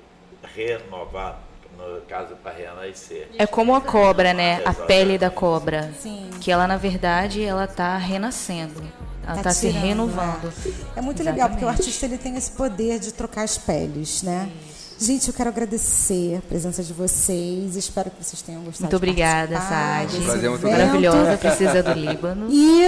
renovar, 0.56 1.40
no 1.78 2.02
caso 2.02 2.36
para 2.38 2.56
renascer. 2.56 3.30
É 3.38 3.46
como 3.46 3.76
a 3.76 3.82
cobra, 3.82 4.34
né? 4.34 4.62
A 4.66 4.74
pele 4.74 5.18
da 5.18 5.30
cobra. 5.30 5.92
Sim. 6.00 6.30
Que 6.42 6.52
ela, 6.52 6.68
na 6.68 6.78
verdade, 6.78 7.44
ela 7.44 7.68
tá 7.68 7.98
renascendo. 7.98 8.82
Ela 9.28 9.42
tá, 9.44 9.52
se 9.52 9.68
tirando, 9.68 9.84
renovando. 9.84 10.54
É, 10.96 11.00
É 11.00 11.02
muito 11.02 11.24
legal, 11.24 11.50
porque 11.50 11.64
o 11.64 11.68
Exatamente. 11.68 11.82
artista 11.82 12.06
ele 12.06 12.18
tem 12.18 12.36
esse 12.36 12.52
poder 12.52 13.00
de 13.00 13.12
trocar 13.14 13.44
as 13.44 13.58
peles, 13.58 14.22
né? 14.24 14.50
Gente, 14.98 15.28
eu 15.28 15.34
quero 15.34 15.50
agradecer 15.50 16.38
a 16.38 16.42
presença 16.42 16.82
de 16.82 16.94
vocês. 16.94 17.76
Espero 17.76 18.10
que 18.10 18.24
vocês 18.24 18.42
tenham 18.42 18.62
gostado. 18.64 18.84
Muito 18.84 18.92
de 18.92 18.96
obrigada, 18.96 19.60
Sade. 19.60 20.14
desse 20.14 20.24
Prazer, 20.26 20.50
muito 20.50 20.66
evento. 20.66 20.80
Maravilhosa, 20.80 21.38
princesa 21.38 21.84
do 21.84 21.94
Líbano. 21.94 22.48
E 22.50 22.82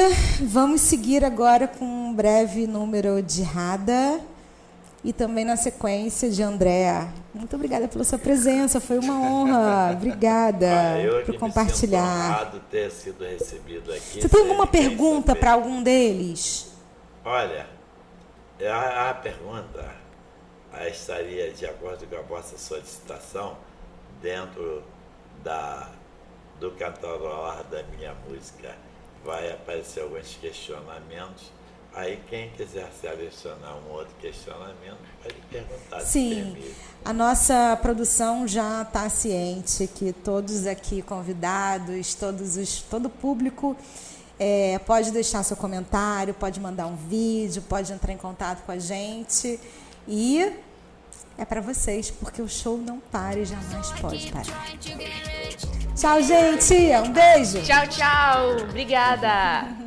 vamos 0.45 0.79
seguir 0.81 1.25
agora 1.25 1.67
com 1.67 1.83
um 1.83 2.13
breve 2.13 2.65
número 2.65 3.21
de 3.21 3.43
Rada 3.43 4.21
e 5.03 5.11
também 5.11 5.43
na 5.43 5.57
sequência 5.57 6.29
de 6.29 6.41
Andréa. 6.41 7.09
Muito 7.37 7.55
obrigada 7.55 7.87
pela 7.87 8.03
sua 8.03 8.17
presença, 8.19 8.79
foi 8.79 8.97
uma 8.99 9.13
honra. 9.19 9.91
Obrigada 9.93 10.67
Ah, 10.69 11.23
por 11.25 11.33
me 11.33 11.39
compartilhar. 11.39 12.01
honrado 12.01 12.59
ter 12.69 12.91
sido 12.91 13.23
recebido 13.23 13.91
aqui. 13.93 14.21
Você 14.21 14.29
tem 14.29 14.41
alguma 14.41 14.67
pergunta 14.67 15.35
para 15.35 15.53
algum 15.53 15.81
deles? 15.83 16.71
Olha, 17.23 17.67
a, 18.61 19.09
a 19.09 19.13
pergunta 19.13 19.89
ah, 20.73 20.87
estaria 20.87 21.51
de 21.51 21.65
acordo 21.65 22.05
com 22.07 22.15
a 22.15 22.21
vossa 22.21 22.57
solicitação 22.57 23.57
dentro 24.21 24.83
da, 25.43 25.89
do 26.59 26.71
cantarolar 26.71 27.63
da 27.65 27.83
minha 27.83 28.13
música. 28.27 28.75
Vai 29.25 29.51
aparecer 29.51 30.01
alguns 30.01 30.35
questionamentos. 30.41 31.51
Aí 31.97 32.19
quem 32.29 32.51
quiser 32.51 32.87
selecionar 33.01 33.75
um 33.75 33.91
outro 33.91 34.13
questionamento, 34.21 34.99
pode 35.23 35.35
perguntar. 35.49 35.99
Sim, 36.01 36.55
a 37.03 37.11
nossa 37.11 37.75
produção 37.81 38.47
já 38.47 38.83
está 38.83 39.09
ciente 39.09 39.87
que 39.87 40.13
todos 40.13 40.67
aqui 40.67 41.01
convidados, 41.01 42.13
todos 42.13 42.55
os, 42.55 42.81
todo 42.83 43.07
o 43.07 43.09
público 43.09 43.75
é, 44.39 44.77
pode 44.85 45.09
deixar 45.09 45.41
seu 45.41 45.57
comentário, 45.57 46.35
pode 46.35 46.59
mandar 46.59 46.85
um 46.85 46.95
vídeo, 46.95 47.63
pode 47.63 47.91
entrar 47.91 48.13
em 48.13 48.17
contato 48.17 48.63
com 48.63 48.71
a 48.71 48.77
gente 48.77 49.59
e 50.07 50.53
é 51.35 51.45
para 51.45 51.61
vocês, 51.61 52.11
porque 52.11 52.43
o 52.43 52.47
show 52.47 52.77
não 52.77 52.99
para 52.99 53.39
e 53.39 53.45
jamais 53.45 53.91
pode 53.99 54.31
parar. 54.31 54.67
Tchau, 55.95 56.21
gente! 56.21 56.75
Um 56.75 57.11
beijo! 57.11 57.59
Tchau, 57.63 57.87
tchau. 57.87 58.57
Obrigada. 58.69 59.86